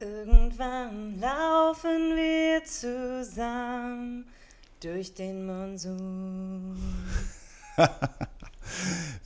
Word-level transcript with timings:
Irgendwann 0.00 1.20
laufen 1.20 2.16
wir 2.16 2.64
zusammen 2.64 4.26
durch 4.80 5.14
den 5.14 5.46
Monsun. 5.46 6.76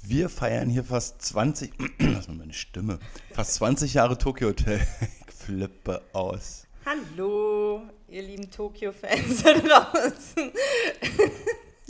Wir 0.02 0.28
feiern 0.28 0.68
hier 0.68 0.84
fast 0.84 1.22
20, 1.22 1.72
lass 2.00 2.28
mal 2.28 2.36
meine 2.36 2.52
Stimme, 2.52 2.98
fast 3.32 3.54
20 3.54 3.94
Jahre 3.94 4.18
Tokyo 4.18 4.48
Hotel. 4.48 4.86
Ich 5.26 5.34
flippe 5.34 6.02
aus. 6.12 6.66
Hallo, 6.84 7.82
ihr 8.08 8.22
lieben 8.22 8.50
Tokio-Fans 8.50 9.42
da 9.42 9.54
draußen. 9.54 10.52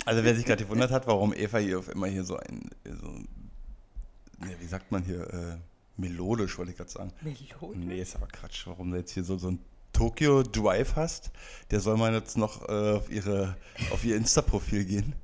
Also 0.05 0.25
wer 0.25 0.35
sich 0.37 0.45
gerade 0.45 0.65
gewundert 0.65 0.93
hat, 0.93 1.07
warum 1.07 1.35
Eva 1.35 1.59
hier 1.59 1.81
auf 1.81 1.89
immer 1.89 2.07
hier 2.07 2.25
so 2.25 2.37
ein, 2.37 2.71
so, 2.85 3.13
wie 4.61 4.67
sagt 4.67 4.93
man 4.93 5.03
hier, 5.03 5.23
äh, 5.33 5.57
melodisch 5.99 6.57
wollte 6.59 6.71
ich 6.73 6.77
gerade 6.77 6.91
sagen. 6.91 7.13
Melodisch? 7.21 7.77
Nee, 7.77 8.01
ist 8.01 8.17
aber 8.17 8.27
Quatsch, 8.29 8.67
warum 8.67 8.91
du 8.91 8.97
jetzt 8.97 9.13
hier 9.13 9.25
so, 9.25 9.37
so 9.37 9.51
ein 9.51 9.59
Tokyo 9.93 10.43
Drive 10.43 10.97
hast, 10.97 11.31
der 11.71 11.81
soll 11.81 11.97
man 11.97 12.15
jetzt 12.15 12.37
noch 12.37 12.69
äh, 12.69 12.93
auf, 12.93 13.11
ihre, 13.11 13.57
auf 13.91 14.05
ihr 14.05 14.17
Insta-Profil 14.17 14.85
gehen. 14.85 15.15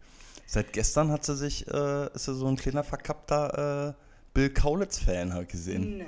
Seit 0.46 0.72
gestern 0.72 1.10
hat 1.10 1.24
sie 1.24 1.36
sich, 1.36 1.66
äh, 1.68 2.06
ist 2.14 2.24
sie 2.24 2.34
so 2.34 2.46
ein 2.48 2.56
kleiner 2.56 2.84
verkappter 2.84 3.88
äh, 3.90 4.02
Bill 4.34 4.50
Kaulitz-Fan 4.50 5.32
halt 5.32 5.48
gesehen. 5.48 5.98
Na. 5.98 6.04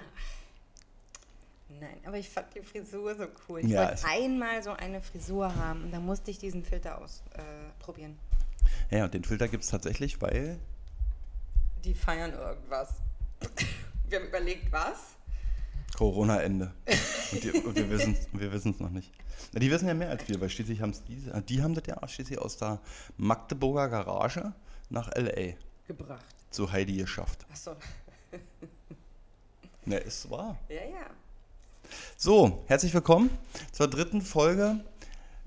Nein, 1.81 1.99
aber 2.05 2.19
ich 2.19 2.29
fand 2.29 2.47
die 2.55 2.63
Frisur 2.63 3.15
so 3.15 3.27
cool. 3.49 3.61
Ich 3.61 3.67
Ja, 3.69 3.89
wollte 3.89 4.05
einmal 4.07 4.63
so 4.63 4.71
eine 4.71 5.03
Frisur 5.03 5.55
haben 5.55 5.85
und 5.85 5.93
da 5.93 6.01
musste 6.01 6.31
ich 6.31 6.39
diesen 6.39 6.65
Filter 6.65 6.99
ausprobieren. 6.99 8.19
Äh. 8.91 8.99
Ja, 8.99 9.05
und 9.05 9.15
den 9.15 9.25
Filter 9.25 9.47
gibt 9.49 9.65
es 9.65 9.71
tatsächlich, 9.71 10.21
weil 10.23 10.59
die 11.85 11.95
feiern 11.95 12.33
irgendwas. 12.33 12.89
Wir 14.09 14.21
haben 14.21 14.29
überlegt, 14.29 14.71
was? 14.71 15.17
Corona-Ende. 15.97 16.73
Und, 17.33 17.43
die, 17.43 17.51
und 17.51 17.75
wir 17.75 17.91
wissen 18.53 18.71
es 18.71 18.79
noch 18.79 18.91
nicht. 18.91 19.11
Na, 19.53 19.59
die 19.59 19.69
wissen 19.69 19.89
ja 19.89 19.95
mehr 19.95 20.11
als 20.11 20.29
wir, 20.29 20.41
weil 20.41 20.49
schließlich 20.49 20.81
haben 20.81 20.91
es 20.91 21.03
die, 21.03 21.17
die 21.49 21.61
haben 21.63 21.75
das 21.75 21.83
ja 21.89 22.07
schließlich 22.07 22.39
aus 22.39 22.57
der 22.57 22.79
Magdeburger 23.17 23.89
Garage 23.89 24.53
nach 24.91 25.11
L.A. 25.11 25.57
Gebracht. 25.89 26.25
zu 26.51 26.71
Heidi 26.71 26.99
geschafft. 26.99 27.45
Achso. 27.51 27.75
Ne, 29.85 29.97
ist 30.05 30.31
wahr. 30.31 30.57
Ja, 30.69 30.77
ja. 30.85 31.07
So, 32.17 32.63
herzlich 32.69 32.95
willkommen 32.95 33.31
zur 33.73 33.89
dritten 33.89 34.23
Folge 34.23 34.85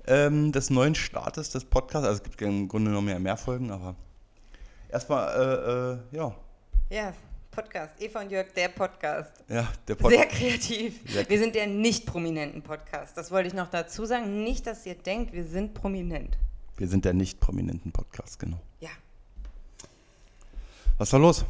ähm, 0.06 0.52
des 0.52 0.68
neuen 0.68 0.94
Startes 0.94 1.48
des 1.48 1.64
Podcasts. 1.64 2.06
Also 2.06 2.18
es 2.18 2.22
gibt 2.24 2.42
im 2.42 2.68
Grunde 2.68 2.90
noch 2.90 3.00
mehr, 3.02 3.18
mehr 3.20 3.38
Folgen, 3.38 3.70
aber 3.70 3.94
erstmal, 4.90 6.00
äh, 6.12 6.14
äh, 6.14 6.16
ja, 6.16 6.34
Ja, 6.90 7.14
Podcast. 7.62 8.00
Eva 8.00 8.20
und 8.22 8.30
Jörg, 8.30 8.52
der 8.54 8.68
Podcast. 8.68 9.32
ja, 9.48 9.62
der 9.86 9.94
Sehr 9.94 9.96
Podcast. 9.96 10.30
kreativ. 10.30 11.00
Sehr- 11.12 11.28
Wir 11.28 11.38
sind 11.38 11.54
der 11.54 11.66
nicht 11.66 12.06
prominenten 12.06 12.62
Podcast. 12.62 13.14
Das 13.18 13.30
wollte 13.30 13.48
ich 13.48 13.54
noch 13.54 13.68
dazu 13.68 14.06
sagen. 14.06 14.42
Nicht, 14.44 14.66
dass 14.66 14.86
ihr 14.86 14.94
denkt, 14.94 15.32
wir 15.34 15.44
sind 15.44 15.74
prominent. 15.74 16.38
Wir 16.78 16.88
sind 16.88 17.04
der 17.04 17.12
nicht 17.12 17.38
prominenten 17.38 17.92
Podcast, 17.92 18.38
genau. 18.38 18.58
Ja. 18.80 18.88
Was 20.96 21.12
war 21.12 21.20
los? 21.20 21.44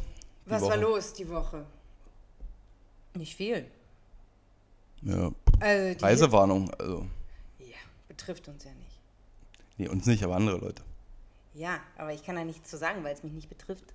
Was 0.47 0.61
war 0.63 0.69
Woche? 0.71 0.79
los 0.81 1.13
die 1.13 1.29
Woche? 1.29 1.65
Nicht 3.13 3.35
viel. 3.35 3.65
Ja, 5.03 5.31
Also 5.61 6.05
Reisewarnung, 6.05 6.69
also, 6.73 7.05
Ja, 7.59 7.77
betrifft 8.09 8.47
uns 8.49 8.65
ja 8.65 8.71
nicht. 8.73 8.99
nee, 9.77 9.87
uns 9.87 10.05
nicht, 10.05 10.23
aber 10.23 10.35
andere 10.35 10.57
Leute. 10.57 10.83
Ja, 11.53 11.79
aber 11.97 12.13
ich 12.13 12.23
kann 12.23 12.35
da 12.35 12.43
nichts 12.43 12.69
zu 12.69 12.77
sagen, 12.77 13.01
weil 13.05 13.13
es 13.13 13.23
mich 13.23 13.31
nicht 13.33 13.49
betrifft. 13.49 13.93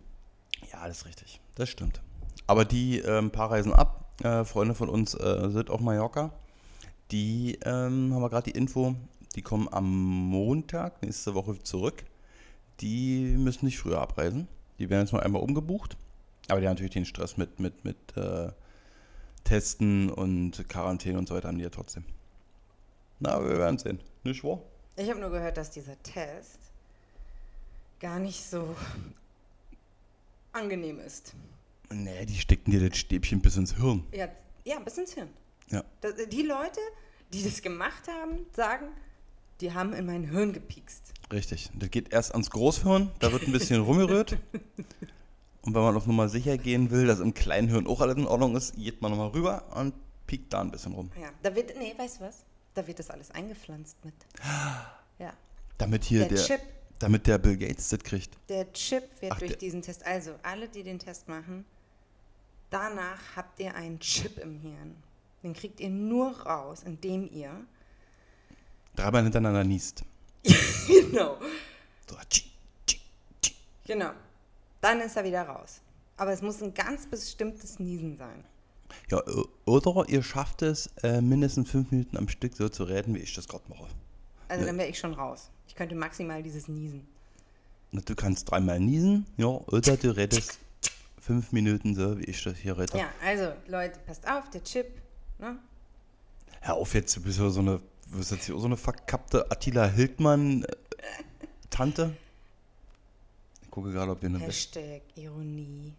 Ja, 0.73 0.87
das 0.89 0.99
ist 0.99 1.07
richtig. 1.07 1.41
Das 1.55 1.69
stimmt. 1.69 2.01
Aber 2.47 2.65
die 2.65 2.99
ähm, 2.99 3.31
paar 3.31 3.51
Reisen 3.51 3.73
ab, 3.73 4.05
äh, 4.23 4.45
Freunde 4.45 4.75
von 4.75 4.89
uns 4.89 5.15
äh, 5.15 5.51
sind 5.51 5.71
auf 5.71 5.81
Mallorca. 5.81 6.33
Die 7.11 7.59
ähm, 7.65 8.13
haben 8.15 8.23
wir 8.23 8.31
gerade 8.31 8.51
die 8.51 8.59
Info, 8.59 8.95
die 9.35 9.43
kommen 9.43 9.69
am 9.71 9.89
Montag 10.31 11.03
nächste 11.03 11.35
Woche 11.35 11.59
zurück. 11.63 12.05
Die 12.81 13.37
müssen 13.39 13.67
nicht 13.67 13.79
früher 13.79 14.01
abreisen. 14.01 14.49
Die 14.79 14.91
werden 14.91 15.03
jetzt 15.03 15.13
nur 15.13 15.23
einmal 15.23 15.43
umgebucht. 15.43 15.97
Aber 16.49 16.61
die 16.61 16.67
haben 16.67 16.75
natürlich 16.75 16.93
den 16.93 17.05
Stress 17.05 17.37
mit, 17.37 17.59
mit, 17.59 17.85
mit 17.85 17.97
äh, 18.17 18.51
Testen 19.45 20.11
und 20.11 20.69
Quarantäne 20.69 21.19
und 21.19 21.29
so 21.29 21.35
weiter 21.35 21.49
haben 21.49 21.59
die 21.59 21.65
ja 21.65 21.71
trotzdem. 21.71 22.05
Na, 23.19 23.43
wir 23.43 23.59
werden 23.59 23.79
sehen. 23.79 24.01
Nicht 24.25 24.45
wahr? 24.45 24.61
Ich 24.97 25.09
habe 25.09 25.21
nur 25.21 25.31
gehört, 25.31 25.57
dass 25.57 25.71
dieser 25.71 26.01
Test 26.03 26.59
gar 28.01 28.19
nicht 28.19 28.43
so 28.43 28.77
angenehm 30.53 31.01
ist. 31.01 31.35
Nee, 31.93 32.27
die 32.27 32.39
stecken 32.39 32.71
dir 32.71 32.89
das 32.89 32.99
Stäbchen 32.99 33.41
bis 33.41 33.57
ins 33.57 33.77
Hirn. 33.77 34.05
Ja, 34.13 34.29
ja 34.65 34.79
bis 34.81 34.99
ins 34.99 35.13
Hirn. 35.13 35.29
Ja. 35.71 35.85
Das, 36.01 36.15
die 36.31 36.43
Leute, 36.43 36.81
die 37.33 37.43
das 37.43 37.63
gemacht 37.63 38.09
haben, 38.09 38.47
sagen, 38.55 38.87
die 39.61 39.73
haben 39.73 39.93
in 39.93 40.07
mein 40.07 40.25
Hirn 40.25 40.53
gepiekst. 40.53 41.13
Richtig. 41.33 41.71
Das 41.75 41.91
geht 41.91 42.13
erst 42.13 42.33
ans 42.33 42.51
Großhirn, 42.51 43.11
da 43.19 43.33
wird 43.33 43.45
ein 43.45 43.53
bisschen 43.53 43.81
rumgerührt. 43.83 44.37
Und 45.63 45.75
wenn 45.75 45.83
man 45.83 45.97
auf 45.97 46.07
Nummer 46.07 46.29
sicher 46.29 46.57
gehen 46.59 46.91
will, 46.93 47.07
dass 47.09 47.19
im 47.19 47.35
kleinen 47.35 47.67
Hirn 47.69 47.89
auch 47.89 48.01
alles 48.01 48.17
in 48.17 48.27
Ordnung 48.27 48.55
ist, 48.55 48.77
geht 48.77 49.03
man 49.03 49.11
nochmal 49.11 49.31
rüber 49.31 49.65
und 49.75 49.93
piekt 50.29 50.53
da 50.53 50.61
ein 50.61 50.71
bisschen 50.71 50.93
rum. 50.93 51.11
Ja, 51.21 51.31
da 51.43 51.53
wird, 51.57 51.77
nee, 51.77 51.93
weißt 51.97 52.21
du 52.21 52.25
was? 52.25 52.45
Da 52.75 52.87
wird 52.87 53.01
das 53.01 53.11
alles 53.11 53.31
eingepflanzt 53.33 53.97
mit. 54.05 54.15
Ja, 55.19 55.33
Damit 55.79 56.05
hier 56.05 56.21
der 56.21 56.29
der, 56.29 56.45
Chip, 56.45 56.61
damit 56.99 57.27
der 57.27 57.39
Bill 57.39 57.57
Gates 57.57 57.89
das 57.89 58.01
kriegt. 58.01 58.37
der 58.51 58.71
Chip 58.75 59.03
wird 59.21 59.33
Ach, 59.33 59.39
durch 59.39 59.57
diesen 59.57 59.81
Test, 59.81 60.05
also 60.07 60.35
alle, 60.43 60.69
die 60.69 60.83
den 60.83 60.99
Test 60.99 61.27
machen, 61.27 61.65
danach 62.71 63.21
habt 63.37 63.59
ihr 63.61 63.75
einen 63.75 63.99
Chip 64.01 64.39
im 64.39 64.59
Hirn. 64.61 64.97
Den 65.43 65.55
kriegt 65.55 65.81
ihr 65.81 65.91
nur 65.91 66.41
raus, 66.41 66.83
indem 66.85 67.31
ihr, 67.33 67.51
Dreimal 68.97 69.23
hintereinander 69.25 69.63
niest. 69.65 70.03
genau, 70.87 71.37
So, 72.09 72.17
tschi, 72.31 72.45
tschi, 72.87 73.01
tschi. 73.43 73.55
genau, 73.87 74.11
dann 74.81 75.01
ist 75.01 75.17
er 75.17 75.25
wieder 75.25 75.43
raus. 75.43 75.81
Aber 76.17 76.33
es 76.33 76.41
muss 76.41 76.63
ein 76.63 76.73
ganz 76.73 77.07
bestimmtes 77.07 77.79
Niesen 77.79 78.17
sein. 78.17 78.43
Ja, 79.11 79.23
oder 79.67 80.09
ihr 80.09 80.23
schafft 80.23 80.63
es, 80.63 80.87
äh, 81.03 81.21
mindestens 81.21 81.71
fünf 81.71 81.91
Minuten 81.91 82.17
am 82.17 82.29
Stück 82.29 82.55
so 82.55 82.69
zu 82.71 82.85
reden, 82.85 83.15
wie 83.15 83.19
ich 83.19 83.35
das 83.35 83.47
gerade 83.49 83.65
mache. 83.69 83.87
Also 84.49 84.63
Nee. 84.63 84.69
dann 84.69 84.79
wäre 84.79 84.89
ich 84.89 84.99
schon 84.99 85.13
raus. 85.13 85.51
Ich 85.69 85.75
könnte 85.75 85.95
maximal 85.95 86.43
dieses 86.43 86.67
Niesen. 86.69 87.07
Na, 87.93 88.01
Du 88.01 88.15
kannst 88.15 88.51
dreimal 88.51 88.81
niesen, 88.81 89.27
ja, 89.37 89.47
oder 89.47 89.97
du 89.99 90.17
redest 90.17 90.59
fünf 91.27 91.53
Minuten 91.53 91.95
so, 91.95 92.19
wie 92.19 92.25
ich 92.25 92.43
das 92.45 92.57
hier 92.57 92.79
rede. 92.79 92.97
Ja, 92.97 93.11
also 93.23 93.53
Leute, 93.67 93.99
passt 94.07 94.27
auf, 94.29 94.49
der 94.51 94.63
Chip, 94.63 94.87
ne? 95.39 95.59
Hör 96.61 96.77
auf 96.77 96.95
jetzt, 96.95 97.17
du 97.17 97.23
bist 97.23 97.41
ja 97.41 97.51
so 97.51 97.59
eine, 97.61 97.81
du 98.11 98.19
bist 98.19 98.31
jetzt 98.31 98.47
so 98.47 98.65
eine 98.65 98.77
verkappte 98.77 99.51
Attila 99.51 99.87
Hildmann-Tante. 99.87 102.15
Ich 103.63 103.71
gucke 103.71 103.91
gerade, 103.91 104.13
ob 104.13 104.23
wir 104.23 104.29
eine, 104.29 104.39
Hashtag 104.39 105.03
Ironie. 105.17 105.93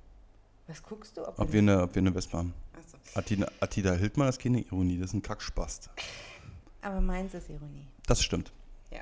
Was 0.67 0.81
guckst 0.81 1.17
du? 1.17 1.27
ob 1.27 1.51
wir 1.51 1.59
eine, 1.59 1.83
ob 1.83 1.93
wir 1.93 2.01
eine 2.01 2.15
Wespe 2.15 2.37
haben. 2.37 2.53
Achso. 2.73 2.95
Attila, 3.13 3.51
Attila 3.59 3.91
Hildmann 3.93 4.29
ist 4.29 4.39
keine 4.39 4.61
Ironie, 4.61 4.97
das 4.97 5.09
ist 5.09 5.15
ein 5.15 5.21
Kackspast. 5.21 5.89
Aber 6.81 7.01
meins 7.01 7.33
ist 7.33 7.49
Ironie. 7.49 7.85
Das 8.05 8.23
stimmt. 8.23 8.53
Ja. 8.91 9.01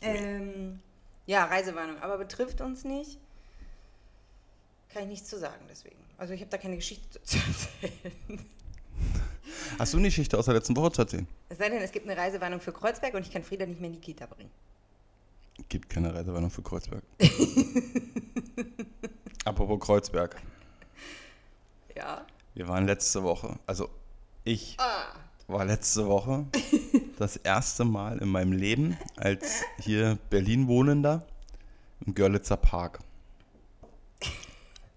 Ähm, 0.00 0.80
ja, 1.26 1.44
Reisewarnung, 1.44 1.98
aber 2.00 2.16
betrifft 2.16 2.62
uns 2.62 2.84
nicht. 2.84 3.18
Kann 4.94 5.02
ich 5.02 5.08
nichts 5.08 5.28
zu 5.28 5.38
sagen 5.38 5.62
deswegen. 5.68 5.96
Also 6.16 6.32
ich 6.32 6.40
habe 6.40 6.50
da 6.50 6.56
keine 6.56 6.76
Geschichte 6.76 7.20
zu 7.22 7.36
erzählen. 7.82 8.46
Hast 9.78 9.92
du 9.92 9.98
eine 9.98 10.08
Geschichte 10.08 10.38
aus 10.38 10.44
der 10.46 10.54
letzten 10.54 10.74
Woche 10.76 10.92
zu 10.92 11.02
erzählen? 11.02 11.26
Es 11.48 11.58
sei 11.58 11.68
denn, 11.68 11.82
es 11.82 11.92
gibt 11.92 12.08
eine 12.08 12.16
Reisewarnung 12.16 12.60
für 12.60 12.72
Kreuzberg 12.72 13.14
und 13.14 13.26
ich 13.26 13.32
kann 13.32 13.42
Frieda 13.42 13.66
nicht 13.66 13.80
mehr 13.80 13.88
in 13.90 13.94
die 13.94 14.00
Kita 14.00 14.26
bringen. 14.26 14.50
Gibt 15.68 15.88
keine 15.90 16.14
Reisewarnung 16.14 16.50
für 16.50 16.62
Kreuzberg. 16.62 17.02
Apropos 19.44 19.80
Kreuzberg. 19.80 20.40
Ja. 21.96 22.24
Wir 22.54 22.68
waren 22.68 22.86
letzte 22.86 23.22
Woche, 23.22 23.58
also 23.66 23.90
ich 24.44 24.76
Ah. 24.78 25.06
war 25.48 25.64
letzte 25.64 26.06
Woche 26.06 26.46
das 27.18 27.36
erste 27.36 27.84
Mal 27.84 28.18
in 28.18 28.28
meinem 28.28 28.52
Leben 28.52 28.96
als 29.16 29.62
hier 29.80 30.18
Berlin 30.30 30.68
Wohnender 30.68 31.26
im 32.06 32.14
Görlitzer 32.14 32.56
Park. 32.56 33.00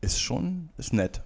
Ist 0.02 0.20
schon, 0.22 0.70
ist 0.78 0.94
nett. 0.94 1.22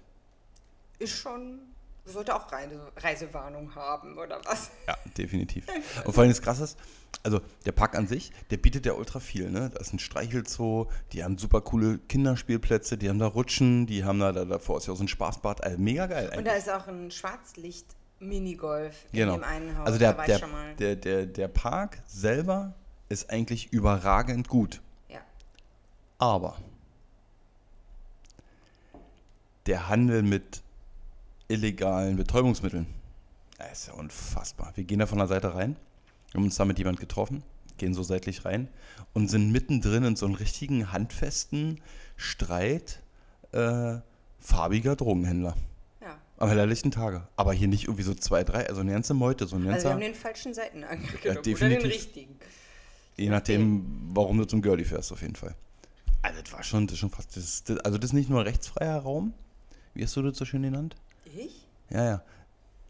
Ist 0.98 1.12
schon. 1.16 1.60
Sollte 2.04 2.34
auch 2.34 2.50
Reise, 2.50 2.80
Reisewarnung 2.96 3.76
haben, 3.76 4.18
oder 4.18 4.40
was? 4.44 4.70
Ja, 4.88 4.96
definitiv. 5.16 5.66
Und 6.04 6.12
vor 6.12 6.22
allem 6.22 6.32
das 6.32 6.42
Krasse 6.42 6.64
ist, 6.64 6.76
also 7.22 7.40
der 7.64 7.70
Park 7.70 7.96
an 7.96 8.08
sich, 8.08 8.32
der 8.50 8.56
bietet 8.56 8.86
ja 8.86 8.94
ultra 8.94 9.20
viel. 9.20 9.48
Ne? 9.50 9.70
Da 9.70 9.78
ist 9.78 9.92
ein 9.92 10.00
Streichelzoo, 10.00 10.88
die 11.12 11.22
haben 11.22 11.38
super 11.38 11.60
coole 11.60 11.98
Kinderspielplätze, 11.98 12.98
die 12.98 13.08
haben 13.08 13.20
da 13.20 13.26
Rutschen, 13.28 13.86
die 13.86 14.04
haben 14.04 14.18
da, 14.18 14.32
da 14.32 14.44
davor 14.44 14.78
ist 14.78 14.86
ja 14.88 14.94
auch 14.94 14.96
so 14.96 15.04
ein 15.04 15.08
Spaßbad. 15.08 15.62
Also 15.62 15.78
mega 15.78 16.08
geil 16.08 16.26
Und 16.26 16.32
eigentlich. 16.38 16.46
da 16.46 16.54
ist 16.54 16.68
auch 16.70 16.88
ein 16.88 17.12
Schwarzlicht-Minigolf 17.12 18.96
Genau. 19.12 19.34
in 19.34 19.40
dem 19.40 19.44
einen 19.44 19.78
Haus. 19.78 19.86
Also 19.86 19.98
der, 20.00 20.14
der, 20.14 20.34
ich 20.34 20.40
schon 20.40 20.50
mal. 20.50 20.74
der, 20.76 20.96
der, 20.96 21.26
der 21.26 21.46
Park 21.48 22.02
selber 22.08 22.74
ist 23.10 23.30
eigentlich 23.30 23.72
überragend 23.72 24.48
gut. 24.48 24.80
ja. 25.08 25.20
Aber 26.18 26.56
der 29.66 29.88
Handel 29.88 30.22
mit 30.22 30.62
illegalen 31.48 32.16
Betäubungsmitteln, 32.16 32.86
Das 33.58 33.72
ist 33.72 33.86
ja 33.88 33.94
unfassbar. 33.94 34.72
Wir 34.74 34.84
gehen 34.84 34.98
da 34.98 35.06
von 35.06 35.18
der 35.18 35.26
Seite 35.28 35.54
rein, 35.54 35.76
haben 36.34 36.44
uns 36.44 36.56
da 36.56 36.64
mit 36.64 36.78
jemand 36.78 36.98
getroffen, 36.98 37.42
gehen 37.78 37.94
so 37.94 38.02
seitlich 38.02 38.44
rein 38.44 38.68
und 39.12 39.28
sind 39.28 39.50
mittendrin 39.52 40.04
in 40.04 40.16
so 40.16 40.26
einem 40.26 40.34
richtigen 40.36 40.92
handfesten 40.92 41.80
Streit 42.16 43.00
äh, 43.52 43.96
farbiger 44.40 44.96
Drogenhändler. 44.96 45.56
Ja. 46.00 46.16
Am 46.38 46.48
helllichten 46.48 46.90
Tage. 46.90 47.26
Aber 47.36 47.52
hier 47.52 47.68
nicht 47.68 47.84
irgendwie 47.84 48.02
so 48.02 48.14
zwei, 48.14 48.44
drei, 48.44 48.66
also 48.68 48.80
eine 48.80 48.92
ganze 48.92 49.14
Meute, 49.14 49.46
so 49.46 49.56
ein 49.56 49.60
Also 49.62 49.66
wir 49.68 49.72
ganzer, 49.72 49.90
haben 49.92 50.00
den 50.00 50.14
falschen 50.14 50.54
Seitenangang 50.54 51.00
Ja, 51.24 51.34
genommen. 51.34 51.38
Oder 51.38 51.42
den 51.42 51.52
definitiv. 51.52 51.92
richtigen. 51.92 52.36
je 53.16 53.28
nachdem, 53.28 53.84
warum 54.14 54.38
du 54.38 54.44
zum 54.46 54.62
Girlie 54.62 54.84
fährst, 54.84 55.12
auf 55.12 55.20
jeden 55.22 55.36
Fall. 55.36 55.54
Also 56.22 56.40
das 56.40 56.52
war 56.52 56.62
schon, 56.62 56.86
das 56.86 56.94
ist 56.94 57.00
schon 57.00 57.10
fast, 57.10 57.36
das, 57.36 57.64
das, 57.64 57.78
also 57.80 57.98
das 57.98 58.10
ist 58.10 58.14
nicht 58.14 58.30
nur 58.30 58.44
rechtsfreier 58.44 58.98
Raum, 58.98 59.34
wie 59.94 60.04
hast 60.04 60.16
du 60.16 60.22
das 60.22 60.36
so 60.38 60.44
schön 60.44 60.62
genannt? 60.62 60.96
Ich? 61.36 61.66
Ja, 61.90 62.04
ja. 62.04 62.22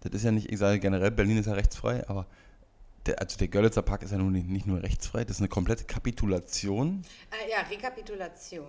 Das 0.00 0.12
ist 0.12 0.24
ja 0.24 0.32
nicht, 0.32 0.50
ich 0.50 0.58
sage 0.58 0.78
generell, 0.80 1.10
Berlin 1.10 1.38
ist 1.38 1.46
ja 1.46 1.52
rechtsfrei, 1.52 2.06
aber 2.08 2.26
der, 3.06 3.20
also 3.20 3.36
der 3.38 3.48
Görlitzer 3.48 3.82
Park 3.82 4.02
ist 4.02 4.10
ja 4.10 4.18
nun 4.18 4.32
nicht, 4.32 4.48
nicht 4.48 4.66
nur 4.66 4.82
rechtsfrei, 4.82 5.24
das 5.24 5.36
ist 5.36 5.40
eine 5.40 5.48
komplette 5.48 5.84
Kapitulation. 5.84 7.04
Ah, 7.30 7.48
ja, 7.48 7.60
Rekapitulation. 7.68 8.68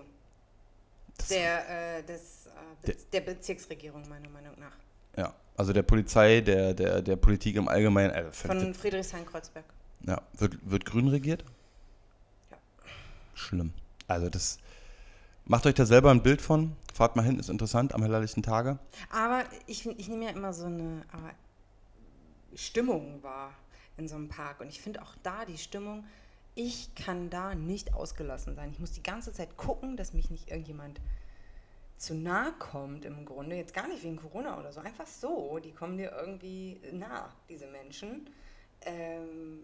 Das, 1.16 1.28
Der, 1.28 1.98
äh, 1.98 2.02
des, 2.02 2.46
äh, 2.46 2.86
Bez 2.86 3.08
der 3.10 3.20
Bezirksregierung, 3.20 4.08
meiner 4.08 4.28
Meinung 4.30 4.54
nach. 4.58 4.72
Ja, 5.16 5.32
also 5.56 5.72
der 5.72 5.82
Polizei, 5.82 6.40
der, 6.40 6.74
der, 6.74 7.02
der 7.02 7.16
Politik 7.16 7.54
im 7.56 7.68
Allgemeinen, 7.68 8.32
völlig- 8.32 8.62
Von 8.62 8.74
Friedrichshain-Kreuzberg. 8.74 9.64
ja, 10.06 10.20
wird, 10.38 10.58
wird 10.68 10.84
grün 10.84 11.06
regiert? 11.08 11.44
Ja. 12.50 12.56
Schlimm. 13.34 13.72
Also 14.08 14.28
das, 14.28 14.58
macht 15.46 15.66
euch 15.66 15.74
da 15.74 15.86
selber 15.86 16.10
ein 16.10 16.22
Bild 16.22 16.40
von, 16.40 16.76
fahrt 16.92 17.16
mal 17.16 17.22
hin, 17.22 17.38
ist 17.38 17.50
interessant, 17.50 17.94
am 17.94 18.02
hellerlichten 18.02 18.42
Tage. 18.42 18.78
Aber 19.10 19.44
ich, 19.66 19.86
ich 19.86 20.08
nehme 20.08 20.24
ja 20.24 20.30
immer 20.30 20.52
so 20.52 20.66
eine 20.66 21.02
Stimmung 22.54 23.22
wahr 23.22 23.52
in 23.96 24.08
so 24.08 24.16
einem 24.16 24.28
Park. 24.28 24.60
Und 24.60 24.68
ich 24.68 24.80
finde 24.80 25.02
auch 25.02 25.14
da 25.22 25.44
die 25.44 25.58
Stimmung, 25.58 26.04
ich 26.54 26.94
kann 26.94 27.30
da 27.30 27.54
nicht 27.54 27.94
ausgelassen 27.94 28.54
sein. 28.54 28.70
Ich 28.70 28.78
muss 28.78 28.92
die 28.92 29.02
ganze 29.02 29.32
Zeit 29.32 29.56
gucken, 29.56 29.96
dass 29.96 30.12
mich 30.12 30.30
nicht 30.30 30.50
irgendjemand 30.50 31.00
zu 31.96 32.14
nahe 32.14 32.52
kommt 32.58 33.04
im 33.04 33.24
Grunde. 33.24 33.56
Jetzt 33.56 33.74
gar 33.74 33.88
nicht 33.88 34.04
wegen 34.04 34.16
Corona 34.16 34.58
oder 34.58 34.72
so, 34.72 34.80
einfach 34.80 35.06
so. 35.06 35.58
Die 35.58 35.72
kommen 35.72 35.96
dir 35.96 36.12
irgendwie 36.12 36.80
nah, 36.92 37.32
diese 37.48 37.66
Menschen. 37.66 38.28
Ähm, 38.82 39.60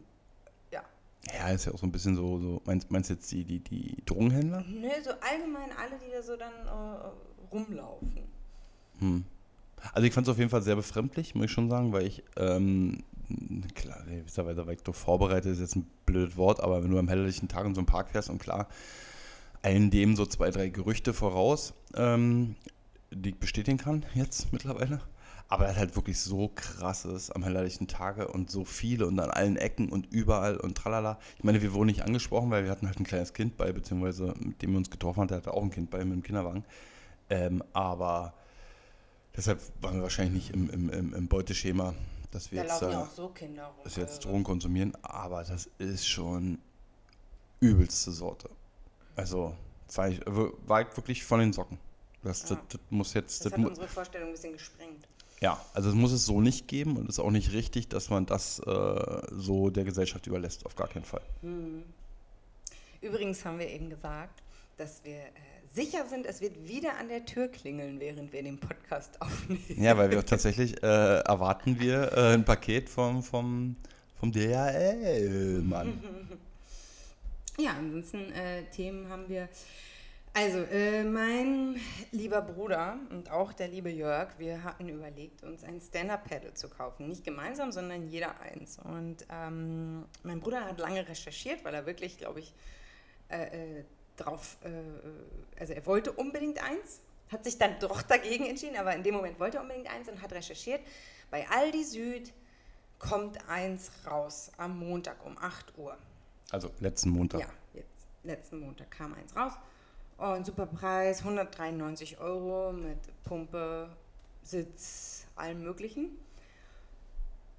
ja. 1.27 1.49
Ist 1.51 1.67
ja 1.67 1.73
auch 1.73 1.79
so 1.79 1.87
ein 1.87 1.93
bisschen 1.93 2.17
so, 2.17 2.39
so 2.39 2.63
meinst, 2.65 2.91
meinst 2.91 3.11
du 3.11 3.15
jetzt 3.15 3.31
die, 3.33 3.45
die, 3.45 3.61
die 3.61 4.03
Drogenhändler? 4.07 4.63
Ne, 4.63 4.93
so 5.03 5.11
allgemein 5.11 5.71
alle, 5.79 5.99
die 5.99 6.11
da 6.13 6.23
so 6.23 6.37
dann 6.37 6.53
äh, 6.67 7.53
rumlaufen. 7.53 8.23
Hm. 8.99 9.25
Also 9.93 10.07
ich 10.07 10.13
fand 10.13 10.27
es 10.27 10.33
auf 10.33 10.39
jeden 10.39 10.51
Fall 10.51 10.63
sehr 10.63 10.77
befremdlich, 10.77 11.35
muss 11.35 11.47
ich 11.47 11.53
schon 11.53 11.71
sagen, 11.71 11.93
weil 11.93 12.07
ich, 12.07 12.23
ähm, 12.37 13.03
klar, 13.75 14.05
gewisserweise 14.05 14.67
war 14.67 14.73
ich 14.73 14.83
doch 14.83 14.95
vorbereitet, 14.95 15.53
ist 15.53 15.61
jetzt 15.61 15.77
ein 15.77 15.87
blödes 16.05 16.37
Wort, 16.37 16.61
aber 16.61 16.83
wenn 16.83 16.91
du 16.91 16.99
am 16.99 17.09
helllichen 17.09 17.49
Tag 17.49 17.65
in 17.65 17.75
so 17.75 17.81
einem 17.81 17.87
Park 17.87 18.11
fährst 18.11 18.29
und 18.29 18.39
klar, 18.39 18.69
allen 19.63 19.91
dem 19.91 20.17
so 20.17 20.27
zwei, 20.27 20.51
drei 20.51 20.69
Gerüchte 20.69 21.15
voraus, 21.15 21.75
ähm, 21.95 22.57
die 23.11 23.31
ich 23.31 23.39
bestätigen 23.39 23.79
kann 23.79 24.05
jetzt 24.15 24.53
mittlerweile. 24.53 25.01
Aber 25.53 25.67
das 25.67 25.77
halt 25.77 25.97
wirklich 25.97 26.21
so 26.21 26.49
krass 26.55 27.05
ist 27.05 27.31
am 27.35 27.43
helllichen 27.43 27.89
Tage 27.89 28.29
und 28.29 28.51
so 28.53 28.65
viele 28.65 29.07
und 29.09 29.19
an 29.19 29.31
allen 29.31 29.57
Ecken 29.57 29.89
und 29.91 30.07
überall 30.13 30.57
und 30.57 30.77
tralala. 30.77 31.19
Ich 31.39 31.45
meine, 31.45 31.61
wir 31.61 31.73
wurden 31.73 31.87
nicht 31.87 32.03
angesprochen, 32.03 32.51
weil 32.53 32.63
wir 32.65 32.71
hatten 32.71 32.87
halt 32.87 33.01
ein 33.01 33.05
kleines 33.05 33.33
Kind 33.33 33.57
bei, 33.57 33.73
beziehungsweise 33.73 34.33
mit 34.39 34.63
dem 34.63 34.71
wir 34.71 34.79
uns 34.79 34.91
getroffen 34.91 35.21
haben, 35.21 35.29
der 35.29 35.39
hatte 35.39 35.53
auch 35.53 35.63
ein 35.63 35.73
Kind 35.73 35.91
bei 35.91 35.99
mit 36.05 36.15
dem 36.15 36.23
Kinderwagen. 36.23 36.65
Ähm, 37.31 37.65
aber 37.73 38.33
deshalb 39.37 39.61
waren 39.81 39.97
wir 39.97 40.03
wahrscheinlich 40.05 40.35
nicht 40.35 40.55
im, 40.55 40.71
im, 40.71 40.89
im, 40.89 41.15
im 41.15 41.27
Beuteschema, 41.29 41.95
dass 42.31 42.53
wir 42.53 42.63
Da 42.63 42.69
jetzt, 42.69 42.81
laufen 42.83 42.93
ja 42.93 43.01
äh, 43.01 43.03
auch 43.03 43.11
so 43.11 43.29
Kinder 43.31 43.65
rum. 43.67 43.75
dass 43.83 43.97
wir 43.97 44.05
jetzt 44.05 44.19
also. 44.19 44.29
Drogen 44.31 44.45
konsumieren. 44.45 44.95
Aber 45.03 45.43
das 45.43 45.69
ist 45.79 46.07
schon 46.07 46.59
übelste 47.59 48.13
Sorte. 48.13 48.49
Also 49.17 49.55
war 49.97 50.09
ich, 50.09 50.21
war 50.27 50.83
ich 50.83 50.97
wirklich 50.97 51.25
von 51.25 51.41
den 51.41 51.53
Socken. 51.53 51.79
Das, 52.23 52.49
Ja. 52.49 52.55
das, 52.57 52.59
das 52.69 52.81
muss 52.91 53.15
jetzt. 53.15 53.45
Das 53.45 53.51
Das 53.51 53.59
hat 53.61 53.67
unsere 53.69 53.89
Vorstellung 53.89 54.29
ein 54.29 54.33
bisschen 54.35 54.53
gesprengt. 54.53 55.09
Ja, 55.41 55.59
also 55.73 55.89
es 55.89 55.95
muss 55.95 56.13
es 56.13 56.27
so 56.27 56.41
nicht 56.41 56.69
geben 56.69 56.97
und 56.97 57.05
es 57.05 57.17
ist 57.17 57.21
auch 57.21 57.31
nicht 57.31 57.53
richtig, 57.53 57.89
dass 57.89 58.11
man 58.11 58.27
das 58.27 58.59
äh, 58.61 59.23
so 59.31 59.71
der 59.71 59.85
Gesellschaft 59.85 60.27
überlässt. 60.27 60.67
Auf 60.67 60.77
gar 60.77 60.89
keinen 60.89 61.05
Fall. 61.05 61.23
Übrigens 63.01 63.45
haben 63.45 63.59
wir 63.59 63.69
eben 63.69 63.89
gesagt, 63.89 64.43
dass 64.77 65.03
wir 65.03 65.15
äh, 65.15 65.31
sicher 65.75 66.07
sind, 66.07 66.27
es 66.27 66.43
wird 66.43 66.69
wieder 66.69 66.99
an 66.99 67.09
der 67.09 67.25
Tür 67.25 67.49
klingeln, 67.49 68.01
während 68.01 68.33
wir 68.33 68.43
den 68.43 68.59
Podcast 68.59 69.21
aufnehmen. 69.21 69.83
Ja, 69.83 69.97
weil 69.97 70.11
wir 70.11 70.25
tatsächlich 70.25 70.83
äh, 70.83 71.21
erwarten 71.21 71.81
wir 71.81 72.13
äh, 72.13 72.35
ein 72.35 72.45
Paket 72.45 72.91
vom, 72.91 73.23
vom, 73.23 73.77
vom 74.19 74.33
DHL, 74.33 75.63
Mann. 75.63 76.03
Ja, 77.59 77.73
ansonsten 77.79 78.33
äh, 78.33 78.63
Themen 78.75 79.11
haben 79.11 79.29
wir. 79.29 79.47
Also, 80.33 80.59
äh, 80.59 81.03
mein 81.03 81.81
lieber 82.13 82.41
Bruder 82.41 82.99
und 83.11 83.31
auch 83.31 83.53
der 83.53 83.67
liebe 83.67 83.91
Jörg, 83.91 84.29
wir 84.39 84.63
hatten 84.63 84.89
überlegt, 84.89 85.43
uns 85.43 85.65
ein 85.65 85.81
Stand-Up-Paddle 85.81 86.55
zu 86.55 86.69
kaufen. 86.69 87.09
Nicht 87.09 87.25
gemeinsam, 87.25 87.73
sondern 87.73 88.09
jeder 88.09 88.41
eins. 88.41 88.79
Und 88.79 89.27
ähm, 89.29 90.05
mein 90.23 90.39
Bruder 90.39 90.65
hat 90.65 90.79
lange 90.79 91.07
recherchiert, 91.09 91.65
weil 91.65 91.75
er 91.75 91.85
wirklich, 91.85 92.17
glaube 92.17 92.41
ich, 92.41 92.55
äh, 93.29 93.79
äh, 93.79 93.85
drauf, 94.17 94.59
äh, 94.63 95.61
also 95.61 95.73
er 95.73 95.85
wollte 95.87 96.13
unbedingt 96.13 96.63
eins, 96.63 97.01
hat 97.31 97.45
sich 97.45 97.59
dann 97.59 97.79
doch 97.81 98.03
dagegen 98.03 98.47
entschieden, 98.47 98.77
aber 98.77 98.95
in 98.95 99.03
dem 99.03 99.15
Moment 99.15 99.41
wollte 99.41 99.57
er 99.57 99.63
unbedingt 99.63 99.91
eins 99.91 100.09
und 100.09 100.23
hat 100.23 100.33
recherchiert. 100.33 100.81
Bei 101.31 101.49
Aldi 101.49 101.85
Süd 101.85 102.33
kommt 103.01 103.49
eins 103.49 103.91
raus 104.07 104.53
am 104.59 104.79
Montag 104.79 105.25
um 105.27 105.37
8 105.39 105.77
Uhr. 105.77 105.97
Also 106.51 106.71
letzten 106.79 107.11
Montag. 107.11 107.41
Ja, 107.41 107.49
jetzt 107.75 108.07
letzten 108.23 108.61
Montag 108.61 108.91
kam 108.91 109.15
eins 109.15 109.35
raus. 109.35 109.53
Und 110.21 110.45
super 110.45 110.67
Preis, 110.67 111.21
193 111.21 112.21
Euro 112.21 112.73
mit 112.73 112.99
Pumpe, 113.25 113.89
Sitz, 114.43 115.27
allem 115.35 115.63
Möglichen. 115.63 116.11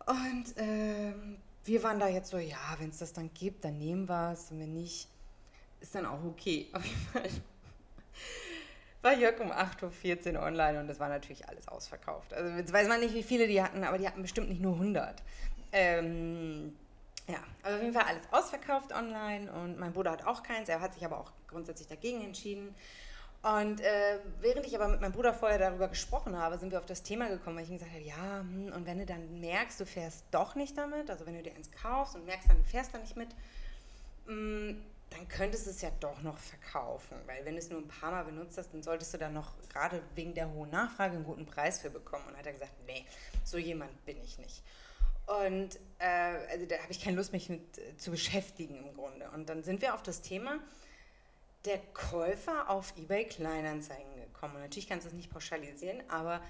Und 0.05 0.45
ähm, 0.57 1.37
wir 1.65 1.81
waren 1.81 1.99
da 1.99 2.07
jetzt 2.07 2.29
so, 2.29 2.37
ja, 2.37 2.75
wenn 2.77 2.89
es 2.89 2.99
das 2.99 3.13
dann 3.13 3.33
gibt, 3.33 3.65
dann 3.65 3.79
nehmen 3.79 4.07
wir 4.07 4.33
es. 4.33 4.51
Und 4.51 4.59
wenn 4.59 4.75
nicht, 4.75 5.07
ist 5.79 5.95
dann 5.95 6.05
auch 6.05 6.23
okay. 6.23 6.67
Auf 6.73 6.85
jeden 6.85 7.01
Fall 7.07 7.29
war 9.01 9.13
Jörg 9.15 9.39
um 9.39 9.51
8.14 9.51 10.35
Uhr 10.35 10.43
online 10.43 10.79
und 10.79 10.87
das 10.87 10.99
war 10.99 11.09
natürlich 11.09 11.49
alles 11.49 11.67
ausverkauft. 11.67 12.31
Also 12.31 12.55
jetzt 12.55 12.71
weiß 12.71 12.87
man 12.87 12.99
nicht, 12.99 13.15
wie 13.15 13.23
viele 13.23 13.47
die 13.47 13.59
hatten, 13.63 13.83
aber 13.83 13.97
die 13.97 14.07
hatten 14.07 14.21
bestimmt 14.21 14.49
nicht 14.49 14.61
nur 14.61 14.73
100. 14.73 15.23
Ähm, 15.71 16.75
ja, 17.27 17.39
also 17.63 17.77
auf 17.77 17.83
jeden 17.83 17.95
Fall 17.95 18.05
alles 18.05 18.23
ausverkauft 18.31 18.93
online 18.93 19.51
und 19.51 19.79
mein 19.79 19.93
Bruder 19.93 20.11
hat 20.11 20.27
auch 20.27 20.43
keins, 20.43 20.69
er 20.69 20.81
hat 20.81 20.93
sich 20.93 21.03
aber 21.03 21.19
auch 21.19 21.31
grundsätzlich 21.51 21.87
dagegen 21.87 22.21
entschieden. 22.21 22.73
Und 23.43 23.81
äh, 23.81 24.19
während 24.39 24.67
ich 24.67 24.75
aber 24.75 24.87
mit 24.87 25.01
meinem 25.01 25.13
Bruder 25.13 25.33
vorher 25.33 25.57
darüber 25.57 25.87
gesprochen 25.87 26.37
habe, 26.37 26.59
sind 26.59 26.71
wir 26.71 26.77
auf 26.77 26.85
das 26.85 27.01
Thema 27.01 27.27
gekommen, 27.27 27.55
weil 27.55 27.63
ich 27.63 27.69
ihm 27.71 27.77
gesagt 27.77 27.91
habe, 27.91 28.03
ja, 28.03 28.39
hm, 28.41 28.71
und 28.73 28.85
wenn 28.85 28.99
du 28.99 29.05
dann 29.05 29.39
merkst, 29.39 29.79
du 29.79 29.85
fährst 29.85 30.25
doch 30.29 30.53
nicht 30.53 30.77
damit, 30.77 31.09
also 31.09 31.25
wenn 31.25 31.33
du 31.33 31.41
dir 31.41 31.55
eins 31.55 31.71
kaufst 31.71 32.15
und 32.15 32.25
merkst 32.25 32.49
dann, 32.49 32.57
du 32.57 32.63
fährst 32.63 32.93
da 32.93 32.99
nicht 32.99 33.17
mit, 33.17 33.29
mh, 34.27 34.75
dann 35.11 35.27
könntest 35.27 35.65
du 35.65 35.71
es 35.71 35.81
ja 35.81 35.91
doch 35.99 36.21
noch 36.21 36.37
verkaufen, 36.37 37.17
weil 37.25 37.43
wenn 37.43 37.53
du 37.53 37.59
es 37.59 37.69
nur 37.69 37.79
ein 37.79 37.87
paar 37.87 38.11
Mal 38.11 38.23
benutzt 38.23 38.57
hast, 38.57 38.73
dann 38.73 38.81
solltest 38.81 39.13
du 39.13 39.17
dann 39.17 39.33
noch 39.33 39.53
gerade 39.69 40.01
wegen 40.15 40.33
der 40.33 40.49
hohen 40.51 40.69
Nachfrage 40.69 41.15
einen 41.15 41.25
guten 41.25 41.45
Preis 41.45 41.79
für 41.79 41.89
bekommen. 41.89 42.23
Und 42.29 42.37
hat 42.37 42.45
er 42.45 42.53
gesagt, 42.53 42.71
nee, 42.87 43.05
so 43.43 43.57
jemand 43.57 44.05
bin 44.05 44.17
ich 44.23 44.37
nicht. 44.37 44.63
Und 45.25 45.77
äh, 45.99 46.47
also 46.51 46.65
da 46.65 46.77
habe 46.77 46.91
ich 46.91 47.03
keine 47.03 47.17
Lust, 47.17 47.33
mich 47.33 47.49
mit 47.49 47.77
äh, 47.77 47.97
zu 47.97 48.11
beschäftigen 48.11 48.77
im 48.77 48.93
Grunde. 48.93 49.29
Und 49.31 49.49
dann 49.49 49.63
sind 49.63 49.81
wir 49.81 49.93
auf 49.93 50.03
das 50.03 50.21
Thema 50.21 50.59
der 51.65 51.79
Käufer 51.93 52.69
auf 52.69 52.93
eBay 52.97 53.25
Kleinanzeigen 53.25 54.15
gekommen. 54.15 54.55
Und 54.55 54.61
natürlich 54.61 54.87
kannst 54.87 55.05
du 55.05 55.09
es 55.09 55.15
nicht 55.15 55.29
pauschalisieren, 55.29 56.01
aber 56.09 56.41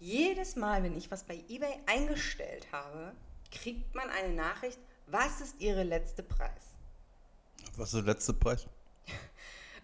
jedes 0.00 0.56
Mal, 0.56 0.82
wenn 0.82 0.96
ich 0.96 1.10
was 1.10 1.24
bei 1.24 1.42
eBay 1.48 1.74
eingestellt 1.86 2.68
habe, 2.72 3.12
kriegt 3.50 3.94
man 3.94 4.08
eine 4.10 4.34
Nachricht, 4.34 4.78
was 5.06 5.40
ist 5.40 5.60
Ihre 5.60 5.82
letzte 5.82 6.22
Preis? 6.22 6.74
Was 7.76 7.94
ist 7.94 8.06
der 8.06 8.14
letzte 8.14 8.34
Preis? 8.34 8.66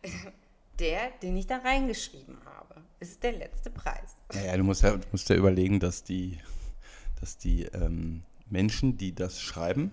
Der, 0.81 1.11
den 1.23 1.37
ich 1.37 1.47
da 1.47 1.59
reingeschrieben 1.59 2.37
habe, 2.45 2.83
ist 2.99 3.23
der 3.23 3.31
letzte 3.31 3.71
Preis. 3.71 4.17
Naja, 4.33 4.57
du 4.57 4.64
musst 4.64 4.83
ja, 4.83 4.97
du 4.97 5.07
musst 5.12 5.29
ja 5.29 5.37
überlegen, 5.37 5.79
dass 5.79 6.03
die, 6.03 6.41
dass 7.21 7.38
die 7.38 7.62
ähm, 7.67 8.25
Menschen, 8.50 8.99
die 8.99 9.14
das 9.14 9.41
schreiben, 9.41 9.93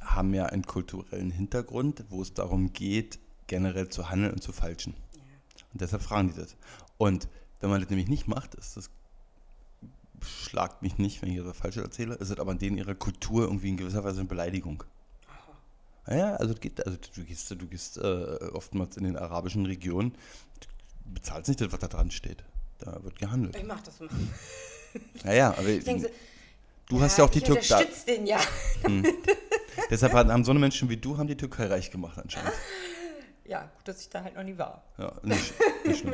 haben 0.00 0.34
ja 0.34 0.46
einen 0.46 0.64
kulturellen 0.64 1.30
Hintergrund, 1.30 2.04
wo 2.08 2.22
es 2.22 2.34
darum 2.34 2.72
geht, 2.72 3.20
generell 3.48 3.88
zu 3.88 4.10
handeln 4.10 4.32
und 4.32 4.42
zu 4.42 4.52
falschen. 4.52 4.94
Ja. 5.16 5.22
Und 5.72 5.80
deshalb 5.80 6.02
fragen 6.02 6.28
die 6.32 6.40
das. 6.40 6.54
Und 6.96 7.28
wenn 7.60 7.70
man 7.70 7.80
das 7.80 7.90
nämlich 7.90 8.08
nicht 8.08 8.28
macht, 8.28 8.54
ist 8.54 8.76
das 8.76 8.90
schlagt 10.20 10.82
mich 10.82 10.98
nicht, 10.98 11.22
wenn 11.22 11.30
ich 11.30 11.42
das 11.42 11.56
falsch 11.56 11.76
erzähle, 11.76 12.14
ist 12.14 12.30
es 12.30 12.38
aber 12.38 12.52
in 12.52 12.58
denen 12.58 12.78
ihrer 12.78 12.94
Kultur 12.94 13.44
irgendwie 13.44 13.68
in 13.68 13.76
gewisser 13.76 14.04
Weise 14.04 14.20
eine 14.20 14.28
Beleidigung. 14.28 14.82
Aha. 16.06 16.16
Ja, 16.16 16.36
also, 16.36 16.54
geht, 16.54 16.84
also 16.84 16.98
du 17.14 17.24
gehst, 17.24 17.50
du 17.50 17.66
gehst 17.66 17.98
äh, 17.98 18.00
oftmals 18.52 18.96
in 18.96 19.04
den 19.04 19.16
arabischen 19.16 19.66
Regionen, 19.66 20.12
du 20.60 21.14
bezahlst 21.14 21.48
nicht 21.48 21.60
das, 21.60 21.72
was 21.72 21.78
da 21.78 21.88
dran 21.88 22.10
steht. 22.10 22.44
Da 22.78 23.02
wird 23.02 23.18
gehandelt. 23.18 23.56
Ich 23.56 23.64
mach 23.64 23.80
das 23.82 24.00
mal. 24.00 24.08
Ja, 25.22 25.32
ja, 25.34 25.50
aber 25.50 25.68
Ich 25.68 25.84
denke 25.84 26.10
Du 26.88 26.98
hast 27.00 27.18
ja 27.18 27.24
auch 27.24 27.30
die 27.30 27.38
ich 27.38 27.44
Türkei. 27.44 27.60
unterstütze 27.60 28.06
den 28.06 28.26
ja. 28.26 28.40
Deshalb 29.90 30.14
haben 30.14 30.44
so 30.44 30.50
eine 30.50 30.58
Menschen 30.58 30.88
wie 30.88 30.96
du 30.96 31.18
haben 31.18 31.26
die 31.26 31.36
Türkei 31.36 31.66
reich 31.66 31.90
gemacht 31.90 32.18
anscheinend. 32.18 32.52
Ja, 33.48 33.62
gut, 33.62 33.88
dass 33.88 34.02
ich 34.02 34.10
da 34.10 34.22
halt 34.22 34.34
noch 34.34 34.42
nie 34.42 34.58
war. 34.58 34.82
Ja, 34.98 35.10
nicht, 35.22 35.54
nicht 35.84 36.04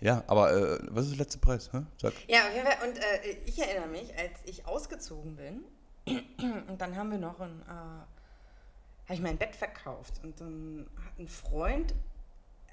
ja 0.00 0.22
aber 0.26 0.52
äh, 0.52 0.78
was 0.90 1.06
ist 1.06 1.12
der 1.12 1.20
letzte 1.20 1.38
Preis? 1.38 1.70
Hä? 1.72 1.82
Sag. 1.96 2.12
Ja, 2.28 2.48
auf 2.48 2.54
jeden 2.54 2.66
Fall. 2.66 2.88
Und 2.88 2.98
äh, 2.98 3.30
ich 3.46 3.58
erinnere 3.58 3.88
mich, 3.88 4.14
als 4.18 4.40
ich 4.44 4.66
ausgezogen 4.66 5.36
bin, 5.36 5.64
und 6.68 6.78
dann 6.78 6.96
haben 6.96 7.10
wir 7.10 7.18
noch 7.18 7.40
ein, 7.40 7.62
äh, 7.62 7.70
habe 7.70 9.14
ich 9.14 9.20
mein 9.20 9.38
Bett 9.38 9.56
verkauft 9.56 10.20
und 10.22 10.38
dann 10.38 10.86
hat 11.02 11.18
ein 11.18 11.28
Freund, 11.28 11.94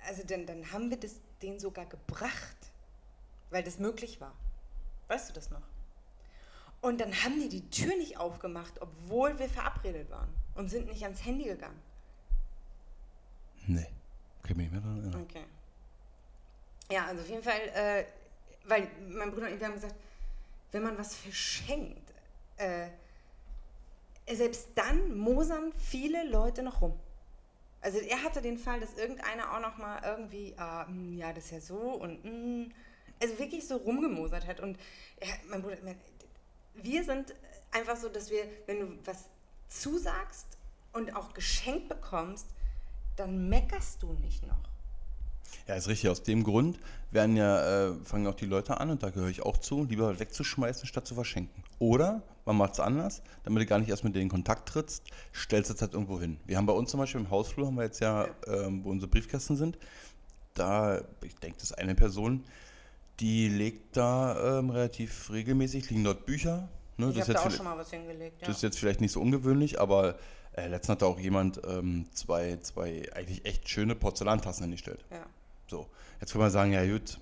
also 0.06 0.24
dann, 0.24 0.46
dann 0.46 0.74
haben 0.74 0.90
wir 0.90 1.00
das, 1.00 1.22
den 1.42 1.62
sogar 1.62 1.86
gebracht, 1.86 2.58
weil 3.52 3.64
das 3.64 3.80
möglich 3.80 4.20
war. 4.20 4.34
Weißt 5.08 5.30
du 5.30 5.34
das 5.34 5.50
noch? 5.50 5.62
Und 6.82 7.00
dann 7.00 7.14
haben 7.24 7.40
die 7.40 7.48
die 7.48 7.70
Tür 7.70 7.96
nicht 7.96 8.18
aufgemacht, 8.18 8.82
obwohl 8.82 9.40
wir 9.40 9.48
verabredet 9.48 10.10
waren 10.10 10.34
und 10.60 10.70
sind 10.70 10.88
nicht 10.88 11.04
ans 11.04 11.24
Handy 11.24 11.46
gegangen. 11.46 11.82
Nee. 13.66 13.88
Kann 14.44 14.58
mich 14.58 14.70
nicht 14.70 14.74
mehr 14.74 14.82
dran 14.82 15.00
erinnern. 15.00 15.22
Okay. 15.22 15.46
Ja, 16.92 17.06
also 17.06 17.22
auf 17.22 17.30
jeden 17.30 17.44
Fall, 17.44 17.62
äh, 17.74 18.04
weil 18.66 18.90
mein 19.08 19.32
Bruder 19.32 19.48
und 19.48 19.54
ich 19.54 19.60
wir 19.60 19.68
haben 19.68 19.76
gesagt, 19.76 19.96
wenn 20.74 20.84
man 20.84 20.98
was 20.98 21.16
verschenkt, 21.16 22.14
äh, 22.58 22.90
selbst 24.30 24.68
dann 24.76 25.18
mosern 25.18 25.72
viele 25.78 26.28
Leute 26.28 26.62
noch 26.62 26.82
rum. 26.82 27.00
Also 27.80 28.00
er 28.00 28.22
hatte 28.22 28.42
den 28.42 28.58
Fall, 28.58 28.82
dass 28.82 28.98
irgendeiner 28.98 29.56
auch 29.56 29.62
noch 29.62 29.78
mal 29.78 30.02
irgendwie, 30.04 30.56
ah, 30.58 30.86
hm, 30.88 31.18
ja, 31.18 31.32
das 31.32 31.46
ist 31.46 31.52
ja 31.52 31.62
so 31.62 31.78
und 31.78 32.22
hm, 32.26 32.72
also 33.22 33.40
wirklich 33.40 33.66
so 33.66 33.78
rumgemosert 33.78 34.46
hat. 34.46 34.60
Und 34.60 34.78
er, 35.22 35.30
mein 35.48 35.62
Bruder, 35.62 35.78
mein, 35.86 35.98
wir 36.74 37.02
sind 37.06 37.34
einfach 37.72 37.96
so, 37.96 38.10
dass 38.10 38.30
wir, 38.30 38.44
wenn 38.66 38.82
du 38.82 39.00
was 39.06 39.30
zusagst 39.70 40.58
und 40.94 41.16
auch 41.16 41.34
geschenkt 41.34 41.90
bekommst, 41.90 42.48
dann 43.16 43.50
meckerst 43.50 44.04
du 44.04 44.14
nicht 44.14 44.46
noch. 44.46 44.70
Ja, 45.68 45.76
ist 45.76 45.88
richtig. 45.88 46.10
Aus 46.10 46.24
dem 46.24 46.44
Grund 46.44 46.80
werden 47.12 47.36
ja, 47.36 47.90
äh, 47.90 47.94
fangen 48.04 48.28
auch 48.28 48.36
die 48.36 48.46
Leute 48.46 48.80
an, 48.80 48.90
und 48.90 49.04
da 49.04 49.10
gehöre 49.10 49.30
ich 49.30 49.44
auch 49.44 49.58
zu, 49.58 49.84
lieber 49.84 50.20
wegzuschmeißen, 50.20 50.88
statt 50.88 51.08
zu 51.08 51.16
verschenken. 51.16 51.64
Oder 51.80 52.24
man 52.46 52.58
macht 52.58 52.74
es 52.74 52.80
anders, 52.80 53.22
damit 53.44 53.62
du 53.62 53.66
gar 53.68 53.80
nicht 53.80 53.90
erst 53.90 54.04
mit 54.04 54.16
denen 54.16 54.24
in 54.24 54.30
Kontakt 54.30 54.70
trittst, 54.70 55.04
stellst 55.34 55.70
es 55.70 55.82
halt 55.82 55.94
irgendwo 55.94 56.20
hin. 56.20 56.40
Wir 56.46 56.58
haben 56.58 56.66
bei 56.66 56.74
uns 56.74 56.92
zum 56.92 57.00
Beispiel 57.00 57.22
im 57.22 57.30
Hausflur, 57.30 57.68
haben 57.68 57.76
wir 57.76 57.84
jetzt 57.84 58.00
ja, 58.00 58.28
ähm, 58.48 58.84
wo 58.84 58.90
unsere 58.90 59.10
Briefkästen 59.10 59.56
sind, 59.56 59.78
da, 60.56 61.02
ich 61.24 61.36
denke, 61.36 61.58
das 61.60 61.72
ist 61.72 61.78
eine 61.78 61.96
Person, 61.96 62.44
die 63.20 63.50
legt 63.50 63.98
da 63.98 64.60
ähm, 64.60 64.70
relativ 64.70 65.30
regelmäßig, 65.32 65.90
liegen 65.90 66.04
dort 66.04 66.26
Bücher. 66.26 66.70
Ne? 67.00 67.10
Ich 67.10 67.18
das, 67.18 67.22
habe 67.22 67.22
ist 67.22 67.28
da 67.28 67.32
jetzt 67.32 67.38
auch 67.40 67.42
vielleicht- 67.44 67.58
schon 67.58 67.66
mal 67.66 67.78
was 67.78 67.90
hingelegt. 67.90 68.42
Ja. 68.42 68.48
das 68.48 68.58
ist 68.58 68.64
jetzt 68.64 68.80
vielleicht 68.80 69.02
nicht 69.02 69.12
so 69.12 69.22
ungewöhnlich, 69.22 69.80
aber 69.80 70.18
äh, 70.54 70.68
letztens 70.68 70.90
hat 70.90 71.02
da 71.02 71.06
auch 71.08 71.20
jemand 71.20 71.62
ähm, 71.66 72.06
zwei, 72.14 72.58
zwei 72.58 73.08
eigentlich 73.14 73.46
echt 73.46 73.68
schöne 73.70 73.96
Porzellantassen 73.96 74.64
hingestellt. 74.64 75.04
ja. 75.12 75.26
So, 75.68 75.88
jetzt 76.20 76.32
kann 76.32 76.42
man 76.42 76.50
sagen, 76.50 76.72
ja 76.74 76.84
gut, 76.84 77.20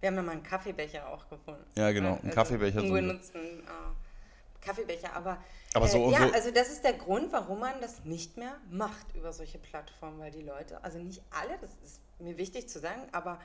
Wir 0.00 0.08
haben 0.08 0.16
ja 0.16 0.22
mal 0.22 0.32
einen 0.32 0.42
Kaffeebecher 0.42 1.08
auch 1.08 1.26
gefunden. 1.30 1.64
Ja, 1.76 1.90
genau, 1.90 2.18
einen 2.22 2.30
Kaffeebecher 2.30 2.78
Einen 2.80 2.88
so. 2.88 2.94
ungenutzten 2.94 3.40
äh, 3.60 4.64
Kaffeebecher. 4.64 5.14
Aber, 5.16 5.38
Aber 5.74 5.86
äh, 5.86 5.88
so- 5.88 6.10
ja, 6.12 6.28
so- 6.28 6.34
also 6.34 6.50
das 6.50 6.68
ist 6.70 6.84
der 6.84 6.92
Grund, 6.92 7.32
warum 7.32 7.60
man 7.60 7.80
das 7.80 8.04
nicht 8.04 8.36
mehr 8.36 8.56
macht 8.70 9.06
über 9.14 9.32
solche 9.32 9.58
Plattformen, 9.58 10.18
weil 10.18 10.30
die 10.30 10.42
Leute, 10.42 10.82
also 10.84 10.98
nicht 10.98 11.22
alle, 11.30 11.56
das 11.60 11.70
ist 11.84 12.00
mir 12.18 12.36
wichtig 12.36 12.68
zu 12.68 12.78
sagen, 12.78 13.02
aber 13.12 13.40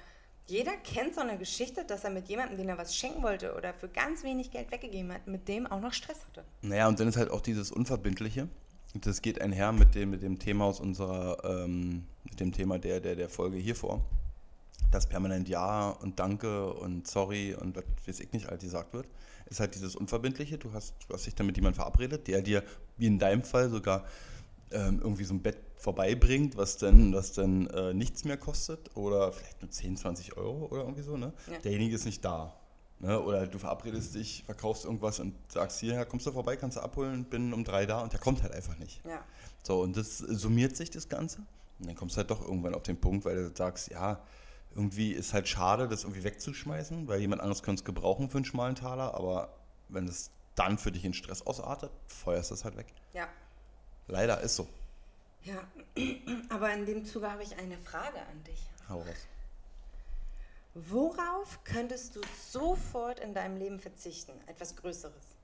jeder 0.48 0.74
kennt 0.78 1.16
so 1.16 1.22
eine 1.22 1.38
Geschichte, 1.38 1.86
dass 1.86 2.04
er 2.04 2.10
mit 2.10 2.28
jemandem, 2.28 2.58
den 2.58 2.70
er 2.70 2.78
was 2.78 2.96
schenken 2.96 3.24
wollte 3.24 3.56
oder 3.56 3.74
für 3.74 3.88
ganz 3.88 4.24
wenig 4.24 4.52
Geld 4.52 4.72
weggegeben 4.72 5.12
hat, 5.14 5.26
mit 5.28 5.48
dem 5.48 5.66
auch 5.68 5.80
noch 5.80 5.94
Stress 5.94 6.26
hatte. 6.28 6.44
Naja, 6.62 6.88
und 6.88 7.00
dann 7.00 7.08
ist 7.08 7.18
halt 7.18 7.32
auch 7.32 7.42
dieses 7.42 7.72
Unverbindliche. 7.72 8.50
Das 8.94 9.22
geht 9.22 9.42
einher 9.42 9.72
mit 9.72 9.96
dem, 9.96 10.12
mit 10.12 10.22
dem 10.22 10.38
Thema 10.38 10.66
aus 10.66 10.80
unserer, 10.80 11.44
ähm, 11.44 12.06
mit 12.26 12.40
dem 12.40 12.52
Thema 12.52 12.78
der, 12.78 13.00
der, 13.00 13.16
der 13.16 13.30
Folge 13.30 13.58
hier 13.58 13.76
vor. 13.76 14.04
Dass 14.92 15.08
permanent 15.08 15.50
Ja 15.50 15.90
und 15.90 16.20
Danke 16.20 16.72
und 16.74 17.08
Sorry 17.08 17.56
und 17.56 17.78
was 17.78 17.84
weiß 18.06 18.20
ich 18.20 18.32
nicht 18.34 18.50
alt 18.50 18.62
gesagt 18.62 18.94
wird, 18.94 19.08
ist 19.48 19.60
halt 19.60 19.74
dieses 19.74 19.96
Unverbindliche. 19.96 20.58
Du 20.58 20.74
hast, 20.74 20.94
du 21.08 21.14
hast 21.14 21.26
dich 21.26 21.34
dann 21.34 21.48
mit 21.48 21.56
jemandem 21.56 21.78
verabredet, 21.78 22.28
der 22.28 22.42
dir, 22.42 22.64
wie 22.98 23.08
in 23.08 23.18
deinem 23.18 23.42
Fall, 23.42 23.70
sogar 23.70 24.06
ähm, 24.74 25.00
irgendwie 25.02 25.24
so 25.24 25.34
ein 25.34 25.42
Bett 25.42 25.58
vorbeibringt, 25.76 26.58
was 26.58 26.78
dann, 26.78 27.14
was 27.14 27.34
dann 27.34 27.68
äh, 27.68 27.94
nichts 27.94 28.24
mehr 28.24 28.38
kostet 28.38 28.96
oder 28.96 29.32
vielleicht 29.32 29.62
nur 29.62 29.72
10, 29.72 29.98
20 29.98 30.38
Euro 30.38 30.68
oder 30.72 30.82
irgendwie 30.82 31.04
so, 31.04 31.18
ne? 31.18 31.34
Ja. 31.52 31.60
Derjenige 31.60 31.96
ist 31.96 32.06
nicht 32.06 32.24
da. 32.24 32.54
Ne? 33.00 33.22
Oder 33.22 33.48
du 33.48 33.60
verabredest 33.60 34.16
dich, 34.16 34.44
verkaufst 34.46 34.86
irgendwas 34.86 35.20
und 35.20 35.36
sagst, 35.52 35.80
hierher 35.82 36.06
kommst 36.06 36.26
du 36.26 36.32
vorbei, 36.32 36.56
kannst 36.56 36.78
du 36.78 36.82
abholen, 36.82 37.26
bin 37.26 37.54
um 37.54 37.66
drei 37.66 37.86
da 37.86 38.02
und 38.02 38.14
der 38.14 38.20
kommt 38.20 38.42
halt 38.44 38.54
einfach 38.54 38.78
nicht. 38.78 39.02
Ja. 39.06 39.22
So, 39.62 39.82
und 39.82 39.98
das 39.98 40.20
summiert 40.20 40.78
sich 40.78 40.90
das 40.90 41.10
Ganze. 41.10 41.40
Und 41.80 41.88
dann 41.88 41.96
kommst 41.96 42.16
du 42.16 42.18
halt 42.20 42.32
doch 42.32 42.42
irgendwann 42.42 42.74
auf 42.74 42.84
den 42.84 42.98
Punkt, 42.98 43.26
weil 43.26 43.36
du 43.36 43.52
sagst, 43.54 43.92
ja, 43.92 44.22
irgendwie 44.74 45.12
ist 45.12 45.34
halt 45.34 45.48
schade, 45.50 45.88
das 45.90 46.04
irgendwie 46.04 46.24
wegzuschmeißen, 46.24 47.08
weil 47.08 47.20
jemand 47.20 47.42
anderes 47.42 47.62
könnte 47.62 47.82
es 47.82 47.86
gebrauchen 47.86 48.30
für 48.30 48.38
einen 48.38 48.46
schmalen 48.46 48.76
Taler, 48.76 49.14
aber 49.16 49.54
wenn 49.90 50.08
es 50.08 50.32
dann 50.56 50.78
für 50.78 50.92
dich 50.92 51.04
in 51.04 51.14
Stress 51.14 51.46
ausartet, 51.46 51.92
feuerst 52.08 52.52
du 52.52 52.56
es 52.56 52.64
halt 52.64 52.78
weg. 52.78 52.88
Ja. 53.14 53.28
Leider 54.08 54.42
ist 54.42 54.56
so. 54.56 54.68
Ja, 55.44 55.64
aber 56.50 56.74
in 56.74 56.86
dem 56.86 57.06
Zuge 57.06 57.32
habe 57.32 57.44
ich 57.44 57.58
eine 57.58 57.78
Frage 57.78 58.20
an 58.20 58.44
dich. 58.44 58.62
Hau 58.90 59.02
raus. 59.02 59.28
Worauf 60.76 61.64
könntest 61.64 62.16
du 62.16 62.22
sofort 62.50 63.20
in 63.20 63.34
deinem 63.34 63.58
Leben 63.58 63.80
verzichten? 63.80 64.34
Etwas 64.48 64.76
Größeres. 64.76 65.36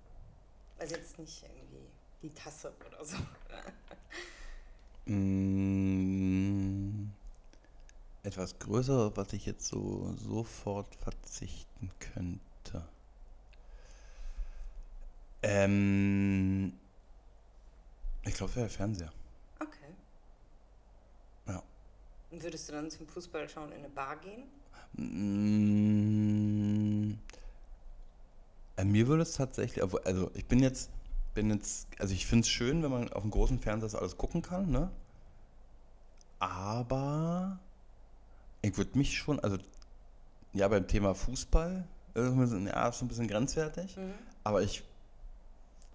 Also 0.80 0.96
jetzt 0.96 1.20
nicht 1.20 1.44
irgendwie 1.44 1.86
die 2.24 2.34
Tasse 2.34 2.74
oder 2.88 3.06
so. 3.06 3.18
Mm, 5.06 7.10
etwas 8.22 8.60
größer, 8.60 9.18
was 9.18 9.34
ich 9.34 9.48
jetzt 9.48 9.66
so 9.66 10.14
sofort 10.18 10.94
verzichten 10.98 11.90
könnte. 12.00 12.88
Ähm, 15.42 16.74
ich 18.26 18.34
glaube, 18.34 18.56
wäre 18.56 18.68
der 18.68 18.76
Fernseher. 18.76 19.12
Okay. 19.60 19.94
Ja. 21.48 21.64
Würdest 22.32 22.68
du 22.70 22.74
dann 22.74 22.90
zum 22.92 23.08
Fußball 23.08 23.48
schauen 23.50 23.72
in 23.72 23.80
eine 23.80 23.90
Bar 23.90 24.18
gehen? 24.18 24.44
Mm, 24.94 27.14
äh, 28.78 28.84
mir 28.86 29.08
würde 29.08 29.24
es 29.24 29.34
tatsächlich, 29.34 29.84
also 29.84 30.32
ich 30.34 30.46
bin 30.46 30.60
jetzt, 30.60 30.90
bin 31.34 31.50
jetzt, 31.52 31.88
also 32.00 32.14
ich 32.14 32.26
finde 32.26 32.44
es 32.44 32.50
schön, 32.50 32.82
wenn 32.84 32.92
man 32.92 33.12
auf 33.14 33.22
dem 33.22 33.32
großen 33.32 33.60
Fernseher 33.60 34.00
alles 34.00 34.18
gucken 34.18 34.42
kann, 34.42 34.70
ne? 34.72 34.90
Aber 36.40 37.60
ich 38.62 38.78
würde 38.78 38.98
mich 38.98 39.18
schon, 39.18 39.40
also 39.42 39.58
ja, 40.54 40.68
beim 40.68 40.88
Thema 40.88 41.14
Fußball, 41.14 41.88
ja, 42.16 42.88
ist 42.90 43.00
so 43.00 43.06
ein 43.06 43.08
bisschen 43.08 43.28
grenzwertig, 43.28 43.96
Mhm. 43.98 44.14
aber 44.44 44.62
ich 44.64 44.84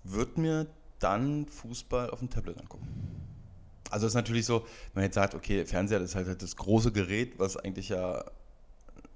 würde 0.04 0.40
mir 0.40 0.66
dann 0.98 1.46
Fußball 1.46 2.10
auf 2.10 2.18
dem 2.20 2.30
Tablet 2.30 2.58
angucken. 2.58 2.88
Also 3.90 4.06
es 4.06 4.12
ist 4.12 4.16
natürlich 4.16 4.46
so, 4.46 4.60
wenn 4.60 5.02
man 5.02 5.04
jetzt 5.04 5.14
sagt, 5.14 5.34
okay, 5.34 5.64
Fernseher 5.66 6.00
ist 6.00 6.14
halt 6.14 6.42
das 6.42 6.56
große 6.56 6.92
Gerät, 6.92 7.38
was 7.38 7.56
eigentlich 7.56 7.90
ja, 7.90 8.24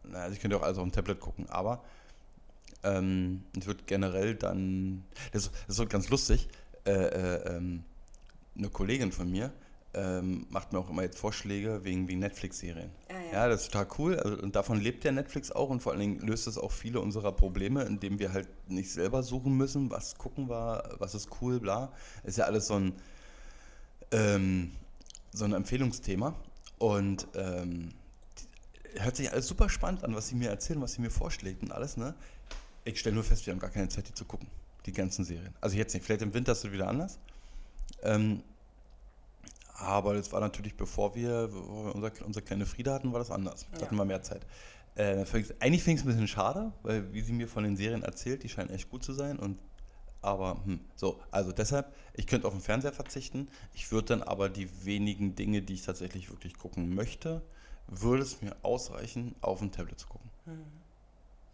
na, 0.04 0.18
also 0.20 0.34
ich 0.34 0.40
könnte 0.40 0.56
auch 0.56 0.62
alles 0.62 0.78
auf 0.78 0.84
dem 0.84 0.92
Tablet 0.92 1.20
gucken, 1.20 1.48
aber 1.48 1.82
ähm, 2.84 3.42
ich 3.56 3.66
würde 3.66 3.82
generell 3.86 4.34
dann, 4.34 5.04
das, 5.32 5.50
das 5.50 5.68
ist 5.68 5.76
so 5.76 5.86
ganz 5.86 6.08
lustig, 6.10 6.48
äh, 6.84 6.92
äh, 6.92 7.56
ähm, 7.56 7.84
eine 8.56 8.68
Kollegin 8.68 9.12
von 9.12 9.30
mir 9.30 9.52
ähm, 9.98 10.46
macht 10.50 10.72
mir 10.72 10.78
auch 10.78 10.88
immer 10.88 11.02
jetzt 11.02 11.18
Vorschläge 11.18 11.82
wegen, 11.82 12.06
wegen 12.06 12.20
Netflix-Serien. 12.20 12.90
Ah, 13.08 13.12
ja. 13.12 13.32
Ja, 13.32 13.48
das 13.48 13.62
ist 13.62 13.72
total 13.72 13.88
cool. 13.98 14.16
Also, 14.18 14.40
und 14.40 14.54
davon 14.54 14.80
lebt 14.80 15.04
ja 15.04 15.10
Netflix 15.10 15.50
auch 15.50 15.70
und 15.70 15.80
vor 15.80 15.92
allen 15.92 16.00
Dingen 16.00 16.20
löst 16.20 16.46
es 16.46 16.56
auch 16.56 16.70
viele 16.70 17.00
unserer 17.00 17.32
Probleme, 17.32 17.82
indem 17.82 18.18
wir 18.18 18.32
halt 18.32 18.48
nicht 18.68 18.92
selber 18.92 19.22
suchen 19.24 19.56
müssen, 19.56 19.90
was 19.90 20.16
gucken 20.16 20.48
wir, 20.48 20.96
was 20.98 21.14
ist 21.14 21.28
cool, 21.40 21.58
bla. 21.58 21.92
Ist 22.22 22.38
ja 22.38 22.44
alles 22.44 22.68
so 22.68 22.74
ein, 22.74 22.92
ähm, 24.12 24.70
so 25.32 25.44
ein 25.44 25.52
Empfehlungsthema. 25.52 26.34
Und 26.78 27.26
ähm, 27.34 27.88
hört 29.00 29.16
sich 29.16 29.32
alles 29.32 29.48
super 29.48 29.68
spannend 29.68 30.04
an, 30.04 30.14
was 30.14 30.28
sie 30.28 30.36
mir 30.36 30.50
erzählen, 30.50 30.80
was 30.80 30.92
sie 30.92 31.00
mir 31.00 31.10
vorschlägt 31.10 31.62
und 31.62 31.72
alles, 31.72 31.96
ne? 31.96 32.14
Ich 32.84 33.00
stelle 33.00 33.16
nur 33.16 33.24
fest, 33.24 33.46
wir 33.46 33.52
haben 33.52 33.60
gar 33.60 33.70
keine 33.70 33.88
Zeit, 33.88 34.08
die 34.08 34.14
zu 34.14 34.24
gucken. 34.24 34.46
Die 34.86 34.92
ganzen 34.92 35.24
Serien. 35.24 35.54
Also 35.60 35.76
jetzt 35.76 35.92
nicht, 35.92 36.06
vielleicht 36.06 36.22
im 36.22 36.32
Winter 36.32 36.52
ist 36.52 36.64
es 36.64 36.72
wieder 36.72 36.88
anders. 36.88 37.18
Ähm, 38.02 38.42
aber 39.78 40.14
das 40.14 40.32
war 40.32 40.40
natürlich, 40.40 40.76
bevor 40.76 41.14
wir 41.14 41.50
unser, 41.94 42.10
unsere 42.24 42.44
kleine 42.44 42.66
Frieda 42.66 42.94
hatten, 42.94 43.12
war 43.12 43.20
das 43.20 43.30
anders. 43.30 43.66
Da 43.72 43.78
Ja. 43.78 43.84
hatten 43.86 43.96
wir 43.96 44.04
mehr 44.04 44.22
Zeit. 44.22 44.44
Äh, 44.96 45.24
eigentlich 45.60 45.84
fing 45.84 45.96
es 45.96 46.02
ein 46.02 46.06
bisschen 46.08 46.26
schade, 46.28 46.72
weil 46.82 47.12
wie 47.12 47.20
sie 47.20 47.32
mir 47.32 47.46
von 47.46 47.62
den 47.62 47.76
Serien 47.76 48.02
erzählt, 48.02 48.42
die 48.42 48.48
scheinen 48.48 48.70
echt 48.70 48.90
gut 48.90 49.04
zu 49.04 49.12
sein. 49.12 49.38
Und, 49.38 49.58
aber 50.20 50.60
hm, 50.64 50.80
so, 50.96 51.20
also 51.30 51.52
deshalb, 51.52 51.94
ich 52.14 52.26
könnte 52.26 52.48
auf 52.48 52.54
den 52.54 52.62
Fernseher 52.62 52.92
verzichten. 52.92 53.48
Ich 53.74 53.92
würde 53.92 54.08
dann 54.08 54.22
aber 54.22 54.48
die 54.48 54.84
wenigen 54.84 55.36
Dinge, 55.36 55.62
die 55.62 55.74
ich 55.74 55.82
tatsächlich 55.82 56.28
wirklich 56.30 56.58
gucken 56.58 56.94
möchte, 56.94 57.42
würde 57.86 58.24
es 58.24 58.42
mir 58.42 58.56
ausreichen, 58.62 59.36
auf 59.40 59.60
dem 59.60 59.70
Tablet 59.70 60.00
zu 60.00 60.08
gucken. 60.08 60.28
Mhm. 60.46 60.64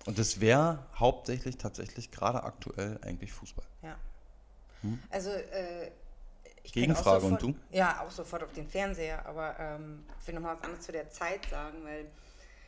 Und 0.07 0.19
das 0.19 0.41
wäre 0.41 0.87
hauptsächlich 0.97 1.59
tatsächlich 1.59 2.11
gerade 2.11 2.43
aktuell 2.45 2.99
eigentlich 3.03 3.33
Fußball. 3.33 3.65
Ja. 3.83 3.97
Also, 5.11 5.31
äh, 5.31 5.91
ich 6.65 6.73
Gegenfrage, 6.73 7.21
sofort, 7.21 7.43
und 7.45 7.55
du? 7.55 7.61
Ja, 7.71 8.03
auch 8.03 8.11
sofort 8.11 8.43
auf 8.43 8.53
den 8.53 8.67
Fernseher, 8.67 9.25
aber 9.27 9.55
ähm, 9.61 10.05
ich 10.21 10.27
will 10.27 10.35
nochmal 10.35 10.57
was 10.57 10.63
anderes 10.63 10.85
zu 10.85 10.93
der 10.93 11.11
Zeit 11.11 11.45
sagen, 11.47 11.85
weil 11.85 12.07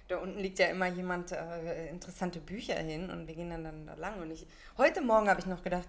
da 0.08 0.18
unten 0.18 0.38
liegt 0.38 0.58
ja 0.58 0.66
immer 0.66 0.86
jemand 0.86 1.32
äh, 1.32 1.88
interessante 1.88 2.38
Bücher 2.38 2.74
hin 2.74 3.10
und 3.10 3.26
wir 3.26 3.34
gehen 3.34 3.50
dann, 3.50 3.64
dann 3.64 3.86
da 3.86 3.94
lang. 3.94 4.20
Und 4.20 4.30
ich, 4.30 4.46
heute 4.76 5.00
Morgen 5.00 5.28
habe 5.28 5.40
ich 5.40 5.46
noch 5.46 5.62
gedacht, 5.64 5.88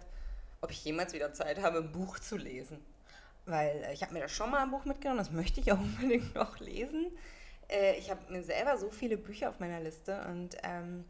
ob 0.62 0.72
ich 0.72 0.84
jemals 0.84 1.14
wieder 1.14 1.34
Zeit 1.34 1.62
habe, 1.62 1.80
ein 1.80 1.92
Buch 1.92 2.18
zu 2.18 2.38
lesen. 2.38 2.80
Weil 3.46 3.84
äh, 3.84 3.94
ich 3.94 4.02
habe 4.02 4.14
mir 4.14 4.22
da 4.22 4.28
schon 4.28 4.50
mal 4.50 4.64
ein 4.64 4.72
Buch 4.72 4.86
mitgenommen, 4.86 5.20
das 5.20 5.32
möchte 5.32 5.60
ich 5.60 5.72
auch 5.72 5.80
unbedingt 5.80 6.34
noch 6.34 6.60
lesen. 6.60 7.12
Äh, 7.68 7.98
ich 7.98 8.10
habe 8.10 8.32
mir 8.32 8.42
selber 8.42 8.78
so 8.78 8.90
viele 8.90 9.18
Bücher 9.18 9.50
auf 9.50 9.60
meiner 9.60 9.82
Liste 9.82 10.26
und 10.30 10.58
ähm, 10.64 11.06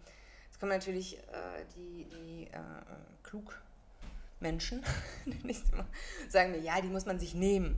jetzt 0.48 0.60
kommen 0.60 0.72
natürlich 0.72 1.18
äh, 1.18 1.66
die, 1.76 2.06
die 2.06 2.44
äh, 2.52 2.58
Mal, 4.40 4.58
sagen 6.30 6.52
mir, 6.52 6.60
ja, 6.60 6.80
die 6.82 6.90
muss 6.90 7.06
man 7.06 7.20
sich 7.20 7.34
nehmen. 7.34 7.78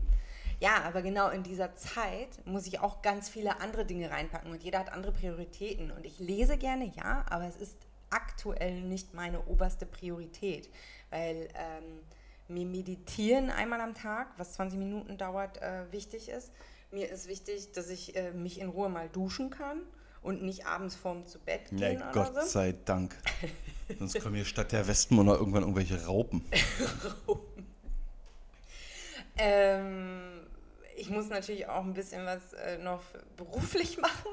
Ja, 0.60 0.82
aber 0.84 1.02
genau 1.02 1.30
in 1.30 1.44
dieser 1.44 1.76
Zeit 1.76 2.46
muss 2.46 2.68
ich 2.68 2.80
auch 2.80 3.02
ganz 3.02 3.30
viele 3.30 3.62
andere 3.62 3.86
Dinge 3.86 4.12
reinpacken 4.12 4.52
und 4.52 4.62
jeder 4.62 4.80
hat 4.80 4.92
andere 4.92 5.14
Prioritäten. 5.14 5.90
Und 5.90 6.06
ich 6.06 6.20
lese 6.20 6.58
gerne, 6.58 6.92
ja, 6.96 7.26
aber 7.30 7.46
es 7.46 7.56
ist 7.56 7.78
aktuell 8.10 8.82
nicht 8.82 9.14
meine 9.14 9.46
oberste 9.46 9.86
Priorität, 9.86 10.70
weil 11.12 11.48
ähm, 11.54 12.02
mir 12.50 12.66
Meditieren 12.66 13.52
einmal 13.52 13.80
am 13.80 13.94
Tag, 13.94 14.34
was 14.38 14.54
20 14.54 14.80
Minuten 14.80 15.18
dauert, 15.18 15.62
äh, 15.62 15.90
wichtig 15.92 16.28
ist. 16.28 16.52
Mir 16.92 17.10
ist 17.10 17.28
wichtig, 17.28 17.72
dass 17.72 17.90
ich 17.90 18.16
äh, 18.16 18.32
mich 18.32 18.60
in 18.60 18.68
Ruhe 18.68 18.90
mal 18.90 19.08
duschen 19.08 19.52
kann 19.52 19.84
und 20.22 20.44
nicht 20.44 20.66
abends 20.66 20.96
vorm 20.96 21.26
zu 21.26 21.40
Bett 21.40 21.70
gehen 21.70 21.98
oder 21.98 22.12
Gott 22.12 22.36
so. 22.36 22.42
sei 22.42 22.76
Dank. 22.86 23.16
Sonst 24.00 24.20
kommen 24.22 24.36
hier 24.36 24.46
statt 24.46 24.72
der 24.72 24.88
Wespenmänner 24.88 25.34
irgendwann 25.34 25.64
irgendwelche 25.64 26.06
Raupen. 26.06 26.46
Ähm, 29.40 30.46
ich 30.98 31.10
muss 31.10 31.30
natürlich 31.30 31.68
auch 31.68 31.84
ein 31.86 31.94
bisschen 31.94 32.26
was 32.26 32.54
äh, 32.54 32.78
noch 32.78 33.02
beruflich 33.38 33.98
machen, 34.02 34.32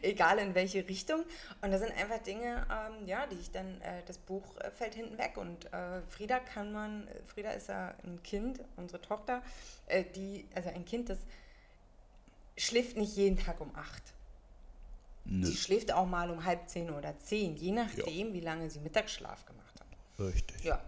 egal 0.00 0.38
in 0.38 0.54
welche 0.54 0.88
Richtung. 0.88 1.24
Und 1.60 1.70
das 1.70 1.82
sind 1.82 1.92
einfach 1.92 2.18
Dinge, 2.22 2.66
ähm, 2.70 3.06
ja, 3.06 3.26
die 3.26 3.36
ich 3.36 3.50
dann, 3.50 3.80
äh, 3.82 4.02
das 4.06 4.16
Buch 4.16 4.56
äh, 4.56 4.70
fällt 4.70 4.94
hinten 4.94 5.18
weg. 5.18 5.36
Und 5.36 5.66
äh, 5.72 6.00
Frieda 6.08 6.38
kann 6.40 6.72
man, 6.72 7.06
Frieda 7.26 7.50
ist 7.50 7.68
ja 7.68 7.94
ein 8.02 8.22
Kind, 8.22 8.60
unsere 8.76 9.02
Tochter, 9.02 9.42
äh, 9.86 10.04
die, 10.14 10.48
also 10.54 10.70
ein 10.70 10.86
Kind, 10.86 11.10
das 11.10 11.18
schläft 12.56 12.96
nicht 12.96 13.14
jeden 13.14 13.36
Tag 13.36 13.60
um 13.60 13.74
acht. 13.76 14.02
Nö, 15.28 15.46
Sie 15.46 15.56
schläft 15.56 15.92
auch 15.92 16.06
mal 16.06 16.30
um 16.30 16.44
halb 16.44 16.68
zehn 16.68 16.90
oder 16.90 17.18
zehn, 17.18 17.56
je 17.56 17.72
nachdem, 17.72 18.32
wie 18.32 18.40
lange 18.40 18.70
sie 18.70 18.80
Mittagsschlaf 18.80 19.44
gemacht 19.44 19.80
hat. 19.80 20.26
richtig. 20.26 20.64
Ja. 20.64 20.80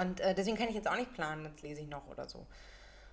Und 0.00 0.20
äh, 0.20 0.34
deswegen 0.34 0.56
kann 0.56 0.68
ich 0.68 0.74
jetzt 0.74 0.88
auch 0.88 0.96
nicht 0.96 1.12
planen, 1.14 1.44
jetzt 1.44 1.62
lese 1.62 1.80
ich 1.80 1.88
noch 1.88 2.06
oder 2.08 2.28
so. 2.28 2.46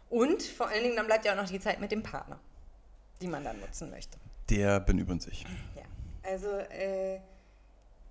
Und 0.09 0.41
vor 0.43 0.67
allen 0.67 0.83
Dingen, 0.83 0.95
dann 0.95 1.07
bleibt 1.07 1.25
ja 1.25 1.33
auch 1.33 1.37
noch 1.37 1.49
die 1.49 1.59
Zeit 1.59 1.81
mit 1.81 1.91
dem 1.91 2.03
Partner, 2.03 2.39
die 3.21 3.27
man 3.27 3.43
dann 3.43 3.59
nutzen 3.59 3.89
möchte. 3.89 4.17
Der 4.49 4.79
bin 4.79 4.97
übrigens 4.99 5.27
ich. 5.27 5.43
Ja. 5.75 5.83
Also, 6.23 6.47
äh, 6.47 7.19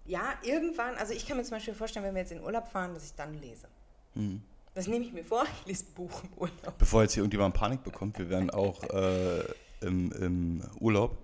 ja, 0.05 0.35
irgendwann, 0.43 0.95
also 0.97 1.13
ich 1.13 1.27
kann 1.27 1.37
mir 1.37 1.45
zum 1.45 1.57
Beispiel 1.57 1.75
vorstellen, 1.75 2.05
wenn 2.05 2.15
wir 2.15 2.23
jetzt 2.23 2.33
in 2.33 2.43
Urlaub 2.43 2.69
fahren, 2.69 2.95
dass 2.95 3.05
ich 3.05 3.15
dann 3.15 3.35
lese. 3.41 3.69
Mhm. 4.15 4.43
Das 4.75 4.87
nehme 4.87 5.05
ich 5.05 5.13
mir 5.13 5.25
vor, 5.25 5.45
ich 5.61 5.67
lese 5.67 5.85
ein 5.87 5.95
Buch 5.95 6.23
im 6.25 6.33
Urlaub. 6.37 6.77
Bevor 6.79 7.03
jetzt 7.03 7.15
hier 7.15 7.23
irgendjemand 7.23 7.55
Panik 7.55 7.83
bekommt, 7.83 8.19
wir 8.19 8.29
werden 8.29 8.51
auch 8.51 8.83
äh, 8.85 9.43
im, 9.81 10.13
im 10.13 10.65
Urlaub. 10.81 11.17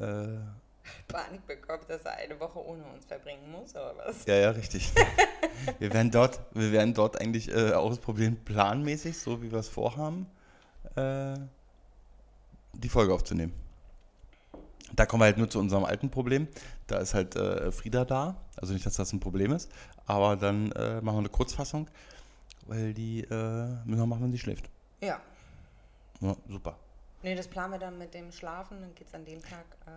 Äh, 0.00 0.38
Panik 1.08 1.46
bekommt, 1.46 1.88
dass 1.88 2.02
er 2.02 2.16
eine 2.16 2.38
Woche 2.40 2.64
ohne 2.64 2.84
uns 2.84 3.04
verbringen 3.06 3.50
muss, 3.50 3.74
aber 3.76 3.94
was? 3.98 4.24
ja, 4.26 4.34
ja, 4.34 4.50
richtig. 4.50 4.92
wir 5.78 5.92
werden 5.92 6.10
dort, 6.10 6.40
wir 6.52 6.72
werden 6.72 6.94
dort 6.94 7.20
eigentlich 7.20 7.50
äh, 7.50 7.72
ausprobieren, 7.72 8.36
planmäßig, 8.44 9.18
so 9.18 9.42
wie 9.42 9.50
wir 9.52 9.58
es 9.58 9.68
vorhaben, 9.68 10.26
äh, 10.96 11.34
die 12.74 12.88
Folge 12.88 13.12
aufzunehmen. 13.12 13.52
Da 14.92 15.06
kommen 15.06 15.20
wir 15.20 15.26
halt 15.26 15.38
nur 15.38 15.48
zu 15.48 15.58
unserem 15.58 15.84
alten 15.84 16.10
Problem. 16.10 16.48
Da 16.86 16.98
ist 16.98 17.14
halt 17.14 17.36
äh, 17.36 17.70
Frieda 17.70 18.04
da. 18.04 18.36
Also 18.56 18.72
nicht, 18.72 18.84
dass 18.84 18.94
das 18.94 19.12
ein 19.12 19.20
Problem 19.20 19.52
ist. 19.52 19.70
Aber 20.06 20.36
dann 20.36 20.72
äh, 20.72 21.00
machen 21.00 21.16
wir 21.16 21.18
eine 21.18 21.28
Kurzfassung, 21.28 21.88
weil 22.66 22.92
die 22.92 23.20
äh, 23.20 23.68
müssen 23.84 24.00
wir 24.00 24.06
machen, 24.06 24.24
wenn 24.24 24.32
sie 24.32 24.38
schläft. 24.38 24.68
Ja. 25.00 25.20
Ja, 26.20 26.36
super. 26.48 26.76
Nee, 27.22 27.34
das 27.34 27.48
planen 27.48 27.72
wir 27.72 27.78
dann 27.78 27.98
mit 27.98 28.14
dem 28.14 28.32
Schlafen, 28.32 28.80
dann 28.80 28.94
geht 28.94 29.06
es 29.08 29.14
an 29.14 29.24
dem 29.24 29.42
Tag. 29.42 29.64
Äh, 29.86 29.90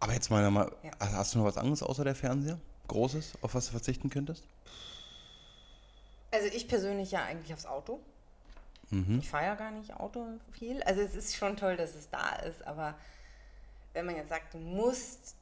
Aber 0.00 0.12
jetzt 0.14 0.30
mal, 0.30 0.48
mal 0.50 0.70
Ja. 0.82 0.90
hast 1.00 1.34
du 1.34 1.38
noch 1.38 1.44
was 1.44 1.56
anderes 1.58 1.82
außer 1.82 2.04
der 2.04 2.14
Fernseher? 2.14 2.58
Großes, 2.88 3.34
auf 3.42 3.54
was 3.54 3.66
du 3.66 3.72
verzichten 3.72 4.08
könntest? 4.10 4.44
Also 6.32 6.46
ich 6.46 6.68
persönlich 6.68 7.10
ja 7.10 7.24
eigentlich 7.24 7.52
aufs 7.52 7.66
Auto. 7.66 8.00
Mhm. 8.90 9.18
Ich 9.20 9.28
fahre 9.28 9.44
ja 9.44 9.54
gar 9.54 9.70
nicht 9.70 9.94
Auto 9.94 10.26
viel. 10.52 10.82
Also 10.84 11.00
es 11.02 11.14
ist 11.14 11.36
schon 11.36 11.56
toll, 11.56 11.76
dass 11.76 11.94
es 11.94 12.08
da 12.10 12.36
ist, 12.36 12.62
aber 12.66 12.94
wenn 13.92 14.06
man 14.06 14.16
jetzt 14.16 14.28
sagt, 14.28 14.54
du 14.54 14.58
musst 14.58 15.34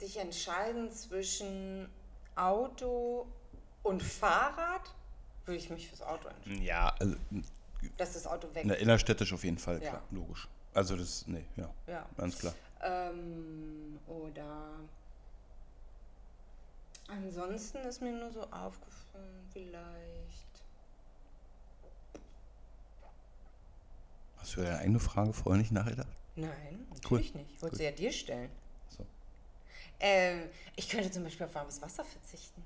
dich 0.00 0.18
entscheiden 0.18 0.90
zwischen 0.92 1.88
Auto 2.36 3.26
und 3.82 4.02
Fahrrad, 4.02 4.82
würde 5.46 5.58
ich 5.58 5.70
mich 5.70 5.88
fürs 5.88 6.02
Auto 6.02 6.28
entscheiden. 6.28 6.62
Ja, 6.62 6.94
also 6.98 7.16
Dass 7.96 8.12
das 8.12 8.26
Auto 8.26 8.52
weg 8.54 8.64
na, 8.66 8.74
innerstädtisch 8.74 9.32
auf 9.32 9.42
jeden 9.44 9.58
Fall, 9.58 9.82
Ja. 9.82 9.90
klar, 9.90 10.02
logisch. 10.10 10.48
Also 10.74 10.96
das, 10.96 11.26
nee, 11.26 11.44
ja, 11.56 11.68
Ja. 11.86 12.08
ganz 12.16 12.38
klar. 12.38 12.54
Ähm, 12.82 13.98
oder 14.06 14.70
ansonsten 17.08 17.78
ist 17.78 18.00
mir 18.00 18.12
nur 18.12 18.30
so 18.32 18.42
aufgefallen, 18.50 19.48
vielleicht. 19.52 20.62
Hast 24.38 24.56
du 24.56 24.62
deine 24.62 24.78
eigene 24.78 24.98
Frage 24.98 25.32
vorher 25.32 25.58
nicht 25.60 25.72
nachgedacht? 25.72 26.08
Nein, 26.34 26.86
Cool. 26.88 26.94
natürlich 27.18 27.34
nicht. 27.34 27.50
Ich 27.52 27.62
wollte 27.62 27.72
Gut. 27.74 27.78
sie 27.78 27.84
ja 27.84 27.90
dir 27.92 28.12
stellen. 28.12 28.50
So. 28.88 29.06
Ähm, 30.00 30.48
ich 30.74 30.88
könnte 30.88 31.10
zum 31.10 31.22
Beispiel 31.24 31.46
auf 31.46 31.54
warmes 31.54 31.80
Wasser 31.82 32.04
verzichten. 32.04 32.62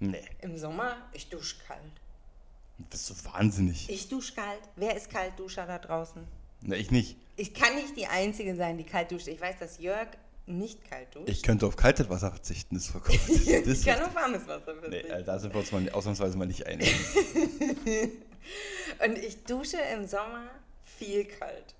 Nee, 0.00 0.24
Im 0.42 0.56
Sommer, 0.56 0.96
ich 1.12 1.28
dusche 1.28 1.56
kalt. 1.66 1.82
Bist 2.90 3.10
du 3.10 3.14
wahnsinnig. 3.32 3.88
Ich 3.90 4.08
dusche 4.08 4.34
kalt. 4.34 4.60
Wer 4.76 4.96
ist 4.96 5.10
Kaltduscher 5.10 5.66
da 5.66 5.78
draußen? 5.78 6.22
Na, 6.62 6.76
ich 6.76 6.90
nicht. 6.90 7.16
Ich 7.36 7.54
kann 7.54 7.74
nicht 7.74 7.96
die 7.96 8.06
Einzige 8.06 8.56
sein, 8.56 8.78
die 8.78 8.84
kalt 8.84 9.12
duscht. 9.12 9.28
Ich 9.28 9.40
weiß, 9.40 9.58
dass 9.58 9.78
Jörg 9.78 10.08
nicht 10.46 10.88
kalt 10.88 11.14
duscht. 11.14 11.28
Ich 11.28 11.42
könnte 11.42 11.66
auf 11.66 11.76
kaltes 11.76 12.08
Wasser 12.08 12.30
verzichten, 12.30 12.74
das 12.74 12.86
ist 12.86 12.90
vollkommen. 12.90 13.18
Das, 13.66 13.78
ich 13.78 13.84
kann 13.84 14.02
auf 14.02 14.14
warmes 14.14 14.46
Wasser 14.46 14.74
nee, 14.74 14.80
verzichten. 14.80 15.10
äh, 15.10 15.24
da 15.24 15.38
sind 15.38 15.54
wir 15.54 15.60
uns 15.60 15.72
mal 15.72 15.88
ausnahmsweise 15.90 16.36
mal 16.36 16.46
nicht 16.46 16.66
einig. 16.66 16.94
Und 19.04 19.18
ich 19.18 19.44
dusche 19.44 19.76
im 19.94 20.06
Sommer 20.06 20.50
viel 20.84 21.26
kalt. 21.26 21.74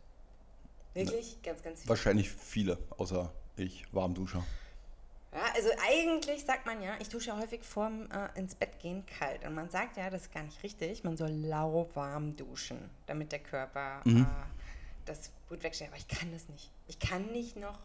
Wirklich? 0.95 1.39
Ganz, 1.43 1.63
ganz 1.63 1.81
viel. 1.81 1.89
Wahrscheinlich 1.89 2.31
viele, 2.31 2.79
außer 2.97 3.33
ich, 3.57 3.85
Warmduscher. 3.93 4.45
Ja, 5.33 5.41
also 5.55 5.69
eigentlich 5.87 6.45
sagt 6.45 6.65
man 6.67 6.81
ja, 6.81 6.95
ich 7.01 7.09
dusche 7.11 7.37
häufig 7.37 7.63
vorm 7.63 8.11
äh, 8.11 8.39
ins 8.39 8.55
Bett 8.55 8.79
gehen 8.81 9.05
kalt. 9.07 9.45
Und 9.45 9.55
man 9.55 9.69
sagt 9.69 9.97
ja, 9.97 10.09
das 10.09 10.23
ist 10.23 10.33
gar 10.33 10.43
nicht 10.43 10.63
richtig. 10.63 11.05
Man 11.05 11.17
soll 11.17 11.31
lauwarm 11.31 12.35
duschen, 12.37 12.79
damit 13.07 13.33
der 13.33 13.41
Körper 13.41 14.01
Mhm. 14.05 14.23
äh, 14.23 14.27
das 15.05 15.31
gut 15.49 15.63
wegstellt. 15.63 15.91
Aber 15.91 15.99
ich 15.99 16.09
kann 16.09 16.33
das 16.33 16.49
nicht. 16.49 16.71
Ich 16.87 16.99
kann 16.99 17.27
nicht 17.27 17.57
noch 17.57 17.79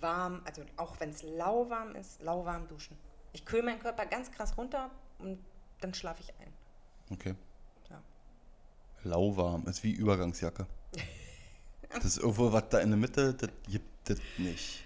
warm, 0.00 0.40
also 0.46 0.62
auch 0.76 0.98
wenn 1.00 1.10
es 1.10 1.22
lauwarm 1.22 1.94
ist, 1.96 2.22
lauwarm 2.22 2.66
duschen. 2.68 2.96
Ich 3.32 3.44
kühle 3.44 3.62
meinen 3.62 3.80
Körper 3.80 4.06
ganz 4.06 4.30
krass 4.32 4.56
runter 4.56 4.90
und 5.18 5.38
dann 5.82 5.92
schlafe 5.94 6.22
ich 6.22 6.30
ein. 6.40 6.52
Okay. 7.10 7.34
Ja. 7.90 8.00
Lauwarm, 9.04 9.66
ist 9.66 9.82
wie 9.82 9.92
Übergangsjacke. 9.92 10.66
Das 11.92 12.04
ist 12.04 12.18
irgendwo 12.18 12.52
was 12.52 12.68
da 12.68 12.78
in 12.78 12.90
der 12.90 12.98
Mitte, 12.98 13.34
das 13.34 13.50
gibt 13.66 14.10
es 14.10 14.20
nicht. 14.38 14.84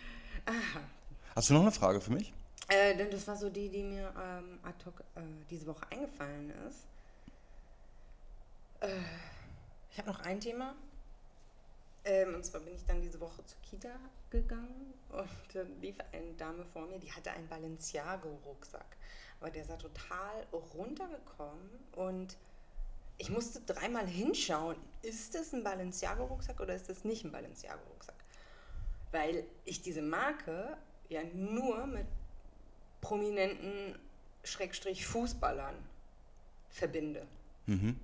Hast 1.34 1.50
du 1.50 1.54
noch 1.54 1.62
eine 1.62 1.72
Frage 1.72 2.00
für 2.00 2.12
mich? 2.12 2.32
Äh, 2.68 2.96
denn 2.96 3.10
das 3.10 3.26
war 3.26 3.36
so 3.36 3.50
die, 3.50 3.68
die 3.68 3.82
mir 3.82 4.12
ähm, 4.16 4.60
ad 4.62 4.84
hoc 4.86 5.00
äh, 5.16 5.20
diese 5.50 5.66
Woche 5.66 5.84
eingefallen 5.90 6.52
ist. 6.68 6.86
Äh, 8.80 9.00
ich 9.90 9.98
habe 9.98 10.10
noch 10.10 10.20
ein 10.20 10.38
Thema. 10.38 10.74
Ähm, 12.04 12.36
und 12.36 12.44
zwar 12.44 12.60
bin 12.60 12.74
ich 12.74 12.84
dann 12.84 13.00
diese 13.00 13.20
Woche 13.20 13.44
zur 13.44 13.58
Kita 13.62 13.90
gegangen 14.30 14.94
und 15.10 15.28
dann 15.54 15.80
lief 15.80 15.96
eine 16.12 16.32
Dame 16.34 16.64
vor 16.66 16.86
mir, 16.86 16.98
die 16.98 17.10
hatte 17.10 17.30
einen 17.32 17.48
Balenciago-Rucksack. 17.48 18.96
Aber 19.40 19.50
der 19.50 19.64
sah 19.64 19.76
total 19.76 20.46
runtergekommen 20.52 21.70
und 21.96 22.36
ich 23.18 23.30
musste 23.30 23.60
dreimal 23.60 24.06
hinschauen, 24.06 24.76
ist 25.02 25.34
das 25.34 25.52
ein 25.52 25.64
Balenciago-Rucksack 25.64 26.60
oder 26.60 26.74
ist 26.74 26.88
das 26.88 27.04
nicht 27.04 27.24
ein 27.24 27.32
Balenciago-Rucksack? 27.32 28.14
Weil 29.12 29.44
ich 29.64 29.82
diese 29.82 30.02
Marke 30.02 30.76
ja 31.08 31.22
nur 31.34 31.86
mit 31.86 32.06
prominenten 33.00 33.98
Schrägstrich 34.42 35.06
Fußballern 35.06 35.74
verbinde. 36.70 37.26
Mhm. 37.66 37.98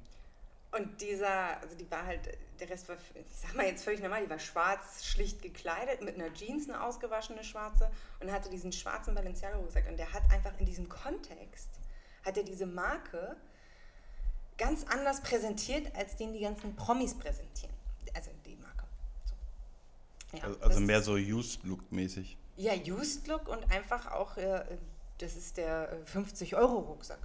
Und 0.73 1.01
dieser, 1.01 1.61
also 1.61 1.75
die 1.75 1.91
war 1.91 2.07
halt, 2.07 2.21
der 2.61 2.71
Rest 2.71 2.89
war, 2.89 2.97
ich 3.15 3.37
sag 3.37 3.55
mal 3.57 3.67
jetzt 3.67 3.83
völlig 3.83 4.01
normal, 4.01 4.23
die 4.23 4.31
war 4.31 4.39
schwarz, 4.39 5.05
schlicht 5.05 5.43
gekleidet, 5.43 6.03
mit 6.03 6.15
einer 6.15 6.33
Jeans, 6.33 6.69
eine 6.69 6.83
ausgewaschene 6.83 7.43
schwarze 7.43 7.91
und 8.21 8.31
hatte 8.31 8.51
diesen 8.51 8.71
schwarzen 8.71 9.15
Balenciaga-Rucksack. 9.15 9.89
Und 9.89 9.97
der 9.97 10.13
hat 10.13 10.23
einfach 10.31 10.53
in 10.61 10.67
diesem 10.67 10.89
Kontext, 10.89 11.71
hat 12.25 12.37
er 12.37 12.45
diese 12.45 12.67
Marke 12.67 13.37
ganz 14.59 14.85
anders 14.85 15.23
präsentiert, 15.23 15.93
als 15.97 16.17
den 16.17 16.33
die 16.33 16.41
ganzen 16.41 16.77
Promis 16.77 17.15
präsentieren. 17.15 17.75
Also 18.15 18.31
die 18.47 18.57
Marke. 18.57 18.85
So. 19.25 20.37
Ja, 20.37 20.45
also, 20.45 20.61
also 20.61 20.81
mehr 20.81 21.03
so 21.03 21.15
Used-Look-mäßig. 21.15 22.37
Ja, 22.61 22.75
Used-Look 22.75 23.49
und 23.49 23.73
einfach 23.73 24.13
auch, 24.13 24.37
äh, 24.37 24.63
das 25.17 25.35
ist 25.35 25.57
der 25.57 26.05
50-Euro-Rucksack. 26.05 27.21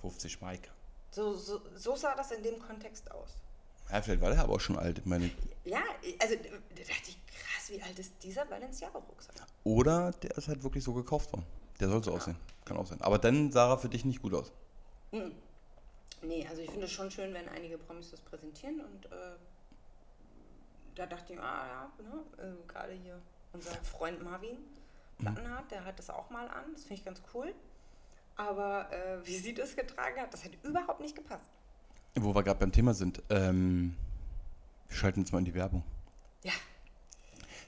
50 0.00 0.40
Mike. 0.40 0.70
So, 1.10 1.34
so, 1.34 1.60
so 1.74 1.96
sah 1.96 2.14
das 2.14 2.30
in 2.30 2.44
dem 2.44 2.60
Kontext 2.60 3.10
aus. 3.10 3.30
Ja, 3.90 4.00
vielleicht 4.00 4.20
war 4.20 4.30
der 4.30 4.42
aber 4.42 4.54
auch 4.54 4.60
schon 4.60 4.78
alt. 4.78 5.04
meine 5.06 5.28
ja, 5.64 5.82
also 6.20 6.36
da 6.36 6.50
dachte 6.76 7.08
ich, 7.08 7.18
krass, 7.26 7.68
wie 7.70 7.82
alt 7.82 7.98
ist 7.98 8.12
dieser 8.22 8.44
Balenciaga-Rucksack? 8.44 9.34
Oder 9.64 10.12
der 10.12 10.38
ist 10.38 10.46
halt 10.46 10.62
wirklich 10.62 10.84
so 10.84 10.94
gekauft 10.94 11.32
worden. 11.32 11.44
Der 11.80 11.88
soll 11.88 12.04
so 12.04 12.12
ja. 12.12 12.16
aussehen. 12.16 12.36
Kann 12.64 12.76
auch 12.76 12.86
sein. 12.86 13.00
Aber 13.00 13.18
dann 13.18 13.50
sah 13.50 13.72
er 13.72 13.78
für 13.78 13.88
dich 13.88 14.04
nicht 14.04 14.22
gut 14.22 14.34
aus. 14.34 14.52
Mhm. 15.10 15.32
Nee, 16.22 16.46
also 16.48 16.62
ich 16.62 16.70
finde 16.70 16.86
es 16.86 16.92
schon 16.92 17.10
schön, 17.10 17.34
wenn 17.34 17.48
einige 17.48 17.76
Promis 17.76 18.12
das 18.12 18.20
präsentieren 18.20 18.82
und 18.82 19.06
äh, 19.06 19.32
da 20.94 21.06
dachte 21.06 21.32
ich, 21.32 21.40
ah 21.40 21.66
ja, 21.66 22.04
ne? 22.04 22.22
also 22.38 22.56
gerade 22.68 22.92
hier 22.92 23.20
unser 23.52 23.72
Freund 23.82 24.22
Marvin 24.22 24.56
Plattenhardt, 25.18 25.64
mhm. 25.64 25.68
der 25.70 25.84
hat 25.84 25.98
das 25.98 26.10
auch 26.10 26.30
mal 26.30 26.48
an, 26.48 26.64
das 26.72 26.82
finde 26.82 26.94
ich 26.94 27.04
ganz 27.04 27.20
cool. 27.34 27.54
Aber 28.36 28.90
äh, 28.92 29.26
wie 29.26 29.36
sie 29.36 29.52
das 29.54 29.76
getragen 29.76 30.20
hat, 30.20 30.32
das 30.32 30.44
hat 30.44 30.52
überhaupt 30.62 31.00
nicht 31.00 31.14
gepasst. 31.14 31.50
Wo 32.14 32.34
wir 32.34 32.42
gerade 32.42 32.58
beim 32.58 32.72
Thema 32.72 32.94
sind, 32.94 33.22
ähm, 33.28 33.94
wir 34.88 34.96
schalten 34.96 35.20
jetzt 35.20 35.32
mal 35.32 35.38
in 35.40 35.44
die 35.44 35.54
Werbung. 35.54 35.84
Ja. 36.42 36.52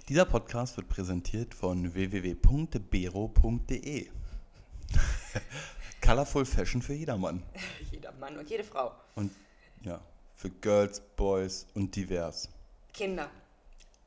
Dieser 0.09 0.25
Podcast 0.25 0.77
wird 0.77 0.88
präsentiert 0.88 1.55
von 1.55 1.95
www.bero.de. 1.95 2.81
Colorful 6.03 6.45
Fashion 6.45 6.83
für 6.83 6.95
jedermann. 6.95 7.42
Jeder 7.92 8.12
Mann 8.12 8.37
und 8.37 8.51
jede 8.51 8.64
Frau. 8.64 8.92
Und 9.14 9.31
ja, 9.83 10.01
für 10.35 10.51
Girls, 10.51 11.01
Boys 11.16 11.66
und 11.75 11.95
divers. 11.95 12.49
Kinder. 12.92 13.31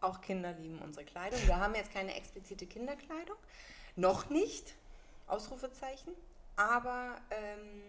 Auch 0.06 0.22
Kinder 0.22 0.54
lieben 0.54 0.80
unsere 0.80 1.06
Kleidung. 1.06 1.40
Wir 1.46 1.58
haben 1.58 1.76
jetzt 1.76 1.92
keine 1.92 2.16
explizite 2.16 2.66
Kinderkleidung. 2.66 3.38
Noch 3.96 4.30
nicht. 4.30 4.76
Ausrufezeichen 5.28 6.14
aber 6.56 7.16
ähm, 7.32 7.82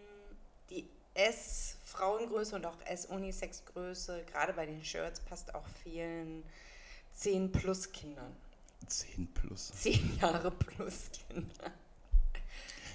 die 0.70 0.87
S-Frauengröße 1.14 2.57
und 2.57 2.66
auch 2.66 2.76
S-Unisex-Größe, 2.85 4.24
gerade 4.31 4.52
bei 4.52 4.66
den 4.66 4.85
Shirts, 4.85 5.20
passt 5.20 5.55
auch 5.55 5.66
vielen 5.83 6.42
10-Plus-Kindern. 7.18 8.33
10 8.87 9.26
plus. 9.33 9.72
10 9.72 10.18
Jahre 10.20 10.50
plus 10.50 11.11
Kinder. 11.29 11.72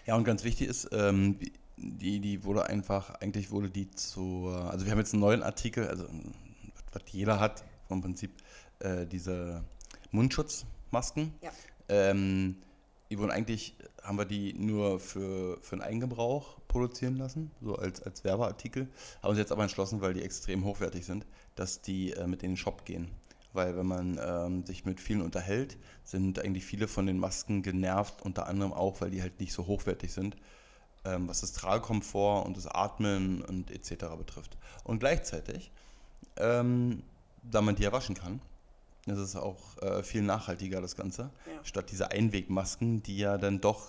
Ja, 0.06 0.16
und 0.16 0.24
ganz 0.24 0.44
wichtig 0.44 0.68
ist, 0.68 0.90
ähm, 0.92 1.38
die, 1.78 2.20
die 2.20 2.44
wurde 2.44 2.66
einfach, 2.68 3.16
eigentlich 3.16 3.52
wurde 3.52 3.70
die 3.70 3.90
zur, 3.92 4.70
also 4.72 4.86
wir 4.86 4.92
haben 4.92 5.00
jetzt 5.00 5.14
einen 5.14 5.22
neuen 5.22 5.44
Artikel, 5.44 5.88
also 5.88 6.08
was 6.94 7.04
jeder 7.12 7.40
hat, 7.40 7.64
vom 7.88 8.02
Prinzip, 8.02 8.32
äh, 8.82 9.06
diese 9.06 9.64
Mundschutzmasken. 10.12 11.34
Ja. 11.42 11.52
Ähm, 11.90 12.58
die 13.10 13.20
wurden 13.20 13.32
eigentlich, 13.32 13.76
haben 14.02 14.18
wir 14.18 14.26
die 14.26 14.54
nur 14.54 15.00
für, 15.00 15.62
für 15.62 15.76
den 15.76 15.84
Eigengebrauch 15.84 16.58
produzieren 16.70 17.18
lassen, 17.18 17.52
so 17.62 17.76
als, 17.76 18.02
als 18.02 18.24
Werbeartikel, 18.24 18.88
haben 19.22 19.30
uns 19.32 19.38
jetzt 19.38 19.52
aber 19.52 19.64
entschlossen, 19.64 20.00
weil 20.00 20.14
die 20.14 20.22
extrem 20.22 20.64
hochwertig 20.64 21.06
sind, 21.06 21.26
dass 21.56 21.82
die 21.82 22.14
äh, 22.14 22.26
mit 22.26 22.42
in 22.44 22.52
den 22.52 22.58
Shop 22.58 22.86
gehen. 22.86 23.12
Weil 23.52 23.76
wenn 23.76 23.86
man 23.86 24.18
ähm, 24.24 24.66
sich 24.66 24.86
mit 24.86 25.02
vielen 25.02 25.22
unterhält, 25.22 25.78
sind 26.06 26.40
eigentlich 26.40 26.64
viele 26.64 26.88
von 26.88 27.06
den 27.06 27.18
Masken 27.18 27.64
genervt, 27.64 28.22
unter 28.22 28.48
anderem 28.48 28.72
auch, 28.72 29.02
weil 29.02 29.12
die 29.12 29.22
halt 29.22 29.42
nicht 29.42 29.52
so 29.52 29.68
hochwertig 29.68 30.14
sind, 30.14 30.38
ähm, 31.04 31.28
was 31.28 31.42
das 31.42 31.52
Tragekomfort 31.52 32.46
und 32.46 32.56
das 32.56 32.68
Atmen 32.68 33.42
und 33.42 33.72
etc. 33.72 34.06
betrifft. 34.18 34.58
Und 34.86 35.00
gleichzeitig, 35.00 35.72
ähm, 36.38 37.04
da 37.44 37.62
man 37.62 37.76
die 37.76 37.84
ja 37.84 37.92
waschen 37.92 38.16
kann, 38.16 38.40
das 39.06 39.20
ist 39.20 39.36
auch 39.36 39.78
äh, 39.82 40.04
viel 40.04 40.22
nachhaltiger, 40.22 40.82
das 40.82 40.96
Ganze. 40.96 41.32
Ja. 41.48 41.64
Statt 41.64 41.92
diese 41.92 42.12
Einwegmasken, 42.12 43.02
die 43.02 43.18
ja 43.18 43.38
dann 43.38 43.60
doch, 43.60 43.88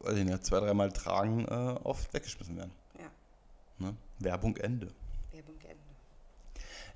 ich 0.00 0.24
nicht, 0.24 0.44
zwei, 0.44 0.60
dreimal 0.60 0.92
tragen, 0.92 1.46
äh, 1.46 1.78
oft 1.82 2.12
weggeschmissen 2.12 2.56
werden. 2.56 2.72
Ja. 2.98 3.86
Ne? 3.86 3.96
Werbung 4.18 4.56
Ende. 4.58 4.88
Werbung 5.32 5.56
Ende. 5.62 5.80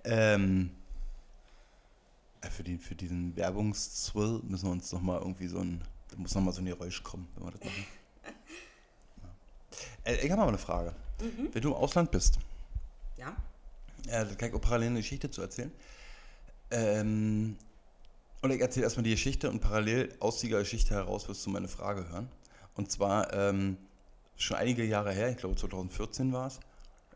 Ähm, 0.04 0.70
äh, 2.42 2.50
für, 2.50 2.62
die, 2.62 2.76
für 2.76 2.94
diesen 2.94 3.34
Werbungszwill 3.34 4.42
müssen 4.44 4.66
wir 4.66 4.72
uns 4.72 4.92
nochmal 4.92 5.20
irgendwie 5.20 5.48
so 5.48 5.58
ein, 5.58 5.82
da 6.11 6.16
muss 6.18 6.34
nochmal 6.34 6.52
so 6.52 6.61
ein 6.61 6.66
Geräusch 6.66 7.02
kommen, 7.02 7.28
wenn 7.34 7.46
wir 7.46 7.52
das 7.52 7.61
machen. 7.61 7.87
ja. 10.04 10.12
äh, 10.12 10.24
ich 10.24 10.30
habe 10.30 10.42
mal 10.42 10.48
eine 10.48 10.58
Frage. 10.58 10.94
Mhm. 11.20 11.48
Wenn 11.52 11.62
du 11.62 11.68
im 11.68 11.74
Ausland 11.74 12.11
bist, 12.11 12.38
ja. 13.16 13.34
Äh, 14.06 14.26
kann 14.37 14.50
ich 14.50 14.54
auch 14.54 14.61
parallel 14.61 14.88
eine 14.88 15.00
Geschichte 15.00 15.30
zu 15.30 15.40
erzählen. 15.42 15.72
Ähm, 16.70 17.57
und 18.42 18.50
ich 18.50 18.61
erzähle 18.61 18.85
erstmal 18.85 19.04
die 19.04 19.11
Geschichte 19.11 19.50
und 19.50 19.61
parallel 19.61 20.14
aus 20.20 20.38
dieser 20.38 20.59
Geschichte 20.61 20.94
heraus 20.94 21.28
wirst 21.28 21.44
du 21.44 21.50
meine 21.50 21.68
Frage 21.68 22.09
hören. 22.09 22.28
Und 22.74 22.90
zwar 22.90 23.33
ähm, 23.33 23.76
schon 24.37 24.57
einige 24.57 24.85
Jahre 24.85 25.12
her, 25.12 25.31
ich 25.31 25.38
glaube 25.38 25.57
2014 25.57 26.33
war 26.33 26.46
es, 26.46 26.61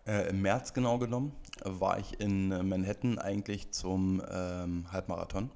äh, 0.06 0.28
im 0.28 0.42
März 0.42 0.72
genau 0.72 0.98
genommen, 0.98 1.32
war 1.62 1.98
ich 1.98 2.18
in 2.20 2.48
Manhattan 2.68 3.18
eigentlich 3.18 3.70
zum 3.70 4.20
ähm, 4.28 4.86
Halbmarathon 4.90 5.50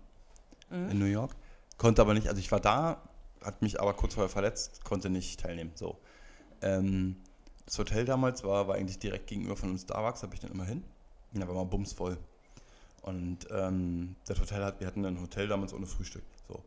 mhm. 0.70 0.90
in 0.90 0.98
New 0.98 1.06
York. 1.06 1.34
Konnte 1.78 2.02
aber 2.02 2.14
nicht, 2.14 2.28
also 2.28 2.38
ich 2.38 2.52
war 2.52 2.60
da, 2.60 3.02
hat 3.42 3.62
mich 3.62 3.80
aber 3.80 3.94
kurz 3.94 4.14
vorher 4.14 4.28
verletzt, 4.28 4.84
konnte 4.84 5.10
nicht 5.10 5.40
teilnehmen. 5.40 5.72
So. 5.74 5.98
Ähm, 6.62 7.16
das 7.64 7.78
Hotel 7.78 8.04
damals 8.04 8.44
war, 8.44 8.68
war 8.68 8.76
eigentlich 8.76 9.00
direkt 9.00 9.26
gegenüber 9.26 9.56
von 9.56 9.70
einem 9.70 9.78
Starbucks, 9.78 10.22
habe 10.22 10.34
ich 10.34 10.40
dann 10.40 10.52
immer 10.52 10.64
hin. 10.64 10.84
Da 11.32 11.46
war 11.48 11.54
mal 11.54 11.64
bumsvoll. 11.64 12.16
Und 13.06 13.46
ähm, 13.52 14.16
das 14.26 14.40
Hotel 14.40 14.64
hat, 14.64 14.80
wir 14.80 14.86
hatten 14.86 15.04
ein 15.04 15.20
Hotel 15.20 15.46
damals 15.46 15.72
ohne 15.72 15.86
Frühstück. 15.86 16.24
So. 16.48 16.60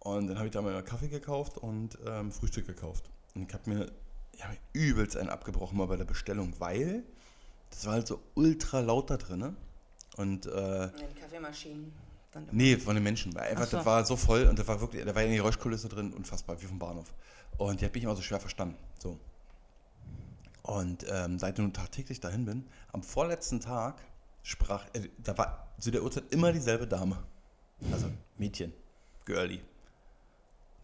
Und 0.00 0.26
dann 0.26 0.36
habe 0.36 0.48
ich 0.48 0.52
da 0.52 0.60
mal 0.60 0.82
Kaffee 0.82 1.08
gekauft 1.08 1.58
und 1.58 1.96
ähm, 2.04 2.32
Frühstück 2.32 2.66
gekauft. 2.66 3.08
Und 3.34 3.48
ich 3.48 3.54
habe 3.54 3.70
mir, 3.70 3.92
ich 4.32 4.42
hab 4.42 4.50
mir 4.50 4.58
übelst 4.72 5.16
einen 5.16 5.28
abgebrochen 5.28 5.78
mal 5.78 5.86
bei 5.86 5.96
der 5.96 6.04
Bestellung, 6.04 6.52
weil 6.58 7.04
das 7.70 7.86
war 7.86 7.92
halt 7.92 8.08
so 8.08 8.20
ultra 8.34 8.80
laut 8.80 9.10
da 9.10 9.16
drin. 9.16 9.38
Ne? 9.38 9.56
Und, 10.16 10.46
äh, 10.46 10.90
die 10.90 11.20
Kaffeemaschinen. 11.20 11.92
Nee, 12.50 12.76
von 12.76 12.96
den 12.96 13.04
Menschen. 13.04 13.32
Weil 13.34 13.50
einfach, 13.50 13.66
so. 13.66 13.76
das 13.76 13.86
war 13.86 14.04
so 14.04 14.16
voll 14.16 14.44
und 14.48 14.58
da 14.58 14.66
war 14.66 14.80
wirklich, 14.80 15.04
da 15.04 15.14
war 15.14 15.22
eine 15.22 15.36
Geräuschkulisse 15.36 15.88
drin, 15.88 16.12
unfassbar, 16.12 16.60
wie 16.60 16.66
vom 16.66 16.80
Bahnhof. 16.80 17.14
Und 17.58 17.80
die 17.80 17.84
hat 17.84 17.94
mich 17.94 18.02
immer 18.02 18.16
so 18.16 18.22
schwer 18.22 18.40
verstanden. 18.40 18.76
So. 18.98 19.18
Und 20.62 21.06
ähm, 21.08 21.38
seit 21.38 21.54
ich 21.54 21.62
nun 21.62 21.72
tagtäglich 21.72 22.18
dahin 22.18 22.44
bin, 22.44 22.66
am 22.92 23.04
vorletzten 23.04 23.60
Tag 23.60 24.02
sprach, 24.46 24.86
äh, 24.92 25.08
da 25.18 25.36
war 25.36 25.66
zu 25.80 25.90
der 25.90 26.02
Uhrzeit 26.02 26.24
immer 26.30 26.52
dieselbe 26.52 26.86
Dame. 26.86 27.18
Also 27.92 28.06
Mädchen, 28.38 28.72
Girlie. 29.24 29.60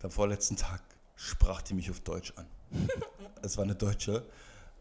Am 0.02 0.10
vorletzten 0.10 0.56
Tag 0.56 0.82
sprach 1.14 1.62
die 1.62 1.74
mich 1.74 1.88
auf 1.88 2.00
Deutsch 2.00 2.32
an. 2.36 2.46
es 3.42 3.56
war 3.56 3.64
eine 3.64 3.76
Deutsche. 3.76 4.26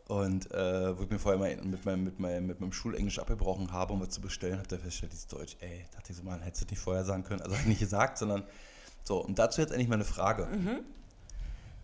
Und 0.08 0.52
äh, 0.52 0.98
wo 0.98 1.04
ich 1.04 1.10
mir 1.12 1.20
vorher 1.20 1.40
mal 1.40 1.56
mit 1.64 1.86
meinem, 1.86 2.04
mit, 2.04 2.20
meinem, 2.20 2.48
mit 2.48 2.60
meinem 2.60 2.74
Schulenglisch 2.74 3.20
abgebrochen 3.20 3.72
habe, 3.72 3.94
um 3.94 4.02
was 4.02 4.10
zu 4.10 4.20
bestellen, 4.20 4.58
hat 4.58 4.72
der 4.72 4.80
festgestellt, 4.80 5.14
dieses 5.14 5.28
Deutsch, 5.28 5.56
ey, 5.60 5.86
dachte 5.94 6.12
ich 6.12 6.18
so, 6.18 6.24
man, 6.24 6.42
hättest 6.42 6.64
du 6.64 6.74
nicht 6.74 6.80
vorher 6.82 7.06
sagen 7.06 7.24
können. 7.24 7.42
Also 7.42 7.56
nicht 7.68 7.80
gesagt, 7.80 8.18
sondern 8.18 8.44
so. 9.04 9.24
Und 9.24 9.38
dazu 9.38 9.62
jetzt 9.62 9.72
eigentlich 9.72 9.88
meine 9.90 10.06
Frage. 10.06 10.48
Mhm. 10.48 10.80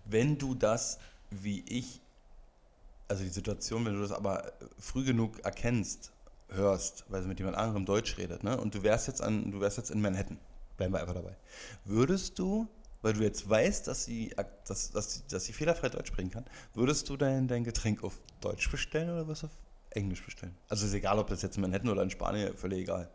Wenn 0.06 0.40
du 0.40 0.56
das, 0.56 0.98
wie 1.30 1.64
ich, 1.68 2.02
also 3.08 3.24
die 3.24 3.30
Situation, 3.30 3.86
wenn 3.86 3.94
du 3.94 4.02
das 4.02 4.12
aber 4.12 4.52
früh 4.80 5.06
genug 5.06 5.40
erkennst, 5.46 6.12
hörst, 6.50 7.06
weil 7.10 7.22
sie 7.22 7.28
mit 7.28 7.40
jemand 7.40 7.58
anderem 7.58 7.86
Deutsch 7.86 8.18
redet, 8.18 8.44
ne? 8.44 8.60
Und 8.60 8.74
du 8.76 8.84
wärst 8.84 9.08
jetzt 9.08 9.22
an, 9.22 9.52
du 9.52 9.60
wärst 9.60 9.78
jetzt 9.78 9.92
in 9.92 10.02
Manhattan, 10.02 10.40
bleiben 10.78 10.94
wir 10.94 11.02
einfach 11.02 11.14
dabei. 11.14 11.36
Würdest 11.86 12.40
du, 12.40 12.68
weil 13.02 13.14
du 13.14 13.22
jetzt 13.22 13.50
weißt, 13.50 13.88
dass 13.88 14.06
sie, 14.06 14.34
dass, 14.66 14.92
dass, 14.92 15.14
sie, 15.14 15.22
dass 15.30 15.46
sie 15.46 15.54
fehlerfrei 15.54 15.90
Deutsch 15.90 16.08
sprechen 16.08 16.32
kann, 16.32 16.46
würdest 16.74 17.10
du 17.10 17.18
dein, 17.18 17.48
dein 17.48 17.64
Getränk 17.64 18.04
auf 18.04 18.18
Deutsch 18.42 18.70
bestellen 18.72 19.10
oder 19.10 19.28
wirst 19.28 19.44
du 19.44 19.48
auf 19.48 19.54
Englisch 19.92 20.24
bestellen? 20.24 20.56
Also 20.70 20.86
ist 20.86 20.94
egal, 20.94 21.20
ob 21.20 21.28
das 21.28 21.42
jetzt 21.42 21.58
in 21.58 21.62
Manhattan 21.62 21.90
oder 21.90 22.04
in 22.04 22.10
Spanien, 22.10 22.56
völlig 22.56 22.80
egal. 22.80 23.10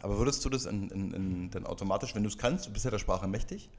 Aber 0.00 0.18
würdest 0.18 0.44
du 0.44 0.50
das 0.50 0.66
in, 0.66 0.90
in, 0.90 1.12
in, 1.12 1.50
dann 1.50 1.66
automatisch, 1.66 2.14
wenn 2.14 2.22
du 2.22 2.28
es 2.28 2.38
kannst, 2.38 2.66
du 2.66 2.72
bist 2.72 2.84
ja 2.84 2.90
der 2.90 2.98
Sprache 2.98 3.26
mächtig, 3.26 3.70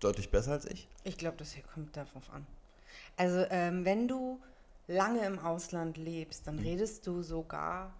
deutlich 0.00 0.30
besser 0.30 0.52
als 0.52 0.66
ich? 0.66 0.88
Ich 1.02 1.18
glaube, 1.18 1.36
das 1.36 1.52
hier 1.52 1.64
kommt 1.64 1.96
darauf 1.96 2.30
an. 2.32 2.46
Also 3.16 3.44
ähm, 3.50 3.84
wenn 3.84 4.08
du 4.08 4.40
lange 4.86 5.24
im 5.26 5.38
Ausland 5.38 5.96
lebst, 5.96 6.46
dann 6.46 6.56
mhm. 6.56 6.62
redest 6.62 7.06
du 7.06 7.22
sogar 7.22 7.92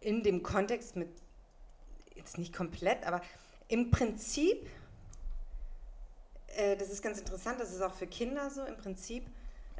in 0.00 0.22
dem 0.22 0.42
Kontext 0.42 0.96
mit, 0.96 1.08
jetzt 2.14 2.38
nicht 2.38 2.54
komplett, 2.54 3.06
aber 3.06 3.22
im 3.68 3.90
Prinzip, 3.90 4.66
äh, 6.56 6.76
das 6.76 6.90
ist 6.90 7.02
ganz 7.02 7.18
interessant, 7.18 7.60
das 7.60 7.72
ist 7.72 7.82
auch 7.82 7.94
für 7.94 8.06
Kinder 8.06 8.50
so, 8.50 8.64
im 8.64 8.76
Prinzip, 8.76 9.26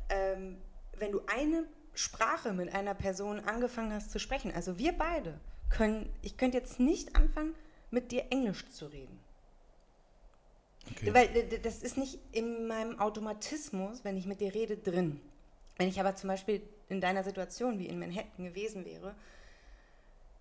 ähm, 0.09 0.59
wenn 0.97 1.13
du 1.13 1.21
eine 1.27 1.65
Sprache 1.95 2.53
mit 2.53 2.75
einer 2.75 2.95
Person 2.95 3.41
angefangen 3.41 3.93
hast 3.93 4.11
zu 4.11 4.19
sprechen, 4.19 4.53
also 4.55 4.79
wir 4.79 4.93
beide 4.93 5.41
können, 5.71 6.13
ich 6.23 6.37
könnte 6.37 6.59
jetzt 6.59 6.81
nicht 6.81 7.17
anfangen, 7.17 7.55
mit 7.91 8.13
dir 8.13 8.27
Englisch 8.31 8.69
zu 8.71 8.87
reden. 8.87 9.19
Okay. 10.91 11.15
Weil 11.15 11.61
das 11.63 11.83
ist 11.83 11.99
nicht 11.99 12.19
in 12.33 12.67
meinem 12.67 12.99
Automatismus, 12.99 14.05
wenn 14.05 14.17
ich 14.17 14.27
mit 14.27 14.41
dir 14.41 14.55
rede, 14.55 14.77
drin. 14.77 15.21
Wenn 15.77 15.89
ich 15.89 16.01
aber 16.01 16.17
zum 16.17 16.29
Beispiel 16.29 16.63
in 16.89 17.01
deiner 17.01 17.25
Situation 17.25 17.79
wie 17.79 17.87
in 17.87 17.99
Manhattan 17.99 18.45
gewesen 18.45 18.85
wäre, 18.85 19.15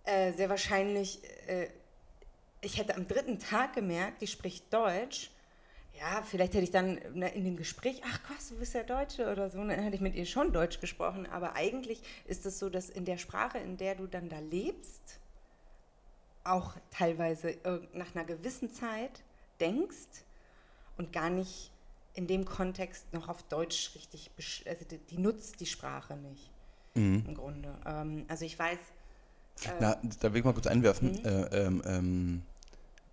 äh, 0.08 0.32
sehr 0.34 0.50
wahrscheinlich, 0.50 1.22
äh, 1.48 1.67
ich 2.62 2.78
hätte 2.78 2.96
am 2.96 3.08
dritten 3.08 3.39
Tag 3.39 3.74
gemerkt, 3.74 4.22
die 4.22 4.28
spricht 4.28 4.74
Deutsch. 4.74 5.32
Ja, 6.00 6.22
vielleicht 6.22 6.54
hätte 6.54 6.63
ich 6.63 6.72
dann 6.72 6.98
in 6.98 7.43
dem 7.43 7.58
Gespräch, 7.58 8.02
ach 8.06 8.22
krass, 8.24 8.50
du 8.50 8.56
bist 8.56 8.74
ja 8.76 8.84
Deutsche 8.84 9.32
oder 9.32 9.50
so, 9.50 9.58
dann 9.58 9.72
hätte 9.72 9.96
ich 9.96 10.02
mit 10.02 10.13
ihr 10.15 10.28
schon 10.28 10.54
Deutsch 10.54 10.80
gesprochen. 10.80 11.26
Aber 11.26 11.56
eigentlich 11.56 12.02
ist 12.26 12.46
es 12.46 12.60
so, 12.60 12.70
dass 12.70 12.89
in 12.89 13.04
der 13.04 13.17
Sprache, 13.17 13.58
in 13.58 13.78
der 13.78 13.96
du 13.96 14.06
dann 14.06 14.30
da 14.30 14.39
lebst, 14.39 15.20
auch 16.43 16.76
teilweise 16.91 17.58
nach 17.93 18.15
einer 18.15 18.26
gewissen 18.26 18.72
Zeit 18.72 19.24
denkst 19.60 20.24
und 20.98 21.12
gar 21.12 21.30
nicht 21.30 21.72
in 22.13 22.28
dem 22.28 22.46
Kontext 22.46 23.12
noch 23.13 23.28
auf 23.28 23.43
Deutsch 23.43 23.91
richtig, 23.96 24.32
also 24.65 24.86
die, 24.86 24.98
die 24.98 25.17
nutzt 25.17 25.60
die 25.60 25.65
Sprache 25.65 26.15
nicht 26.15 26.50
mhm. 26.96 27.24
im 27.28 27.36
Grunde. 27.36 27.76
Ähm, 27.86 28.26
also 28.28 28.46
ich 28.46 28.58
weiß. 28.58 28.80
Äh, 29.65 29.70
Na, 29.80 29.98
da 30.20 30.34
will 30.34 30.39
ich 30.39 30.46
mal 30.46 30.54
kurz 30.54 30.67
einwerfen. 30.67 31.12
Mhm. 31.12 31.26
Äh, 31.26 31.65
ähm, 31.65 31.82
ähm, 31.86 32.41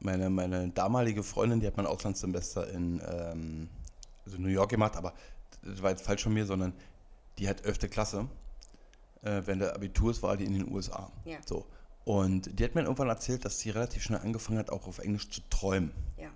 meine, 0.01 0.31
meine 0.31 0.69
damalige 0.69 1.23
Freundin, 1.23 1.61
die 1.61 1.67
hat 1.67 1.77
mein 1.77 1.87
Auslandssemester 1.87 2.69
in 2.71 3.01
ähm, 3.07 3.69
also 4.25 4.39
New 4.39 4.49
York 4.49 4.71
gemacht, 4.71 4.97
aber 4.97 5.15
das 5.63 5.83
war 5.83 5.91
jetzt 5.91 6.03
falsch 6.03 6.23
von 6.23 6.35
mir, 6.35 6.47
sondern 6.47 6.75
die 7.39 7.49
hat 7.49 7.65
11. 7.65 7.91
Klasse. 7.91 8.29
Äh, 9.23 9.43
während 9.45 9.63
der 9.63 9.75
Abiturs 9.75 10.23
war 10.23 10.37
die 10.37 10.45
in 10.45 10.53
den 10.53 10.71
USA. 10.71 11.11
Ja. 11.25 11.39
So. 11.47 11.67
Und 12.05 12.59
die 12.59 12.65
hat 12.65 12.75
mir 12.75 12.83
irgendwann 12.83 13.09
erzählt, 13.09 13.45
dass 13.45 13.59
sie 13.61 13.71
relativ 13.71 14.03
schnell 14.03 14.21
angefangen 14.21 14.59
hat, 14.59 14.71
auch 14.71 14.87
auf 14.87 14.99
Englisch 14.99 15.31
zu 15.31 15.41
träumen. 15.49 15.91
Ja. 16.19 16.29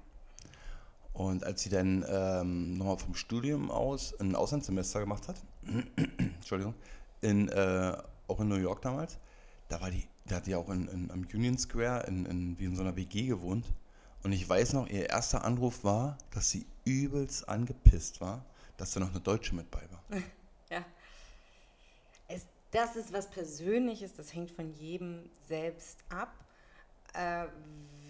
Und 1.12 1.44
als 1.44 1.62
sie 1.62 1.68
dann 1.68 2.04
ähm, 2.08 2.78
nochmal 2.78 2.96
vom 2.96 3.14
Studium 3.14 3.70
aus 3.70 4.18
ein 4.18 4.34
Auslandssemester 4.34 5.00
gemacht 5.00 5.28
hat, 5.28 5.36
Entschuldigung, 6.36 6.74
in, 7.20 7.48
äh, 7.48 7.96
auch 8.28 8.40
in 8.40 8.48
New 8.48 8.56
York 8.56 8.80
damals, 8.80 9.18
da 9.68 9.80
war 9.80 9.90
die, 9.90 10.04
da 10.26 10.36
hat 10.36 10.46
die 10.46 10.54
auch 10.54 10.68
in, 10.70 10.88
in, 10.88 11.10
am 11.10 11.26
Union 11.32 11.58
Square 11.58 12.06
in, 12.06 12.26
in, 12.26 12.58
wie 12.58 12.64
in 12.64 12.76
so 12.76 12.82
einer 12.82 12.96
WG 12.96 13.26
gewohnt. 13.26 13.66
Und 14.22 14.32
ich 14.32 14.48
weiß 14.48 14.72
noch, 14.72 14.88
ihr 14.88 15.08
erster 15.08 15.44
Anruf 15.44 15.84
war, 15.84 16.18
dass 16.32 16.50
sie 16.50 16.66
übelst 16.84 17.48
angepisst 17.48 18.20
war, 18.20 18.44
dass 18.76 18.92
da 18.92 19.00
noch 19.00 19.10
eine 19.10 19.20
Deutsche 19.20 19.54
mit 19.54 19.70
bei 19.70 19.82
war. 19.90 20.22
Ja 20.70 20.84
das 22.70 22.96
ist 22.96 23.12
was 23.12 23.28
Persönliches, 23.28 24.14
das 24.14 24.34
hängt 24.34 24.50
von 24.50 24.72
jedem 24.74 25.20
selbst 25.48 25.98
ab, 26.08 26.32
äh, 27.14 27.46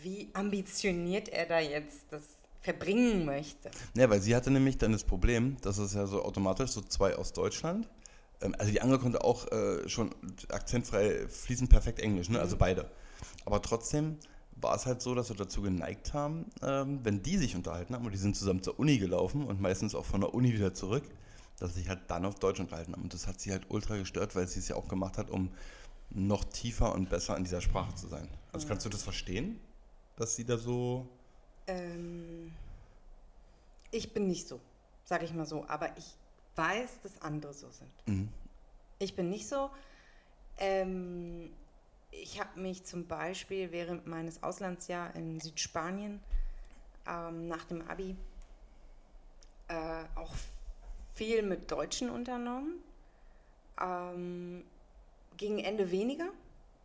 wie 0.03 0.29
ambitioniert 0.33 1.29
er 1.29 1.47
da 1.47 1.61
jetzt 1.61 2.07
das 2.11 2.23
verbringen 2.61 3.25
möchte. 3.25 3.71
Ja, 3.95 4.11
weil 4.11 4.21
sie 4.21 4.35
hatte 4.35 4.51
nämlich 4.51 4.79
dann 4.79 4.93
das 4.93 5.05
Problem, 5.05 5.57
dass 5.63 5.79
es 5.79 5.95
ja 5.95 6.07
so 6.07 6.25
automatisch 6.25 6.71
so 6.71 6.81
zwei 6.81 7.15
aus 7.15 7.33
Deutschland, 7.33 7.89
also 8.41 8.73
die 8.73 8.81
andere 8.81 8.99
konnte 8.99 9.25
auch 9.25 9.51
äh, 9.51 9.89
schon 9.89 10.15
akzentfrei 10.49 11.27
fließend 11.29 11.71
perfekt 11.71 12.01
Englisch, 12.01 12.29
ne? 12.29 12.41
also 12.41 12.57
mhm. 12.57 12.61
beide. 12.61 12.91
Aber 13.45 13.63
trotzdem 13.63 14.17
war 14.61 14.75
es 14.75 14.87
halt 14.87 15.03
so, 15.03 15.15
dass 15.15 15.29
wir 15.29 15.37
dazu 15.37 15.63
geneigt 15.63 16.15
haben, 16.15 16.47
ähm, 16.63 17.05
wenn 17.05 17.23
die 17.23 17.37
sich 17.37 17.55
unterhalten 17.55 17.95
haben 17.95 18.05
und 18.05 18.13
die 18.13 18.19
sind 18.19 18.37
zusammen 18.37 18.63
zur 18.63 18.79
Uni 18.79 18.99
gelaufen 18.99 19.45
und 19.45 19.61
meistens 19.61 19.95
auch 19.95 20.05
von 20.05 20.21
der 20.21 20.35
Uni 20.35 20.53
wieder 20.53 20.75
zurück, 20.75 21.05
dass 21.59 21.75
sich 21.75 21.89
halt 21.89 22.01
dann 22.09 22.25
auf 22.25 22.37
Deutsch 22.37 22.61
unterhalten 22.61 22.93
haben. 22.93 23.03
Und 23.03 23.15
das 23.15 23.27
hat 23.27 23.41
sie 23.41 23.53
halt 23.53 23.67
ultra 23.69 23.97
gestört, 23.97 24.35
weil 24.37 24.47
sie 24.49 24.61
es 24.61 24.69
ja 24.69 24.77
auch 24.77 24.89
gemacht 24.89 25.19
hat, 25.19 25.31
um 25.31 25.51
noch 26.11 26.45
tiefer 26.45 26.95
und 26.95 27.11
besser 27.11 27.37
in 27.37 27.45
dieser 27.45 27.61
Sprache 27.61 27.95
zu 27.95 28.09
sein. 28.09 28.29
Also 28.53 28.67
kannst 28.67 28.85
du 28.87 28.91
das 28.91 29.03
verstehen, 29.03 29.61
dass 30.17 30.37
sie 30.37 30.45
da 30.45 30.57
so... 30.57 31.09
Ähm, 31.67 32.53
ich 33.91 34.13
bin 34.13 34.27
nicht 34.27 34.49
so, 34.49 34.61
sage 35.05 35.25
ich 35.25 35.35
mal 35.35 35.47
so, 35.47 35.67
aber 35.69 35.97
ich 35.97 36.17
weiß, 36.59 37.01
dass 37.03 37.23
andere 37.23 37.55
so 37.55 37.71
sind. 37.71 37.91
Mhm. 38.07 38.29
Ich 38.99 39.15
bin 39.15 39.31
nicht 39.31 39.49
so. 39.49 39.71
Ähm, 40.59 41.51
ich 42.11 42.41
habe 42.41 42.61
mich 42.61 42.85
zum 42.85 43.07
Beispiel 43.07 43.71
während 43.71 44.07
meines 44.07 44.43
Auslandsjahres 44.43 45.15
in 45.15 45.41
Südspanien 45.41 46.21
ähm, 47.07 47.47
nach 47.49 47.65
dem 47.65 47.87
Abi 47.89 48.17
äh, 49.69 50.05
auch 50.15 50.35
viel 51.15 51.43
mit 51.43 51.71
Deutschen 51.71 52.11
unternommen. 52.11 52.83
Ähm, 53.81 54.65
gegen 55.37 55.61
Ende 55.61 55.91
weniger, 55.93 56.31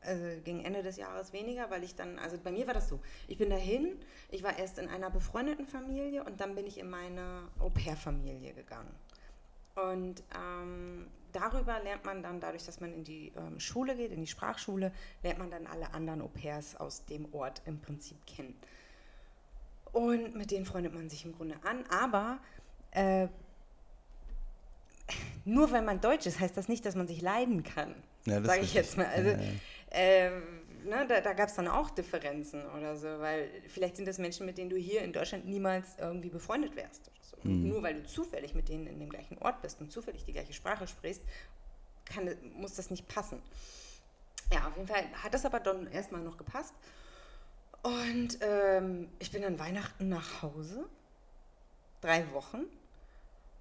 also 0.02 0.24
gegen 0.44 0.64
Ende 0.64 0.84
des 0.84 0.98
Jahres 0.98 1.34
weniger, 1.34 1.72
weil 1.72 1.84
ich 1.84 1.96
dann, 1.96 2.20
also 2.20 2.38
bei 2.38 2.52
mir 2.52 2.68
war 2.68 2.74
das 2.76 2.88
so, 2.88 3.00
ich 3.28 3.38
bin 3.38 3.50
dahin, 3.50 3.98
ich 4.30 4.44
war 4.44 4.58
erst 4.58 4.78
in 4.78 4.90
einer 4.90 5.10
befreundeten 5.10 5.66
Familie 5.66 6.24
und 6.24 6.40
dann 6.40 6.54
bin 6.54 6.68
ich 6.68 6.78
in 6.78 6.90
meine 6.90 7.48
Au-pair-Familie 7.60 8.54
gegangen. 8.54 8.94
Und 9.76 10.24
ähm, 10.36 11.08
darüber 11.32 11.80
lernt 11.80 12.06
man 12.06 12.22
dann, 12.22 12.40
dadurch, 12.40 12.66
dass 12.66 12.80
man 12.80 12.94
in 12.94 13.04
die 13.04 13.32
ähm, 13.36 13.60
Schule 13.60 13.96
geht, 13.96 14.12
in 14.12 14.22
die 14.22 14.28
Sprachschule, 14.28 14.92
lernt 15.24 15.40
man 15.40 15.50
dann 15.50 15.68
alle 15.68 15.94
anderen 15.94 16.22
Au-pairs 16.22 16.76
aus 16.76 17.06
dem 17.06 17.34
Ort 17.34 17.62
im 17.66 17.80
Prinzip 17.80 18.18
kennen. 18.26 18.56
Und 19.92 20.36
mit 20.36 20.52
denen 20.52 20.66
freundet 20.66 20.94
man 20.94 21.10
sich 21.10 21.26
im 21.26 21.36
Grunde 21.36 21.56
an, 21.64 21.86
aber 21.90 22.40
äh, 22.92 23.28
nur 25.46 25.72
weil 25.72 25.82
man 25.82 26.02
Deutsch 26.02 26.26
ist, 26.26 26.40
heißt 26.40 26.56
das 26.56 26.68
nicht, 26.68 26.86
dass 26.86 26.96
man 26.96 27.08
sich 27.08 27.22
leiden 27.22 27.64
kann. 27.64 27.96
Ja, 28.26 28.42
Sage 28.44 28.62
ich 28.62 28.74
jetzt 28.74 28.98
mal. 28.98 29.08
Also, 29.08 29.30
ja. 29.30 29.40
Ähm, 29.92 30.42
ne, 30.86 31.06
da, 31.08 31.22
da 31.22 31.34
gab 31.34 31.50
es 31.50 31.56
dann 31.56 31.68
auch 31.68 31.90
Differenzen 31.90 32.66
oder 32.72 32.96
so, 32.96 33.08
weil 33.20 33.50
vielleicht 33.68 33.98
sind 33.98 34.08
das 34.08 34.18
Menschen, 34.18 34.46
mit 34.46 34.58
denen 34.58 34.70
du 34.70 34.78
hier 34.78 35.02
in 35.02 35.14
Deutschland 35.14 35.46
niemals 35.46 35.98
irgendwie 36.00 36.30
befreundet 36.30 36.76
wärst. 36.76 37.12
So. 37.36 37.50
Mhm. 37.50 37.70
Nur 37.70 37.84
weil 37.84 37.96
du 37.96 38.06
zufällig 38.06 38.54
mit 38.54 38.70
denen 38.70 38.88
in 38.88 39.00
dem 39.00 39.10
gleichen 39.10 39.38
Ort 39.40 39.62
bist 39.62 39.82
und 39.82 39.92
zufällig 39.92 40.26
die 40.26 40.34
gleiche 40.34 40.54
Sprache 40.54 40.88
sprichst, 40.88 41.22
kann, 42.06 42.30
muss 42.56 42.76
das 42.76 42.90
nicht 42.90 43.08
passen. 43.08 43.42
Ja, 44.52 44.68
auf 44.68 44.76
jeden 44.76 44.88
Fall 44.88 45.06
hat 45.24 45.34
das 45.34 45.46
aber 45.46 45.60
dann 45.60 45.88
erstmal 45.88 46.22
noch 46.22 46.38
gepasst. 46.38 46.74
Und 47.82 48.38
ähm, 48.42 49.10
ich 49.20 49.32
bin 49.32 49.42
dann 49.42 49.60
Weihnachten 49.60 50.10
nach 50.10 50.42
Hause. 50.42 50.88
Drei 52.02 52.30
Wochen 52.34 52.66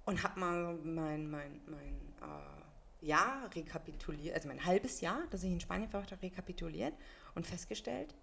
und 0.05 0.23
habe 0.23 0.39
mal 0.39 0.75
mein, 0.83 1.29
mein, 1.29 1.61
mein 1.65 2.13
äh, 2.21 3.05
Jahr 3.05 3.49
rekapituliert, 3.53 4.35
also 4.35 4.47
mein 4.47 4.65
halbes 4.65 5.01
Jahr, 5.01 5.23
das 5.29 5.43
ich 5.43 5.51
in 5.51 5.61
Spanien 5.61 5.89
verbracht 5.89 6.11
habe, 6.11 6.21
rekapituliert 6.21 6.93
und 7.35 7.47
festgestellt, 7.47 8.13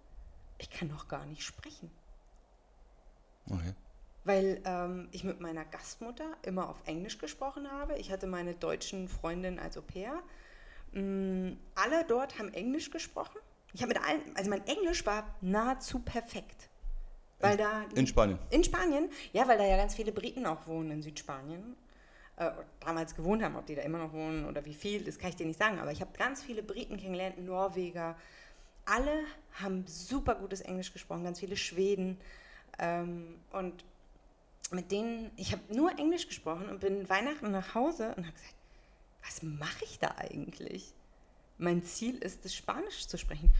ich 0.57 0.69
kann 0.69 0.87
noch 0.87 1.07
gar 1.07 1.25
nicht 1.25 1.43
sprechen. 1.43 1.89
Okay. 3.49 3.73
Weil 4.23 4.61
ähm, 4.65 5.07
ich 5.11 5.23
mit 5.23 5.39
meiner 5.39 5.65
Gastmutter 5.65 6.25
immer 6.43 6.69
auf 6.69 6.77
Englisch 6.85 7.17
gesprochen 7.17 7.69
habe. 7.71 7.97
Ich 7.97 8.11
hatte 8.11 8.27
meine 8.27 8.53
deutschen 8.53 9.07
Freundinnen 9.07 9.59
als 9.59 9.77
Au 9.77 9.81
pair. 9.81 10.21
Mm, 10.91 11.53
alle 11.75 12.05
dort 12.07 12.37
haben 12.37 12.53
Englisch 12.53 12.91
gesprochen. 12.91 13.39
Ich 13.73 13.81
habe 13.81 13.93
mit 13.93 14.03
allen, 14.03 14.21
also 14.35 14.49
mein 14.49 14.65
Englisch 14.67 15.05
war 15.05 15.35
nahezu 15.41 15.99
perfekt. 15.99 16.69
Weil 17.39 17.57
da, 17.57 17.85
in 17.95 18.05
Spanien? 18.05 18.37
In 18.51 18.63
Spanien, 18.63 19.09
ja, 19.33 19.47
weil 19.47 19.57
da 19.57 19.65
ja 19.65 19.77
ganz 19.77 19.95
viele 19.95 20.11
Briten 20.11 20.45
auch 20.45 20.67
wohnen 20.67 20.91
in 20.91 21.01
Südspanien. 21.01 21.75
Äh, 22.37 22.51
damals 22.79 23.15
gewohnt 23.15 23.43
haben, 23.43 23.55
ob 23.55 23.65
die 23.65 23.75
da 23.75 23.81
immer 23.81 23.97
noch 23.97 24.13
wohnen 24.13 24.45
oder 24.45 24.65
wie 24.65 24.73
viel, 24.73 25.03
das 25.03 25.17
kann 25.17 25.29
ich 25.29 25.35
dir 25.35 25.45
nicht 25.45 25.59
sagen. 25.59 25.79
Aber 25.79 25.91
ich 25.91 26.01
habe 26.01 26.11
ganz 26.17 26.43
viele 26.43 26.63
Briten 26.63 26.97
kennengelernt, 26.97 27.43
Norweger. 27.43 28.15
Alle 28.85 29.23
haben 29.61 29.85
super 29.87 30.35
gutes 30.35 30.61
Englisch 30.61 30.93
gesprochen, 30.93 31.23
ganz 31.23 31.39
viele 31.39 31.57
Schweden. 31.57 32.17
Ähm, 32.79 33.35
und 33.51 33.83
mit 34.71 34.91
denen, 34.91 35.31
ich 35.35 35.51
habe 35.51 35.61
nur 35.73 35.97
Englisch 35.99 36.27
gesprochen 36.27 36.69
und 36.69 36.79
bin 36.79 37.09
Weihnachten 37.09 37.51
nach 37.51 37.75
Hause 37.75 38.15
und 38.15 38.25
habe 38.25 38.33
gesagt, 38.33 38.55
was 39.23 39.43
mache 39.43 39.83
ich 39.83 39.99
da 39.99 40.15
eigentlich? 40.17 40.93
Mein 41.57 41.83
Ziel 41.83 42.17
ist 42.17 42.45
es, 42.45 42.55
Spanisch 42.55 43.07
zu 43.07 43.17
sprechen. 43.17 43.51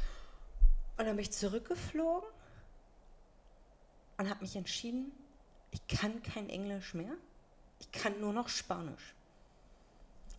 Und 0.98 1.06
dann 1.06 1.16
bin 1.16 1.24
ich 1.24 1.32
zurückgeflogen 1.32 2.30
und 4.18 4.30
habe 4.30 4.42
mich 4.42 4.56
entschieden, 4.56 5.12
ich 5.72 5.86
kann 5.88 6.22
kein 6.24 6.50
Englisch 6.50 6.94
mehr, 6.94 7.14
ich 7.80 7.92
kann 7.92 8.20
nur 8.20 8.34
noch 8.34 8.50
Spanisch. 8.50 9.14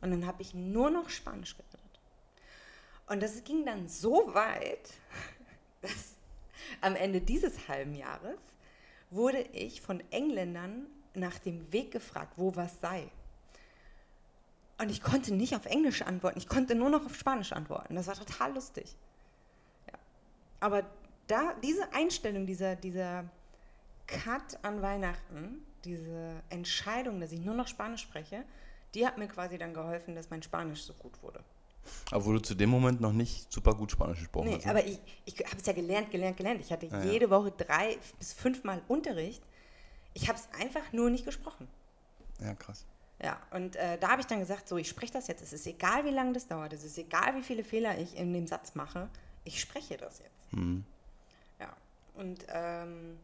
Und 0.00 0.10
dann 0.10 0.26
habe 0.26 0.42
ich 0.42 0.54
nur 0.54 0.90
noch 0.90 1.10
Spanisch 1.10 1.56
geredet. 1.56 1.78
Und 3.06 3.22
das 3.22 3.44
ging 3.44 3.64
dann 3.64 3.88
so 3.88 4.34
weit, 4.34 4.90
dass 5.82 6.14
am 6.80 6.96
Ende 6.96 7.20
dieses 7.20 7.68
halben 7.68 7.94
Jahres 7.94 8.38
wurde 9.12 9.40
ich 9.52 9.80
von 9.80 10.02
Engländern 10.10 10.86
nach 11.14 11.38
dem 11.38 11.72
Weg 11.72 11.90
gefragt, 11.90 12.34
wo 12.36 12.56
was 12.56 12.80
sei. 12.80 13.08
Und 14.78 14.90
ich 14.90 15.02
konnte 15.02 15.32
nicht 15.32 15.54
auf 15.54 15.66
Englisch 15.66 16.02
antworten, 16.02 16.38
ich 16.38 16.48
konnte 16.48 16.74
nur 16.74 16.90
noch 16.90 17.06
auf 17.06 17.14
Spanisch 17.14 17.52
antworten. 17.52 17.94
Das 17.94 18.06
war 18.08 18.14
total 18.14 18.54
lustig. 18.54 18.96
Ja. 19.86 19.98
Aber 20.60 20.84
da, 21.26 21.54
diese 21.62 21.92
Einstellung, 21.92 22.46
dieser, 22.46 22.74
dieser 22.74 23.24
Cut 24.06 24.58
an 24.62 24.82
Weihnachten, 24.82 25.64
diese 25.84 26.42
Entscheidung, 26.48 27.20
dass 27.20 27.32
ich 27.32 27.40
nur 27.40 27.54
noch 27.54 27.68
Spanisch 27.68 28.02
spreche, 28.02 28.44
die 28.94 29.06
hat 29.06 29.18
mir 29.18 29.28
quasi 29.28 29.58
dann 29.58 29.74
geholfen, 29.74 30.14
dass 30.14 30.30
mein 30.30 30.42
Spanisch 30.42 30.82
so 30.82 30.94
gut 30.94 31.22
wurde. 31.22 31.42
Obwohl 32.12 32.34
du 32.36 32.42
zu 32.42 32.54
dem 32.54 32.70
Moment 32.70 33.00
noch 33.00 33.12
nicht 33.12 33.52
super 33.52 33.74
gut 33.74 33.90
Spanisch 33.90 34.18
gesprochen 34.20 34.48
Nee, 34.48 34.56
hast. 34.56 34.64
ne? 34.66 34.70
aber 34.70 34.86
ich, 34.86 34.98
ich 35.24 35.38
habe 35.44 35.56
es 35.58 35.66
ja 35.66 35.72
gelernt, 35.72 36.10
gelernt, 36.10 36.36
gelernt. 36.36 36.60
Ich 36.60 36.70
hatte 36.72 36.86
ja. 36.86 37.02
jede 37.04 37.30
Woche 37.30 37.50
drei 37.52 37.98
bis 38.18 38.32
fünfmal 38.32 38.82
Unterricht. 38.88 39.42
Ich 40.14 40.28
habe 40.28 40.38
es 40.38 40.48
einfach 40.60 40.92
nur 40.92 41.10
nicht 41.10 41.24
gesprochen. 41.24 41.66
Ja, 42.40 42.54
krass. 42.54 42.84
Ja, 43.22 43.38
und 43.52 43.76
äh, 43.76 43.98
da 43.98 44.08
habe 44.10 44.20
ich 44.20 44.26
dann 44.26 44.40
gesagt, 44.40 44.68
so, 44.68 44.76
ich 44.76 44.88
spreche 44.88 45.12
das 45.12 45.28
jetzt. 45.28 45.42
Es 45.42 45.52
ist 45.52 45.66
egal, 45.66 46.04
wie 46.04 46.10
lange 46.10 46.32
das 46.32 46.46
dauert. 46.48 46.72
Es 46.72 46.82
ist 46.84 46.98
egal, 46.98 47.34
wie 47.36 47.42
viele 47.42 47.62
Fehler 47.64 47.96
ich 47.98 48.16
in 48.16 48.32
dem 48.32 48.46
Satz 48.46 48.74
mache. 48.74 49.08
Ich 49.44 49.60
spreche 49.60 49.96
das 49.96 50.18
jetzt. 50.18 50.52
Mhm. 50.52 50.84
Ja, 51.60 51.72
und 52.14 52.44
ähm, 52.48 53.16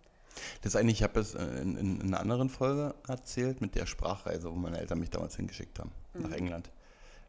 Das 0.62 0.76
eigentlich, 0.76 0.98
ich 0.98 1.02
habe 1.02 1.18
es 1.20 1.34
äh, 1.34 1.42
in, 1.60 1.76
in, 1.76 2.00
in 2.00 2.06
einer 2.08 2.20
anderen 2.20 2.48
Folge 2.48 2.94
erzählt 3.08 3.60
mit 3.60 3.74
der 3.74 3.86
Sprachreise, 3.86 4.50
wo 4.50 4.54
meine 4.54 4.78
Eltern 4.78 5.00
mich 5.00 5.10
damals 5.10 5.34
hingeschickt 5.36 5.78
haben, 5.80 5.90
nach 6.14 6.30
England. 6.30 6.70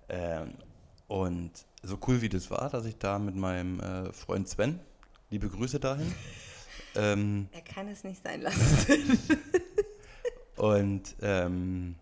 Ähm, 0.10 0.54
und 1.10 1.52
so 1.82 1.98
cool 2.08 2.22
wie 2.22 2.30
das 2.30 2.50
war, 2.52 2.70
dass 2.70 2.86
ich 2.86 2.98
da 2.98 3.20
mit 3.20 3.36
meinem 3.36 3.80
äh, 3.80 4.14
Freund 4.14 4.48
Sven, 4.48 4.80
liebe 5.30 5.50
Grüße 5.50 5.80
dahin, 5.80 6.14
ähm, 6.96 7.50
er 7.52 7.62
kann 7.62 7.88
es 7.90 8.04
nicht 8.04 8.24
sein 8.24 8.42
lassen. 8.42 9.20
und 10.56 11.16
ähm, 11.22 11.96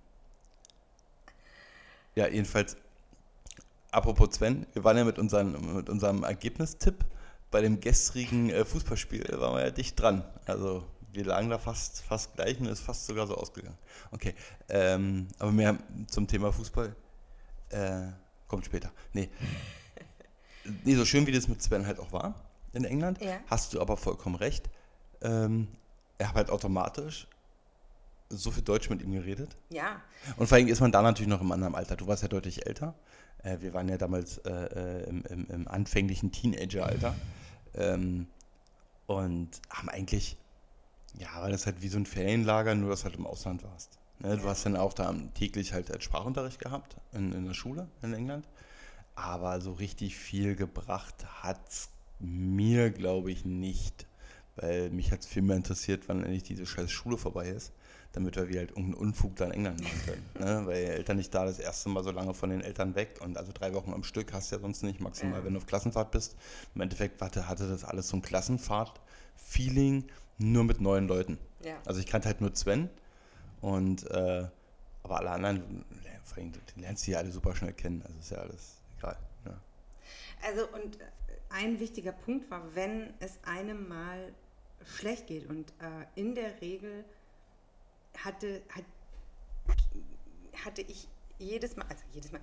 ja, 2.15 2.27
jedenfalls, 2.27 2.75
apropos 3.91 4.35
Sven, 4.35 4.67
wir 4.73 4.83
waren 4.83 4.97
ja 4.97 5.05
mit, 5.05 5.17
unseren, 5.19 5.75
mit 5.75 5.89
unserem 5.89 6.23
Ergebnistipp 6.23 7.05
bei 7.49 7.61
dem 7.61 7.79
gestrigen 7.79 8.49
äh, 8.49 8.65
Fußballspiel, 8.65 9.23
da 9.23 9.39
waren 9.39 9.55
wir 9.55 9.63
ja 9.63 9.71
dicht 9.71 9.99
dran. 9.99 10.23
Also 10.45 10.83
wir 11.13 11.23
lagen 11.23 11.49
da 11.49 11.57
fast, 11.59 12.01
fast 12.01 12.35
gleich 12.35 12.59
und 12.59 12.65
ist 12.65 12.81
fast 12.81 13.05
sogar 13.05 13.25
so 13.25 13.35
ausgegangen. 13.35 13.77
Okay, 14.11 14.35
ähm, 14.67 15.29
aber 15.39 15.53
mehr 15.53 15.77
zum 16.07 16.27
Thema 16.27 16.51
Fußball 16.51 16.93
äh, 17.69 18.07
kommt 18.47 18.65
später. 18.65 18.91
Nee. 19.13 19.29
nee, 20.83 20.95
so 20.95 21.05
schön 21.05 21.25
wie 21.27 21.31
das 21.31 21.47
mit 21.47 21.61
Sven 21.61 21.85
halt 21.85 21.99
auch 21.99 22.11
war 22.11 22.35
in 22.73 22.85
England, 22.85 23.21
Ja. 23.21 23.39
hast 23.47 23.73
du 23.73 23.81
aber 23.81 23.97
vollkommen 23.97 24.35
recht. 24.35 24.69
Ähm, 25.21 25.67
er 26.17 26.29
hat 26.29 26.35
halt 26.35 26.49
automatisch 26.49 27.27
so 28.29 28.51
viel 28.51 28.63
Deutsch 28.63 28.89
mit 28.89 29.01
ihm 29.01 29.13
geredet. 29.13 29.55
ja, 29.69 30.01
Und 30.35 30.47
vor 30.47 30.57
allem 30.57 30.67
ist 30.67 30.81
man 30.81 30.91
da 30.91 31.01
natürlich 31.01 31.29
noch 31.29 31.41
im 31.41 31.51
anderen 31.51 31.75
Alter. 31.75 31.95
Du 31.95 32.07
warst 32.07 32.23
ja 32.23 32.27
deutlich 32.27 32.67
älter. 32.67 32.93
Äh, 33.43 33.57
wir 33.61 33.73
waren 33.73 33.87
ja 33.87 33.97
damals 33.97 34.39
äh, 34.39 34.51
äh, 34.51 35.03
im, 35.09 35.23
im, 35.25 35.45
im 35.49 35.67
anfänglichen 35.67 36.31
Teenageralter. 36.31 37.15
Ähm, 37.75 38.25
und 39.05 39.49
haben 39.69 39.87
eigentlich, 39.89 40.35
ja, 41.19 41.27
weil 41.41 41.51
das 41.51 41.67
halt 41.67 41.83
wie 41.83 41.89
so 41.89 41.99
ein 41.99 42.07
Ferienlager, 42.07 42.73
nur 42.73 42.89
dass 42.89 43.01
du 43.01 43.05
halt 43.05 43.17
im 43.17 43.27
Ausland 43.27 43.63
warst. 43.63 43.99
Ne? 44.19 44.37
Du 44.37 44.43
hast 44.43 44.65
dann 44.65 44.75
auch 44.75 44.93
da 44.93 45.13
täglich 45.35 45.73
halt 45.73 45.89
äh, 45.89 46.01
Sprachunterricht 46.01 46.59
gehabt 46.59 46.95
in, 47.13 47.31
in 47.31 47.45
der 47.45 47.53
Schule 47.53 47.87
in 48.01 48.13
England. 48.13 48.47
Aber 49.15 49.61
so 49.61 49.73
richtig 49.73 50.15
viel 50.15 50.55
gebracht 50.55 51.25
hat 51.41 51.59
es 51.67 51.89
mir, 52.19 52.91
glaube 52.91 53.31
ich, 53.31 53.45
nicht. 53.45 54.05
Weil 54.55 54.89
mich 54.89 55.11
hat 55.11 55.21
es 55.21 55.27
viel 55.27 55.43
mehr 55.43 55.55
interessiert, 55.55 56.03
wann 56.07 56.23
endlich 56.23 56.43
diese 56.43 56.65
scheiß 56.65 56.89
Schule 56.89 57.17
vorbei 57.17 57.49
ist, 57.49 57.73
damit 58.13 58.35
wir 58.35 58.49
wie 58.49 58.57
halt 58.57 58.71
irgendeinen 58.71 58.95
Unfug 58.95 59.35
da 59.35 59.45
in 59.45 59.51
England 59.51 59.81
machen 59.81 60.01
können. 60.05 60.25
ne? 60.39 60.65
Weil 60.65 60.77
Eltern 60.85 61.17
nicht 61.17 61.33
da, 61.33 61.45
das 61.45 61.59
erste 61.59 61.89
Mal 61.89 62.03
so 62.03 62.11
lange 62.11 62.33
von 62.33 62.49
den 62.49 62.61
Eltern 62.61 62.95
weg 62.95 63.19
und 63.23 63.37
also 63.37 63.51
drei 63.53 63.73
Wochen 63.73 63.93
am 63.93 64.03
Stück 64.03 64.33
hast 64.33 64.51
du 64.51 64.55
ja 64.55 64.61
sonst 64.61 64.81
nicht, 64.81 64.99
maximal, 64.99 65.43
wenn 65.45 65.53
du 65.53 65.59
auf 65.59 65.67
Klassenfahrt 65.67 66.09
bist. 66.09 66.35
Im 66.73 66.81
Endeffekt 66.81 67.21
hatte, 67.21 67.47
hatte 67.47 67.67
das 67.67 67.83
alles 67.83 68.09
so 68.09 68.17
ein 68.17 68.23
Klassenfahrt-Feeling, 68.23 70.05
nur 70.39 70.63
mit 70.63 70.81
neuen 70.81 71.07
Leuten. 71.07 71.37
ja. 71.63 71.75
Also 71.85 71.99
ich 71.99 72.07
kannte 72.07 72.27
halt 72.27 72.41
nur 72.41 72.55
Sven 72.55 72.89
und 73.67 74.09
äh, 74.11 74.47
aber 75.03 75.17
alle 75.17 75.31
anderen, 75.31 75.83
vor 76.23 76.37
allem, 76.37 76.53
die 76.53 76.79
lernst 76.79 77.05
du 77.05 77.11
ja 77.11 77.17
alle 77.17 77.31
super 77.31 77.53
schnell 77.53 77.73
kennen. 77.73 78.01
Also 78.05 78.17
ist 78.17 78.31
ja 78.31 78.37
alles 78.37 78.77
egal. 78.97 79.17
Ne? 79.43 79.57
Also 80.41 80.67
und 80.69 80.97
ein 81.49 81.77
wichtiger 81.77 82.13
Punkt 82.13 82.49
war, 82.49 82.63
wenn 82.75 83.13
es 83.19 83.39
einem 83.43 83.89
mal 83.89 84.31
schlecht 84.85 85.27
geht 85.27 85.49
und 85.49 85.69
äh, 85.81 86.05
in 86.15 86.33
der 86.33 86.61
Regel 86.61 87.03
hatte, 88.23 88.61
hat, 88.69 88.85
hatte 90.63 90.81
ich 90.83 91.09
jedes 91.37 91.75
Mal, 91.75 91.87
also 91.89 92.03
jedes 92.13 92.31
Mal, 92.31 92.39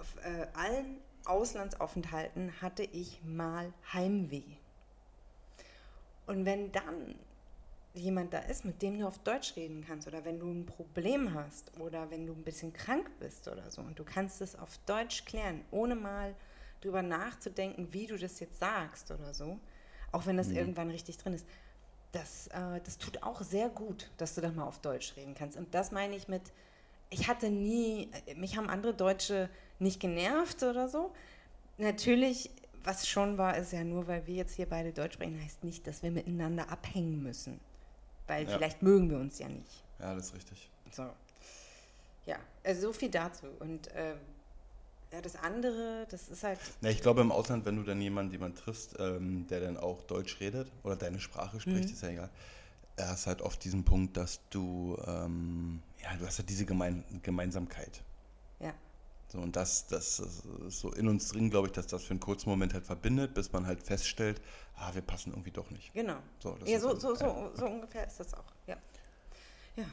auf 0.00 0.16
äh, 0.24 0.46
allen 0.54 0.96
Auslandsaufenthalten 1.26 2.62
hatte 2.62 2.84
ich 2.84 3.20
mal 3.22 3.70
Heimweh. 3.92 4.56
Und 6.26 6.46
wenn 6.46 6.72
dann 6.72 7.16
jemand 7.94 8.34
da 8.34 8.40
ist, 8.40 8.64
mit 8.64 8.82
dem 8.82 8.98
du 8.98 9.06
auf 9.06 9.18
Deutsch 9.18 9.54
reden 9.56 9.84
kannst 9.86 10.08
oder 10.08 10.24
wenn 10.24 10.40
du 10.40 10.50
ein 10.50 10.66
Problem 10.66 11.32
hast 11.32 11.78
oder 11.78 12.10
wenn 12.10 12.26
du 12.26 12.32
ein 12.32 12.42
bisschen 12.42 12.72
krank 12.72 13.08
bist 13.20 13.46
oder 13.48 13.70
so 13.70 13.80
und 13.82 13.98
du 13.98 14.04
kannst 14.04 14.40
es 14.40 14.56
auf 14.58 14.78
Deutsch 14.84 15.24
klären, 15.24 15.64
ohne 15.70 15.94
mal 15.94 16.34
drüber 16.80 17.02
nachzudenken, 17.02 17.88
wie 17.92 18.06
du 18.06 18.18
das 18.18 18.40
jetzt 18.40 18.58
sagst 18.58 19.10
oder 19.10 19.32
so, 19.32 19.58
auch 20.12 20.26
wenn 20.26 20.36
das 20.36 20.50
irgendwann 20.50 20.90
richtig 20.90 21.18
drin 21.18 21.34
ist, 21.34 21.46
das, 22.12 22.48
äh, 22.48 22.80
das 22.84 22.98
tut 22.98 23.22
auch 23.22 23.42
sehr 23.42 23.68
gut, 23.68 24.10
dass 24.16 24.34
du 24.34 24.40
da 24.40 24.50
mal 24.50 24.64
auf 24.64 24.80
Deutsch 24.80 25.16
reden 25.16 25.34
kannst. 25.34 25.56
Und 25.56 25.74
das 25.74 25.90
meine 25.90 26.14
ich 26.16 26.28
mit, 26.28 26.42
ich 27.10 27.28
hatte 27.28 27.50
nie, 27.50 28.10
äh, 28.26 28.34
mich 28.34 28.56
haben 28.56 28.68
andere 28.68 28.94
Deutsche 28.94 29.48
nicht 29.78 30.00
genervt 30.00 30.62
oder 30.62 30.88
so. 30.88 31.12
Natürlich, 31.78 32.50
was 32.84 33.08
schon 33.08 33.38
war, 33.38 33.56
ist 33.56 33.72
ja 33.72 33.82
nur, 33.82 34.06
weil 34.06 34.26
wir 34.26 34.34
jetzt 34.34 34.54
hier 34.54 34.66
beide 34.66 34.92
Deutsch 34.92 35.14
sprechen, 35.14 35.40
heißt 35.42 35.64
nicht, 35.64 35.86
dass 35.86 36.02
wir 36.02 36.10
miteinander 36.10 36.70
abhängen 36.70 37.22
müssen. 37.22 37.58
Weil 38.26 38.48
Ja. 38.48 38.56
vielleicht 38.56 38.82
mögen 38.82 39.10
wir 39.10 39.18
uns 39.18 39.38
ja 39.38 39.48
nicht. 39.48 39.82
Ja, 39.98 40.14
das 40.14 40.26
ist 40.26 40.34
richtig. 40.34 40.70
So. 40.92 41.10
Ja, 42.26 42.36
also 42.62 42.80
so 42.88 42.92
viel 42.92 43.10
dazu. 43.10 43.46
Und 43.60 43.88
ähm, 43.94 44.16
ja, 45.12 45.20
das 45.20 45.36
andere, 45.36 46.06
das 46.10 46.28
ist 46.28 46.42
halt, 46.42 46.58
Ja, 46.80 46.90
ich 46.90 47.02
glaube 47.02 47.20
im 47.20 47.30
Ausland, 47.30 47.64
wenn 47.66 47.76
du 47.76 47.82
dann 47.82 48.00
jemanden, 48.00 48.32
jemanden 48.32 48.56
triffst, 48.56 48.96
ähm, 48.98 49.46
der 49.48 49.60
dann 49.60 49.76
auch 49.76 50.02
Deutsch 50.02 50.40
redet 50.40 50.70
oder 50.82 50.96
deine 50.96 51.20
Sprache 51.20 51.60
spricht, 51.60 51.90
ist 51.90 52.02
ja 52.02 52.08
egal. 52.08 52.30
Er 52.96 53.08
hast 53.08 53.26
halt 53.26 53.42
oft 53.42 53.62
diesen 53.64 53.84
Punkt, 53.84 54.16
dass 54.16 54.40
du, 54.50 54.96
ähm, 55.06 55.82
ja, 56.02 56.16
du 56.16 56.26
hast 56.26 56.38
halt 56.38 56.48
diese 56.48 56.64
Gemein 56.64 57.04
Gemeinsamkeit. 57.22 58.02
So, 59.34 59.40
und 59.40 59.56
das, 59.56 59.88
das 59.88 60.20
ist 60.20 60.44
so 60.80 60.92
in 60.92 61.08
uns 61.08 61.28
drin, 61.30 61.50
glaube 61.50 61.66
ich, 61.66 61.72
dass 61.72 61.88
das 61.88 62.04
für 62.04 62.12
einen 62.12 62.20
kurzen 62.20 62.48
Moment 62.48 62.72
halt 62.72 62.86
verbindet, 62.86 63.34
bis 63.34 63.50
man 63.50 63.66
halt 63.66 63.82
feststellt, 63.82 64.40
ah, 64.76 64.94
wir 64.94 65.02
passen 65.02 65.30
irgendwie 65.32 65.50
doch 65.50 65.70
nicht. 65.72 65.92
genau. 65.92 66.18
So, 66.38 66.56
Ja, 66.64 66.78
so, 66.78 66.90
dann- 66.90 67.00
so, 67.00 67.10
ja. 67.14 67.16
so, 67.16 67.50
so 67.56 67.66
ungefähr 67.66 68.06
ist 68.06 68.20
das 68.20 68.32
auch. 68.32 68.44
Ja. 68.68 68.76
ja. 69.74 69.84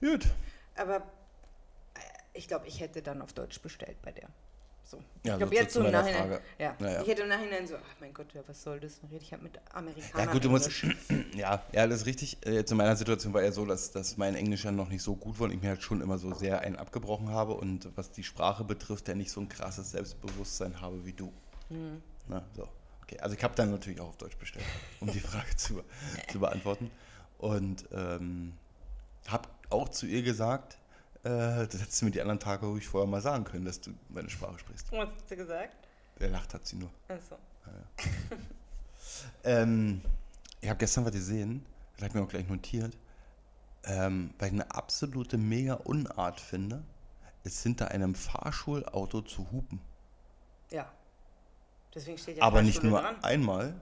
Gut. 0.00 0.26
Aber 0.74 0.96
äh, 0.96 1.00
ich 2.34 2.48
glaube, 2.48 2.66
ich 2.66 2.80
hätte 2.80 3.02
dann 3.02 3.22
auf 3.22 3.32
Deutsch 3.34 3.60
bestellt 3.60 4.02
bei 4.02 4.10
der. 4.10 4.28
So. 4.88 4.98
Ja, 5.24 5.32
ich 5.32 5.38
glaube, 5.38 5.46
so- 5.56 5.60
jetzt 5.60 5.72
zu 5.72 5.80
so 5.80 5.86
im 5.86 5.92
Nachhinein. 5.92 6.38
Ja. 6.58 6.76
Ja. 6.78 7.02
Ich 7.02 7.08
hätte 7.08 7.22
im 7.22 7.28
Nachhinein 7.28 7.66
so, 7.66 7.74
ach 7.74 8.00
mein 8.00 8.14
Gott, 8.14 8.32
ja, 8.34 8.42
was 8.46 8.62
soll 8.62 8.78
das? 8.78 9.00
Rede 9.10 9.22
ich 9.24 9.32
halt 9.32 9.42
mit 9.42 9.58
Amerikanern. 9.74 10.26
Ja, 10.28 10.32
gut, 10.32 10.44
du 10.44 10.50
musst. 10.50 10.70
Ja, 11.34 11.62
ja, 11.72 11.86
das 11.86 12.00
ist 12.02 12.06
richtig. 12.06 12.38
Äh, 12.46 12.60
in 12.60 12.76
meiner 12.76 12.94
Situation 12.96 13.34
war 13.34 13.42
ja 13.42 13.50
so, 13.50 13.66
dass, 13.66 13.90
dass 13.90 14.16
mein 14.16 14.36
Englisch 14.36 14.64
ja 14.64 14.70
noch 14.70 14.88
nicht 14.88 15.02
so 15.02 15.16
gut 15.16 15.38
war 15.40 15.46
und 15.46 15.52
ich 15.54 15.60
mir 15.60 15.70
halt 15.70 15.82
schon 15.82 16.00
immer 16.00 16.18
so 16.18 16.32
sehr 16.34 16.60
einen 16.60 16.76
abgebrochen 16.76 17.28
habe 17.30 17.54
und 17.54 17.88
was 17.96 18.10
die 18.12 18.22
Sprache 18.22 18.62
betrifft, 18.64 19.08
ja 19.08 19.14
nicht 19.14 19.30
so 19.32 19.40
ein 19.40 19.48
krasses 19.48 19.90
Selbstbewusstsein 19.90 20.80
habe 20.80 21.04
wie 21.04 21.12
du. 21.12 21.32
Hm. 21.68 22.00
Na, 22.28 22.42
so. 22.54 22.68
Okay, 23.02 23.18
also 23.20 23.36
ich 23.36 23.42
habe 23.44 23.54
dann 23.56 23.70
natürlich 23.70 24.00
auch 24.00 24.08
auf 24.08 24.16
Deutsch 24.16 24.36
bestellt, 24.36 24.64
um 25.00 25.10
die 25.10 25.20
Frage 25.20 25.54
zu, 25.56 25.82
zu 26.30 26.38
beantworten. 26.38 26.90
Und 27.38 27.86
ähm, 27.92 28.54
habe 29.28 29.48
auch 29.70 29.88
zu 29.88 30.06
ihr 30.06 30.22
gesagt, 30.22 30.78
äh, 31.26 31.66
das 31.66 31.80
hättest 31.80 32.00
du 32.00 32.04
mir 32.06 32.10
die 32.12 32.20
anderen 32.20 32.38
Tage 32.38 32.66
ruhig 32.66 32.86
vorher 32.86 33.08
mal 33.10 33.20
sagen 33.20 33.44
können, 33.44 33.64
dass 33.64 33.80
du 33.80 33.90
meine 34.08 34.30
Sprache 34.30 34.58
sprichst. 34.58 34.92
Was 34.92 35.10
hast 35.10 35.30
du 35.30 35.36
gesagt? 35.36 35.74
Der 36.20 36.30
lacht 36.30 36.54
hat 36.54 36.66
sie 36.66 36.76
nur. 36.76 36.90
Achso. 37.08 37.36
Ähm, 39.44 40.02
ich 40.60 40.68
habe 40.68 40.78
gestern 40.78 41.04
was 41.04 41.12
gesehen, 41.12 41.64
das 41.94 42.02
habe 42.02 42.08
ich 42.08 42.14
mir 42.14 42.22
auch 42.22 42.28
gleich 42.28 42.48
notiert, 42.48 42.96
ähm, 43.84 44.34
weil 44.38 44.48
ich 44.48 44.54
eine 44.54 44.70
absolute 44.72 45.38
mega 45.38 45.74
Unart 45.74 46.40
finde, 46.40 46.82
ist 47.44 47.62
hinter 47.62 47.92
einem 47.92 48.14
Fahrschulauto 48.14 49.22
zu 49.22 49.50
hupen. 49.50 49.80
Ja. 50.70 50.90
Deswegen 51.94 52.18
steht 52.18 52.38
ja 52.38 52.42
Aber 52.42 52.62
nicht 52.62 52.82
nur 52.82 53.00
dran. 53.00 53.22
einmal, 53.22 53.80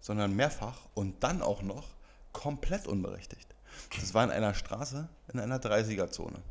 sondern 0.00 0.34
mehrfach 0.34 0.80
und 0.94 1.22
dann 1.22 1.42
auch 1.42 1.62
noch 1.62 1.86
komplett 2.32 2.86
unberechtigt. 2.88 3.54
Das 4.00 4.14
war 4.14 4.24
in 4.24 4.30
einer 4.30 4.54
Straße 4.54 5.08
in 5.32 5.38
einer 5.38 5.58
30er-Zone. 5.60 6.42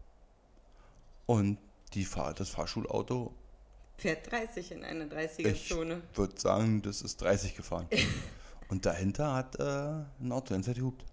Und 1.25 1.57
die 1.93 2.05
Fahr 2.05 2.33
das 2.33 2.49
Fahrschulauto, 2.49 3.33
Fährt 3.97 4.29
30 4.29 4.71
in 4.73 4.83
einer 4.83 5.05
ich 5.05 5.37
30er-Zone. 5.39 6.01
würde 6.15 6.39
sagen, 6.39 6.81
das 6.81 7.01
ist 7.01 7.21
30 7.21 7.55
gefahren. 7.55 7.87
Und 8.67 8.85
dahinter 8.85 9.33
hat 9.33 9.57
äh, 9.59 9.63
ein 10.19 10.31
Auto 10.31 10.53
in 10.53 10.63
der 10.63 10.73
gehupt. 10.73 11.05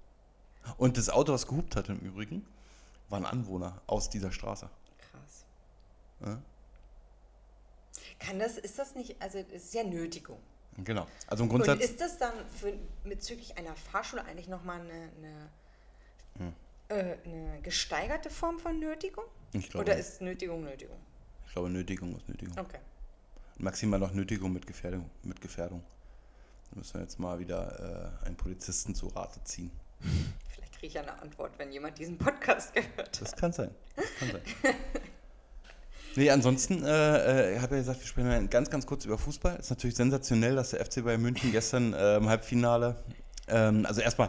Und 0.78 0.96
das 0.96 1.08
Auto, 1.10 1.32
was 1.32 1.46
gehupt 1.46 1.76
hat 1.76 1.88
im 1.90 1.98
Übrigen, 2.00 2.44
war 3.08 3.18
ein 3.20 3.26
Anwohner 3.26 3.80
aus 3.86 4.10
dieser 4.10 4.32
Straße. 4.32 4.68
Krass. 5.10 5.44
Ja? 6.26 6.42
Kann 8.18 8.38
das, 8.38 8.58
ist 8.58 8.78
das 8.78 8.94
nicht, 8.94 9.20
also 9.20 9.38
es 9.38 9.64
ist 9.64 9.74
ja 9.74 9.84
Nötigung. 9.84 10.38
Genau. 10.78 11.06
Also 11.26 11.44
im 11.44 11.50
Und 11.50 11.56
Grundsatz. 11.56 11.84
ist 11.84 12.00
das 12.00 12.18
dann 12.18 12.32
für, 12.58 12.72
bezüglich 13.04 13.58
einer 13.58 13.76
Fahrschule 13.76 14.24
eigentlich 14.24 14.48
nochmal 14.48 14.80
eine, 14.80 15.10
eine, 15.18 15.50
Hm. 16.38 16.52
äh, 16.88 17.16
eine 17.24 17.60
gesteigerte 17.62 18.30
Form 18.30 18.58
von 18.58 18.78
Nötigung? 18.80 19.24
Ich 19.52 19.68
glaube, 19.68 19.84
Oder 19.84 19.98
ist 19.98 20.20
Nötigung 20.20 20.64
Nötigung? 20.64 20.96
ich 21.46 21.52
glaube, 21.52 21.68
Nötigung 21.70 22.16
ist 22.16 22.28
Nötigung. 22.28 22.58
Okay. 22.58 22.78
Maximal 23.58 24.00
noch 24.00 24.12
Nötigung 24.12 24.52
mit 24.52 24.66
Gefährdung. 24.66 25.10
Mit 25.22 25.40
Gefährdung. 25.40 25.82
Da 26.70 26.78
müssen 26.78 26.94
wir 26.94 27.02
jetzt 27.02 27.18
mal 27.18 27.38
wieder 27.38 28.14
äh, 28.22 28.26
einen 28.26 28.36
Polizisten 28.36 28.94
zu 28.94 29.08
Rate 29.08 29.44
ziehen. 29.44 29.70
Vielleicht 30.48 30.72
kriege 30.72 30.86
ich 30.86 30.94
ja 30.94 31.02
eine 31.02 31.20
Antwort, 31.20 31.58
wenn 31.58 31.70
jemand 31.70 31.98
diesen 31.98 32.16
Podcast 32.16 32.72
gehört 32.72 32.98
hat. 32.98 33.20
Das 33.20 33.36
kann 33.36 33.52
sein. 33.52 33.70
Das 33.94 34.06
kann 34.18 34.32
sein. 34.32 34.42
Nee, 36.14 36.30
ansonsten, 36.30 36.84
äh, 36.84 37.52
äh, 37.52 37.56
ich 37.56 37.62
habe 37.62 37.76
ja 37.76 37.80
gesagt, 37.80 38.00
wir 38.00 38.06
sprechen 38.06 38.50
ganz, 38.50 38.68
ganz 38.68 38.86
kurz 38.86 39.04
über 39.06 39.16
Fußball. 39.16 39.56
Ist 39.56 39.70
natürlich 39.70 39.96
sensationell, 39.96 40.56
dass 40.56 40.70
der 40.70 40.84
FC 40.84 41.02
Bayern 41.04 41.22
München 41.22 41.52
gestern 41.52 41.94
äh, 41.94 42.16
im 42.16 42.28
Halbfinale, 42.28 43.02
ähm, 43.48 43.86
also 43.86 44.02
erstmal 44.02 44.28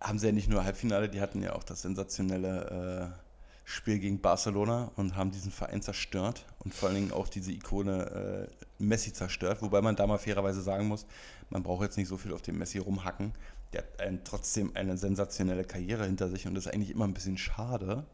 haben 0.00 0.18
sie 0.18 0.26
ja 0.26 0.32
nicht 0.32 0.48
nur 0.48 0.64
Halbfinale, 0.64 1.08
die 1.10 1.20
hatten 1.20 1.42
ja 1.42 1.52
auch 1.54 1.64
das 1.64 1.82
sensationelle 1.82 3.12
äh, 3.14 3.21
Spiel 3.64 3.98
gegen 3.98 4.20
Barcelona 4.20 4.90
und 4.96 5.16
haben 5.16 5.30
diesen 5.30 5.52
Verein 5.52 5.82
zerstört 5.82 6.44
und 6.60 6.74
vor 6.74 6.88
allen 6.88 6.96
Dingen 6.96 7.12
auch 7.12 7.28
diese 7.28 7.52
Ikone 7.52 8.48
äh, 8.50 8.64
Messi 8.82 9.12
zerstört. 9.12 9.62
Wobei 9.62 9.80
man 9.80 9.96
da 9.96 10.06
mal 10.06 10.18
fairerweise 10.18 10.62
sagen 10.62 10.88
muss, 10.88 11.06
man 11.50 11.62
braucht 11.62 11.82
jetzt 11.82 11.96
nicht 11.96 12.08
so 12.08 12.16
viel 12.16 12.32
auf 12.32 12.42
dem 12.42 12.58
Messi 12.58 12.78
rumhacken. 12.78 13.32
Der 13.72 13.82
hat 13.82 14.00
einen, 14.00 14.24
trotzdem 14.24 14.72
eine 14.74 14.96
sensationelle 14.96 15.64
Karriere 15.64 16.04
hinter 16.04 16.28
sich 16.28 16.46
und 16.46 16.54
das 16.54 16.66
ist 16.66 16.72
eigentlich 16.72 16.90
immer 16.90 17.06
ein 17.06 17.14
bisschen 17.14 17.38
schade, 17.38 18.04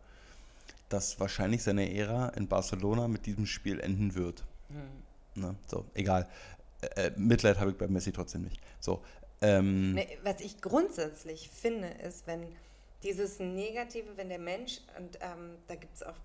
dass 0.89 1.19
wahrscheinlich 1.19 1.63
seine 1.63 1.95
Ära 1.95 2.29
in 2.31 2.47
Barcelona 2.47 3.09
mit 3.09 3.27
diesem 3.27 3.47
Spiel 3.47 3.81
enden 3.81 4.15
wird. 4.15 4.45
Hm. 4.69 5.43
Ne? 5.43 5.55
So, 5.67 5.85
egal. 5.95 6.29
Äh, 6.81 7.07
äh, 7.07 7.13
Mitleid 7.17 7.59
habe 7.59 7.71
ich 7.71 7.77
bei 7.77 7.89
Messi 7.89 8.13
trotzdem 8.13 8.43
nicht. 8.43 8.61
So, 8.81 9.03
ähm, 9.41 9.95
Nee, 9.95 10.19
was 10.25 10.41
ich 10.41 10.61
grundsätzlich 10.61 11.49
finde, 11.49 11.89
ist, 11.89 12.27
wenn 12.27 12.43
dieses 13.03 13.39
Negative, 13.39 14.17
wenn 14.17 14.29
der 14.29 14.39
Mensch, 14.39 14.81
und 14.99 15.19
ähm, 15.21 15.57
da 15.69 15.75
gibt 15.75 15.95
es 15.97 16.03
auch 16.03 16.17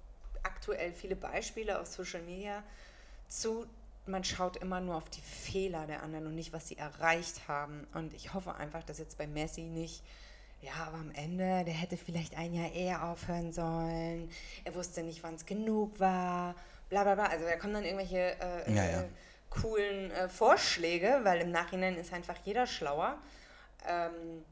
aktuell 0.43 0.93
viele 0.93 1.15
Beispiele 1.15 1.79
auf 1.79 1.87
Social 1.87 2.21
Media 2.21 2.63
zu, 3.27 3.65
man 4.05 4.23
schaut 4.23 4.57
immer 4.57 4.81
nur 4.81 4.95
auf 4.95 5.09
die 5.09 5.21
Fehler 5.21 5.87
der 5.87 6.03
anderen 6.03 6.27
und 6.27 6.35
nicht, 6.35 6.51
was 6.51 6.67
sie 6.67 6.77
erreicht 6.77 7.47
haben. 7.47 7.87
Und 7.93 8.13
ich 8.13 8.33
hoffe 8.33 8.55
einfach, 8.55 8.83
dass 8.83 8.97
jetzt 8.97 9.17
bei 9.17 9.27
Messi 9.27 9.61
nicht, 9.61 10.03
ja, 10.61 10.73
aber 10.87 10.97
am 10.97 11.11
Ende, 11.11 11.63
der 11.65 11.73
hätte 11.73 11.97
vielleicht 11.97 12.37
ein 12.37 12.53
Jahr 12.53 12.71
eher 12.71 13.03
aufhören 13.05 13.51
sollen, 13.51 14.29
er 14.63 14.75
wusste 14.75 15.03
nicht, 15.03 15.23
wann 15.23 15.35
es 15.35 15.45
genug 15.45 15.99
war, 15.99 16.55
bla 16.89 17.03
bla 17.03 17.15
bla. 17.15 17.25
Also 17.25 17.45
da 17.45 17.55
kommen 17.57 17.73
dann 17.73 17.83
irgendwelche 17.85 18.37
äh, 18.39 18.73
Ja, 18.73 18.83
ja. 18.83 19.01
äh, 19.01 19.07
coolen 19.49 20.11
äh, 20.11 20.29
Vorschläge, 20.29 21.19
weil 21.23 21.41
im 21.41 21.51
Nachhinein 21.51 21.95
ist 21.97 22.11
einfach 22.13 22.37
jeder 22.43 22.65
schlauer. 22.65 23.17
Ähm, 23.87 24.43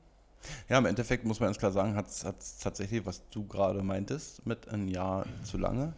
Ja, 0.70 0.78
im 0.78 0.86
Endeffekt 0.86 1.26
muss 1.26 1.40
man 1.40 1.48
ganz 1.48 1.60
klar 1.60 1.72
sagen, 1.72 1.96
hat 1.96 2.08
es 2.08 2.58
tatsächlich, 2.60 3.06
was 3.06 3.22
du 3.30 3.46
gerade 3.46 3.84
meintest, 3.84 4.46
mit 4.46 4.68
ein 4.70 4.88
Jahr 4.88 5.26
zu 5.44 5.58
lange. 5.58 5.94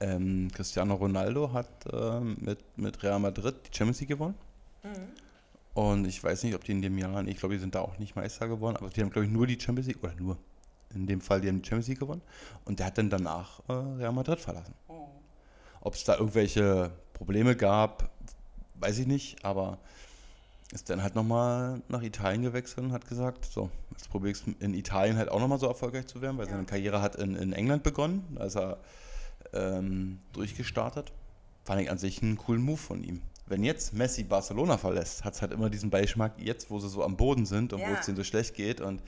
Ähm, 0.00 0.50
Cristiano 0.54 0.94
Ronaldo 0.94 1.52
hat 1.52 1.68
ähm, 1.92 2.38
mit, 2.40 2.58
mit 2.76 3.02
Real 3.02 3.18
Madrid 3.18 3.56
die 3.66 3.76
Champions 3.76 4.00
League 4.00 4.08
gewonnen. 4.08 4.34
Und 5.74 6.06
ich 6.06 6.22
weiß 6.22 6.42
nicht, 6.44 6.54
ob 6.54 6.64
die 6.64 6.72
in 6.72 6.82
dem 6.82 6.98
Jahr, 6.98 7.24
ich 7.26 7.36
glaube, 7.36 7.54
die 7.54 7.60
sind 7.60 7.74
da 7.74 7.80
auch 7.80 7.98
nicht 7.98 8.16
Meister 8.16 8.48
geworden, 8.48 8.76
aber 8.76 8.88
die 8.88 9.00
haben, 9.02 9.10
glaube 9.10 9.26
ich, 9.26 9.32
nur 9.32 9.46
die 9.46 9.60
Champions 9.60 9.88
League, 9.88 10.02
oder 10.02 10.14
nur, 10.14 10.36
in 10.94 11.06
dem 11.06 11.20
Fall, 11.20 11.40
die 11.40 11.48
haben 11.48 11.62
die 11.62 11.68
Champions 11.68 11.88
League 11.88 12.00
gewonnen. 12.00 12.22
Und 12.64 12.78
der 12.78 12.86
hat 12.86 12.98
dann 12.98 13.10
danach 13.10 13.60
äh, 13.68 13.72
Real 13.72 14.12
Madrid 14.12 14.40
verlassen. 14.40 14.74
Ob 15.82 15.94
es 15.94 16.04
da 16.04 16.16
irgendwelche 16.16 16.90
Probleme 17.12 17.56
gab, 17.56 18.10
weiß 18.74 18.98
ich 18.98 19.06
nicht, 19.06 19.44
aber 19.44 19.78
ist 20.72 20.88
dann 20.88 21.02
halt 21.02 21.14
nochmal 21.16 21.82
nach 21.88 22.02
Italien 22.02 22.42
gewechselt 22.42 22.86
und 22.86 22.92
hat 22.92 23.08
gesagt, 23.08 23.44
so, 23.44 23.70
jetzt 23.90 24.08
probiere 24.08 24.32
ich 24.32 24.38
es 24.46 24.54
in 24.60 24.72
Italien 24.74 25.16
halt 25.16 25.28
auch 25.28 25.40
nochmal 25.40 25.58
so 25.58 25.66
erfolgreich 25.66 26.06
zu 26.06 26.20
werden, 26.22 26.38
weil 26.38 26.46
Ja. 26.46 26.52
seine 26.52 26.64
Karriere 26.64 27.02
hat 27.02 27.16
in, 27.16 27.34
in 27.34 27.52
England 27.52 27.82
begonnen, 27.82 28.24
da 28.36 28.44
ist 28.44 28.56
er 28.56 28.78
ähm, 29.52 30.20
durchgestartet. 30.32 31.12
Fand 31.64 31.82
ich 31.82 31.90
an 31.90 31.98
sich 31.98 32.22
einen 32.22 32.36
coolen 32.36 32.62
Move 32.62 32.76
von 32.78 33.02
ihm. 33.02 33.22
Wenn 33.46 33.64
jetzt 33.64 33.92
Messi 33.94 34.22
Barcelona 34.22 34.78
verlässt, 34.78 35.24
hat 35.24 35.34
es 35.34 35.42
halt 35.42 35.52
immer 35.52 35.70
diesen 35.70 35.90
Beigeschmack, 35.90 36.34
jetzt 36.38 36.70
wo 36.70 36.78
sie 36.78 36.88
so 36.88 37.02
am 37.02 37.16
Boden 37.16 37.46
sind 37.46 37.72
und 37.72 37.80
wo 37.80 37.84
Ja. 37.84 37.98
es 37.98 38.06
denen 38.06 38.16
so 38.16 38.22
schlecht 38.24 38.54
geht 38.54 38.80
und 38.80 39.02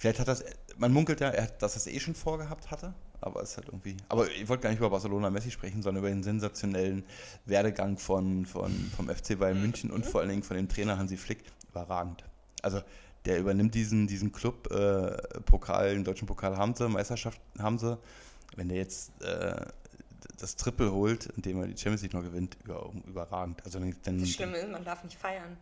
vielleicht 0.00 0.18
hat 0.18 0.28
das, 0.28 0.42
man 0.78 0.92
munkelt 0.92 1.20
ja, 1.20 1.30
hat, 1.32 1.62
dass 1.62 1.74
er 1.74 1.76
es 1.76 1.86
eh 1.86 2.00
schon 2.00 2.14
vorgehabt 2.14 2.70
hatte, 2.70 2.94
aber 3.20 3.42
es 3.42 3.56
halt 3.56 3.68
irgendwie, 3.68 3.96
aber 4.08 4.28
ich 4.30 4.48
wollte 4.48 4.62
gar 4.62 4.70
nicht 4.70 4.78
über 4.78 4.88
Barcelona 4.88 5.28
Messi 5.28 5.50
sprechen, 5.50 5.82
sondern 5.82 6.02
über 6.02 6.08
den 6.08 6.22
sensationellen 6.22 7.04
Werdegang 7.44 7.98
von, 7.98 8.46
von, 8.46 8.72
vom 8.96 9.08
FC 9.08 9.38
Bayern 9.38 9.60
München 9.60 9.90
und 9.90 10.06
vor 10.06 10.22
allen 10.22 10.30
Dingen 10.30 10.42
von 10.42 10.56
dem 10.56 10.68
Trainer 10.68 10.96
Hansi 10.98 11.18
Flick, 11.18 11.44
überragend. 11.68 12.24
Also 12.62 12.80
der 13.26 13.38
übernimmt 13.38 13.74
diesen, 13.74 14.06
diesen 14.06 14.32
Club, 14.32 14.70
äh, 14.72 15.16
Pokal, 15.42 15.92
den 15.92 16.04
deutschen 16.04 16.26
Pokal 16.26 16.56
haben 16.56 16.74
sie, 16.74 16.88
Meisterschaft 16.88 17.40
haben 17.58 17.78
sie, 17.78 17.98
wenn 18.56 18.68
der 18.68 18.78
jetzt 18.78 19.22
äh, 19.22 19.66
das 20.38 20.56
Triple 20.56 20.90
holt, 20.92 21.26
indem 21.36 21.60
er 21.60 21.66
die 21.66 21.76
Champions 21.76 22.00
League 22.02 22.14
noch 22.14 22.22
gewinnt, 22.22 22.56
über, 22.64 22.90
überragend. 23.06 23.62
Also 23.66 23.78
dann, 23.78 23.94
dann, 24.02 24.18
das 24.18 24.30
Schlimme 24.30 24.56
ist, 24.56 24.70
man 24.70 24.82
darf 24.82 25.04
nicht 25.04 25.18
feiern. 25.18 25.58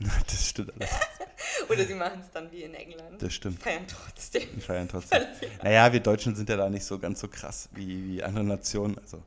das 0.26 0.48
stimmt 0.48 0.72
alles. 0.74 0.90
Oder 1.68 1.84
sie 1.84 1.94
machen 1.94 2.20
es 2.20 2.30
dann 2.30 2.50
wie 2.50 2.62
in 2.62 2.74
England. 2.74 3.22
Das 3.22 3.32
stimmt. 3.32 3.62
Feiern 3.62 3.86
trotzdem. 3.86 4.48
Die 4.54 4.60
feiern 4.60 4.88
trotzdem. 4.88 5.22
Naja, 5.62 5.92
wir 5.92 6.00
Deutschen 6.00 6.34
sind 6.34 6.48
ja 6.48 6.56
da 6.56 6.68
nicht 6.68 6.84
so 6.84 6.98
ganz 6.98 7.20
so 7.20 7.28
krass 7.28 7.68
wie, 7.72 8.04
wie 8.08 8.22
andere 8.22 8.44
Nationen. 8.44 8.98
Also 8.98 9.22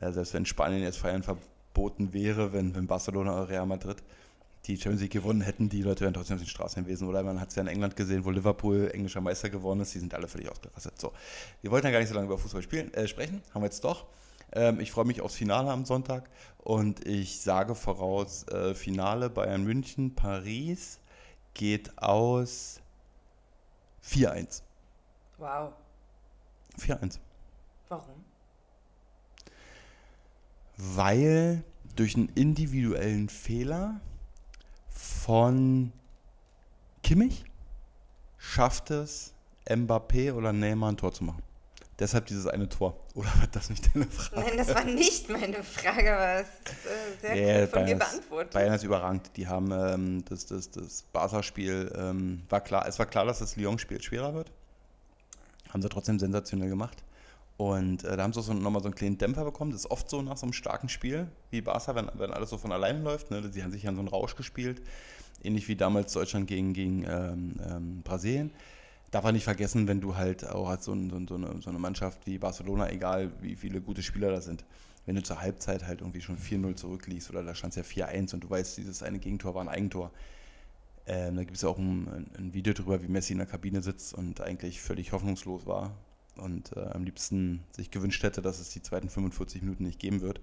äh, 0.00 0.10
selbst 0.12 0.34
wenn 0.34 0.46
Spanien 0.46 0.82
jetzt 0.82 0.98
feiern 0.98 1.22
verboten 1.22 2.12
wäre, 2.12 2.52
wenn, 2.52 2.74
wenn 2.74 2.86
Barcelona 2.86 3.34
oder 3.34 3.48
Real 3.48 3.66
Madrid 3.66 3.98
die 4.66 4.76
Champions 4.76 5.02
League 5.02 5.12
gewonnen 5.12 5.42
hätten, 5.42 5.68
die 5.68 5.82
Leute 5.82 6.00
wären 6.00 6.14
trotzdem 6.14 6.36
auf 6.36 6.42
den 6.42 6.48
Straßen 6.48 6.84
gewesen. 6.84 7.08
Oder 7.08 7.22
man 7.22 7.40
hat 7.40 7.50
es 7.50 7.54
ja 7.54 7.62
in 7.62 7.68
England 7.68 7.94
gesehen, 7.94 8.24
wo 8.24 8.30
Liverpool 8.30 8.90
englischer 8.92 9.20
Meister 9.20 9.48
geworden 9.48 9.80
ist, 9.80 9.94
die 9.94 10.00
sind 10.00 10.12
alle 10.14 10.26
völlig 10.26 10.50
ausgerastet. 10.50 11.00
So, 11.00 11.12
wir 11.62 11.70
wollten 11.70 11.86
ja 11.86 11.92
gar 11.92 12.00
nicht 12.00 12.08
so 12.08 12.14
lange 12.14 12.26
über 12.26 12.38
Fußball 12.38 12.62
spielen, 12.62 12.92
äh, 12.94 13.06
sprechen, 13.06 13.42
haben 13.54 13.62
wir 13.62 13.66
jetzt 13.66 13.84
doch. 13.84 14.06
Ähm, 14.52 14.80
ich 14.80 14.90
freue 14.92 15.04
mich 15.04 15.20
aufs 15.20 15.36
Finale 15.36 15.70
am 15.70 15.84
Sonntag 15.84 16.30
und 16.58 17.06
ich 17.06 17.40
sage 17.40 17.74
voraus, 17.74 18.46
äh, 18.48 18.74
Finale 18.74 19.30
Bayern 19.30 19.64
München, 19.64 20.14
Paris 20.14 21.00
geht 21.54 21.96
aus 21.98 22.80
4-1. 24.04 24.62
Wow. 25.38 25.72
4-1. 26.78 27.18
Warum? 27.88 28.24
Weil 30.76 31.64
durch 31.94 32.16
einen 32.16 32.28
individuellen 32.30 33.28
Fehler 33.28 34.00
von 34.88 35.92
Kimmich 37.02 37.44
schafft 38.36 38.90
es 38.90 39.34
Mbappé 39.68 40.32
oder 40.32 40.52
Neymar 40.52 40.92
ein 40.92 40.96
Tor 40.96 41.12
zu 41.12 41.24
machen. 41.24 41.42
Deshalb 41.98 42.26
dieses 42.26 42.46
eine 42.46 42.68
Tor. 42.68 42.94
Oder 43.14 43.28
war 43.38 43.46
das 43.52 43.70
nicht 43.70 43.88
deine 43.94 44.04
Frage? 44.06 44.46
Nein, 44.48 44.58
das 44.58 44.74
war 44.74 44.84
nicht 44.84 45.30
meine 45.30 45.62
Frage, 45.62 46.14
aber 46.14 46.40
es 46.40 46.46
ist 46.48 46.86
äh, 46.86 47.34
sehr 47.34 47.36
Ja, 47.36 47.60
gut 47.64 47.70
von 47.70 47.86
dir 47.86 47.96
Bayern 47.96 48.00
ist- 48.00 48.10
beantwortet. 48.10 48.52
Bayern 48.52 48.74
ist 48.74 48.82
überragend. 48.84 49.30
Die 49.36 49.46
haben 49.48 49.70
ähm, 49.72 50.24
das, 50.28 50.44
das, 50.46 50.70
das 50.70 51.02
Barca-Spiel, 51.12 51.90
ähm, 51.96 52.42
war 52.50 52.60
klar, 52.60 52.86
es 52.86 52.98
war 52.98 53.06
klar, 53.06 53.24
dass 53.24 53.38
das 53.38 53.56
Lyon-Spiel 53.56 54.02
schwerer 54.02 54.34
wird. 54.34 54.52
Haben 55.70 55.80
sie 55.80 55.88
trotzdem 55.88 56.18
sensationell 56.18 56.68
gemacht. 56.68 57.02
Und 57.56 58.04
äh, 58.04 58.14
da 58.18 58.22
haben 58.24 58.34
sie 58.34 58.42
so 58.42 58.52
nochmal 58.52 58.82
so 58.82 58.88
einen 58.88 58.94
kleinen 58.94 59.16
Dämpfer 59.16 59.44
bekommen. 59.44 59.70
Das 59.72 59.80
ist 59.80 59.90
oft 59.90 60.10
so 60.10 60.20
nach 60.20 60.36
so 60.36 60.44
einem 60.44 60.52
starken 60.52 60.90
Spiel 60.90 61.28
wie 61.50 61.62
Barca, 61.62 61.94
wenn, 61.94 62.10
wenn 62.14 62.30
alles 62.30 62.50
so 62.50 62.58
von 62.58 62.72
alleine 62.72 63.00
läuft. 63.02 63.30
Ne? 63.30 63.42
Sie 63.50 63.62
haben 63.62 63.72
sich 63.72 63.88
an 63.88 63.94
so 63.94 64.00
einen 64.00 64.08
Rausch 64.08 64.36
gespielt. 64.36 64.82
Ähnlich 65.42 65.66
wie 65.68 65.76
damals 65.76 66.12
Deutschland 66.12 66.46
gegen, 66.46 66.74
gegen 66.74 67.04
ähm, 67.08 67.54
ähm, 67.66 68.02
Brasilien. 68.02 68.50
Darf 69.10 69.24
man 69.24 69.34
nicht 69.34 69.44
vergessen, 69.44 69.88
wenn 69.88 70.00
du 70.00 70.16
halt 70.16 70.46
auch 70.48 70.68
als 70.68 70.84
so, 70.84 70.92
ein, 70.92 71.10
so, 71.10 71.16
ein- 71.16 71.28
so, 71.28 71.36
eine, 71.36 71.62
so 71.62 71.70
eine 71.70 71.78
Mannschaft 71.78 72.26
wie 72.26 72.38
Barcelona, 72.38 72.90
egal 72.90 73.32
wie 73.40 73.56
viele 73.56 73.80
gute 73.80 74.02
Spieler 74.02 74.30
da 74.30 74.40
sind, 74.40 74.64
wenn 75.06 75.14
du 75.14 75.22
zur 75.22 75.40
Halbzeit 75.40 75.86
halt 75.86 76.00
irgendwie 76.00 76.20
schon 76.20 76.36
4-0 76.36 76.74
zurückliegst 76.74 77.30
oder 77.30 77.42
da 77.44 77.54
stand 77.54 77.72
es 77.72 77.76
ja 77.76 77.82
4-1 77.84 78.34
und 78.34 78.40
du 78.44 78.50
weißt, 78.50 78.76
dieses 78.78 79.02
eine 79.02 79.18
Gegentor 79.20 79.54
war 79.54 79.62
ein 79.62 79.68
Eigentor. 79.68 80.10
Ähm, 81.06 81.36
da 81.36 81.44
gibt 81.44 81.56
es 81.56 81.62
ja 81.62 81.68
auch 81.68 81.78
ein, 81.78 82.08
ein- 82.08 82.30
ein 82.38 82.54
Video 82.54 82.72
drüber, 82.74 83.02
wie 83.02 83.08
Messi 83.08 83.32
in 83.32 83.38
der 83.38 83.46
Kabine 83.46 83.82
sitzt 83.82 84.14
und 84.14 84.40
eigentlich 84.40 84.80
völlig 84.80 85.12
hoffnungslos 85.12 85.66
war 85.66 85.92
und 86.36 86.76
äh, 86.76 86.80
am 86.80 87.04
liebsten 87.04 87.62
sich 87.72 87.90
gewünscht 87.90 88.22
hätte, 88.24 88.42
dass 88.42 88.58
es 88.60 88.70
die 88.70 88.82
zweiten 88.82 89.08
45 89.10 89.62
Minuten 89.62 89.84
nicht 89.84 90.00
geben 90.00 90.20
wird. 90.20 90.40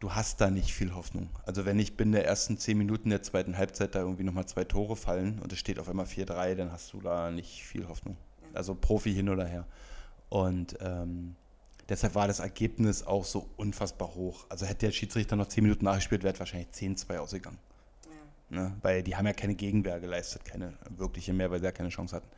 Du 0.00 0.14
hast 0.14 0.40
da 0.40 0.50
nicht 0.50 0.72
viel 0.72 0.94
Hoffnung. 0.94 1.28
Also 1.44 1.66
wenn 1.66 1.76
nicht 1.76 1.98
binnen 1.98 2.12
der 2.12 2.24
ersten 2.24 2.56
10 2.56 2.76
Minuten 2.78 3.10
der 3.10 3.22
zweiten 3.22 3.58
Halbzeit 3.58 3.94
da 3.94 4.00
irgendwie 4.00 4.24
nochmal 4.24 4.46
zwei 4.46 4.64
Tore 4.64 4.96
fallen 4.96 5.38
und 5.40 5.52
es 5.52 5.58
steht 5.58 5.78
auf 5.78 5.90
einmal 5.90 6.06
4-3, 6.06 6.54
dann 6.54 6.72
hast 6.72 6.94
du 6.94 7.02
da 7.02 7.30
nicht 7.30 7.62
viel 7.62 7.86
Hoffnung. 7.86 8.16
Also 8.54 8.74
Profi 8.74 9.12
hin 9.12 9.28
oder 9.28 9.44
her. 9.44 9.66
Und 10.30 10.78
ähm, 10.80 11.36
deshalb 11.90 12.14
war 12.14 12.26
das 12.26 12.38
Ergebnis 12.38 13.06
auch 13.06 13.26
so 13.26 13.50
unfassbar 13.58 14.14
hoch. 14.14 14.46
Also 14.48 14.64
hätte 14.64 14.86
der 14.86 14.92
Schiedsrichter 14.92 15.36
noch 15.36 15.48
10 15.48 15.64
Minuten 15.64 15.84
nachgespielt, 15.84 16.22
wäre 16.22 16.32
es 16.32 16.40
wahrscheinlich 16.40 16.70
10-2 16.70 17.18
ausgegangen. 17.18 17.58
Ja. 18.50 18.62
Ne? 18.62 18.76
Weil 18.80 19.02
die 19.02 19.16
haben 19.16 19.26
ja 19.26 19.34
keine 19.34 19.54
Gegenwehr 19.54 20.00
geleistet, 20.00 20.46
keine 20.46 20.72
wirkliche 20.96 21.34
mehr, 21.34 21.50
weil 21.50 21.58
sie 21.58 21.66
ja 21.66 21.72
keine 21.72 21.90
Chance 21.90 22.16
hatten. 22.16 22.28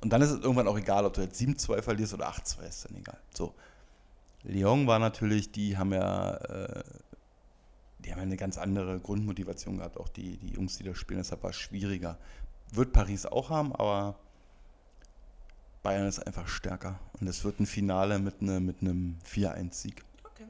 Und 0.00 0.12
dann 0.12 0.22
ist 0.22 0.30
es 0.30 0.40
irgendwann 0.40 0.68
auch 0.68 0.78
egal, 0.78 1.04
ob 1.06 1.14
du 1.14 1.22
jetzt 1.22 1.40
7-2 1.40 1.82
verlierst 1.82 2.14
oder 2.14 2.28
8-2, 2.28 2.68
ist 2.68 2.84
dann 2.84 2.96
egal. 2.96 3.18
So. 3.34 3.52
Lyon 4.44 4.86
war 4.86 4.98
natürlich, 4.98 5.50
die 5.50 5.76
haben 5.76 5.92
ja, 5.92 6.36
äh, 6.36 6.84
die 8.00 8.12
haben 8.12 8.18
ja 8.18 8.24
eine 8.24 8.36
ganz 8.36 8.58
andere 8.58 9.00
Grundmotivation 9.00 9.78
gehabt, 9.78 9.98
auch 9.98 10.08
die, 10.08 10.36
die 10.36 10.54
Jungs, 10.54 10.76
die 10.76 10.84
da 10.84 10.94
spielen, 10.94 11.20
deshalb 11.20 11.42
war 11.42 11.50
es 11.50 11.56
schwieriger. 11.56 12.18
Wird 12.72 12.92
Paris 12.92 13.24
auch 13.26 13.50
haben, 13.50 13.74
aber 13.74 14.16
Bayern 15.82 16.08
ist 16.08 16.18
einfach 16.26 16.48
stärker. 16.48 16.98
Und 17.20 17.28
es 17.28 17.44
wird 17.44 17.60
ein 17.60 17.66
Finale 17.66 18.18
mit, 18.18 18.42
ne, 18.42 18.60
mit 18.60 18.80
einem 18.80 19.16
4-1-Sieg. 19.30 20.02
Okay. 20.24 20.44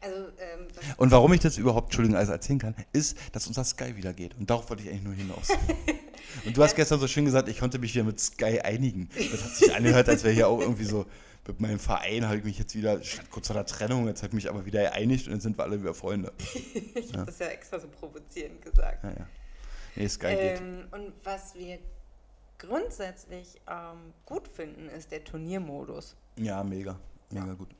Also, 0.00 0.16
ähm, 0.16 0.66
Und 0.96 1.10
warum 1.10 1.32
ich 1.32 1.40
das 1.40 1.58
überhaupt, 1.58 1.88
Entschuldigung, 1.88 2.16
alles 2.16 2.30
erzählen 2.30 2.58
kann, 2.58 2.74
ist, 2.92 3.16
dass 3.32 3.46
unser 3.46 3.64
Sky 3.64 3.96
wieder 3.96 4.12
geht. 4.12 4.36
Und 4.38 4.48
darauf 4.48 4.70
wollte 4.70 4.84
ich 4.84 4.90
eigentlich 4.90 5.04
nur 5.04 5.14
hinaus. 5.14 5.48
Und 6.46 6.56
du 6.56 6.62
hast 6.62 6.76
gestern 6.76 7.00
so 7.00 7.08
schön 7.08 7.24
gesagt, 7.24 7.48
ich 7.48 7.58
konnte 7.58 7.78
mich 7.78 7.94
wieder 7.94 8.04
mit 8.04 8.18
Sky 8.20 8.60
einigen. 8.60 9.08
Das 9.32 9.44
hat 9.44 9.56
sich 9.56 9.74
angehört, 9.74 10.08
als 10.08 10.22
wäre 10.24 10.34
hier 10.34 10.48
auch 10.48 10.60
irgendwie 10.60 10.84
so, 10.84 11.06
mit 11.48 11.60
meinem 11.60 11.78
Verein 11.78 12.26
habe 12.26 12.36
ich 12.38 12.44
mich 12.44 12.58
jetzt 12.58 12.74
wieder, 12.74 13.02
stand 13.02 13.30
kurz 13.30 13.46
vor 13.46 13.54
der 13.54 13.66
Trennung, 13.66 14.06
jetzt 14.06 14.22
habe 14.22 14.28
ich 14.28 14.34
mich 14.34 14.48
aber 14.48 14.66
wieder 14.66 14.82
geeinigt 14.82 15.26
und 15.26 15.32
jetzt 15.34 15.42
sind 15.42 15.58
wir 15.58 15.64
alle 15.64 15.80
wieder 15.80 15.94
Freunde. 15.94 16.32
ich 16.94 17.12
habe 17.14 17.26
das 17.26 17.38
ja 17.38 17.46
extra 17.46 17.80
so 17.80 17.88
provozierend 17.88 18.60
gesagt. 18.62 19.02
Ja, 19.02 19.10
ja. 19.10 19.26
Nee, 19.96 20.08
Sky 20.08 20.36
geht. 20.36 20.60
Ähm, 20.60 20.86
und 20.92 21.12
was 21.24 21.54
wir 21.54 21.78
grundsätzlich 22.58 23.60
ähm, 23.68 24.12
gut 24.26 24.46
finden, 24.46 24.88
ist 24.88 25.10
der 25.10 25.24
Turniermodus. 25.24 26.16
Ja, 26.36 26.62
mega. 26.62 26.98
Mega 27.30 27.46
Ja. 27.46 27.54
gut. 27.54 27.74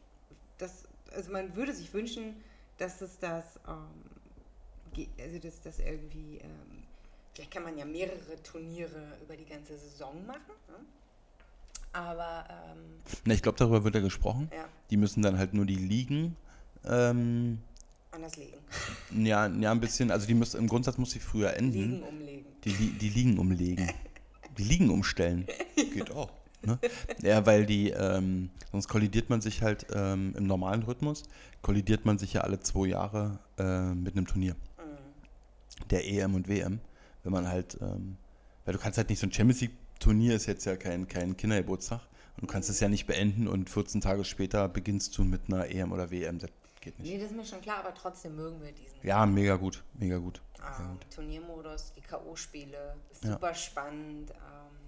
Das, 0.56 0.84
also 1.14 1.30
man 1.30 1.54
würde 1.54 1.74
sich 1.74 1.92
wünschen, 1.92 2.42
dass 2.78 3.00
es 3.02 3.18
das, 3.18 3.60
ähm, 3.68 5.06
also 5.20 5.38
dass 5.38 5.60
das 5.60 5.78
irgendwie, 5.78 6.38
ähm, 6.38 6.84
vielleicht 7.34 7.50
kann 7.50 7.64
man 7.64 7.76
ja 7.76 7.84
mehrere 7.84 8.42
Turniere 8.42 9.18
über 9.22 9.36
die 9.36 9.44
ganze 9.46 9.76
Saison 9.76 10.24
machen. 10.26 10.54
Ne? 10.68 10.74
Aber 11.92 12.44
ähm, 12.50 13.00
Na, 13.24 13.34
ich 13.34 13.42
glaube, 13.42 13.58
darüber 13.58 13.84
wird 13.84 13.94
ja 13.94 14.00
gesprochen. 14.00 14.48
ja, 14.54 14.64
Die 14.90 14.96
müssen 14.96 15.22
dann 15.22 15.38
halt 15.38 15.54
nur 15.54 15.64
die 15.66 15.74
Ligen, 15.76 16.36
ähm, 16.84 17.58
anders 18.10 18.36
legen. 18.36 18.56
ja, 19.26 19.46
ja, 19.46 19.70
ein 19.72 19.80
bisschen, 19.80 20.10
also 20.10 20.26
die 20.26 20.34
müssen, 20.34 20.58
im 20.58 20.66
Grundsatz 20.68 20.98
muss 20.98 21.10
sie 21.12 21.18
früher 21.20 21.54
enden. 21.56 21.72
Ligen 21.72 22.02
umlegen. 22.02 22.44
Die, 22.64 22.70
Li- 22.70 22.92
die 23.00 23.08
Liegen 23.08 23.38
umlegen. 23.38 23.90
Die 24.58 24.64
Liegen 24.64 24.90
umstellen. 24.90 25.46
Geht 25.76 26.10
auch. 26.10 26.30
Ne? 26.62 26.80
Ja, 27.22 27.46
weil 27.46 27.64
die, 27.64 27.90
ähm, 27.90 28.50
sonst 28.72 28.88
kollidiert 28.88 29.30
man 29.30 29.40
sich 29.40 29.62
halt 29.62 29.86
ähm, 29.94 30.34
im 30.36 30.48
normalen 30.48 30.82
Rhythmus, 30.82 31.22
kollidiert 31.62 32.04
man 32.04 32.18
sich 32.18 32.32
ja 32.32 32.40
alle 32.40 32.58
zwei 32.58 32.88
Jahre 32.88 33.38
äh, 33.56 33.94
mit 33.94 34.16
einem 34.16 34.26
Turnier. 34.26 34.54
Mhm. 34.78 35.86
Der 35.90 36.08
EM 36.08 36.34
und 36.34 36.48
WM. 36.48 36.80
Wenn 37.22 37.32
man 37.32 37.46
halt, 37.46 37.78
ähm, 37.80 38.16
weil 38.64 38.74
du 38.74 38.80
kannst 38.80 38.98
halt 38.98 39.08
nicht 39.10 39.20
so 39.20 39.28
ein 39.28 39.32
Champions 39.32 39.60
League 39.60 39.76
Turnier 39.98 40.34
ist 40.34 40.46
jetzt 40.46 40.64
ja 40.64 40.76
kein, 40.76 41.08
kein 41.08 41.36
Kindergeburtstag 41.36 42.00
und 42.36 42.42
du 42.42 42.46
kannst 42.46 42.70
es 42.70 42.80
ja 42.80 42.88
nicht 42.88 43.06
beenden 43.06 43.48
und 43.48 43.68
14 43.70 44.00
Tage 44.00 44.24
später 44.24 44.68
beginnst 44.68 45.16
du 45.18 45.24
mit 45.24 45.42
einer 45.48 45.68
EM 45.70 45.92
oder 45.92 46.10
WM. 46.10 46.38
Das 46.38 46.50
geht 46.80 46.98
nicht. 46.98 47.10
Nee, 47.12 47.18
das 47.20 47.30
ist 47.30 47.36
mir 47.36 47.44
schon 47.44 47.60
klar, 47.60 47.78
aber 47.80 47.94
trotzdem 47.94 48.36
mögen 48.36 48.62
wir 48.62 48.72
diesen 48.72 48.98
Ja, 49.02 49.26
mega 49.26 49.56
gut, 49.56 49.82
mega 49.94 50.18
gut. 50.18 50.40
ähm, 50.60 50.98
Turniermodus, 51.14 51.92
die 51.96 52.00
K.O.-Spiele. 52.00 52.94
Ja. 53.24 53.32
super 53.32 53.54
spannend. 53.54 54.30
Ähm, 54.30 54.78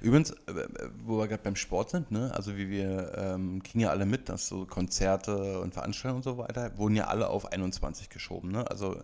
Übrigens, 0.00 0.30
äh, 0.30 0.52
äh, 0.52 0.88
wo 1.04 1.18
wir 1.18 1.28
gerade 1.28 1.42
beim 1.42 1.54
Sport 1.56 1.90
sind, 1.90 2.10
ne? 2.10 2.32
also 2.34 2.56
wie 2.56 2.70
wir 2.70 3.12
ähm, 3.14 3.62
kriegen 3.62 3.80
ja 3.80 3.90
alle 3.90 4.06
mit, 4.06 4.28
dass 4.30 4.48
so 4.48 4.64
Konzerte 4.64 5.60
und 5.60 5.74
Veranstaltungen 5.74 6.16
und 6.18 6.22
so 6.22 6.38
weiter 6.38 6.76
wurden 6.78 6.96
ja 6.96 7.08
alle 7.08 7.28
auf 7.28 7.52
21 7.52 8.08
geschoben. 8.08 8.50
Ne? 8.52 8.68
Also 8.70 9.02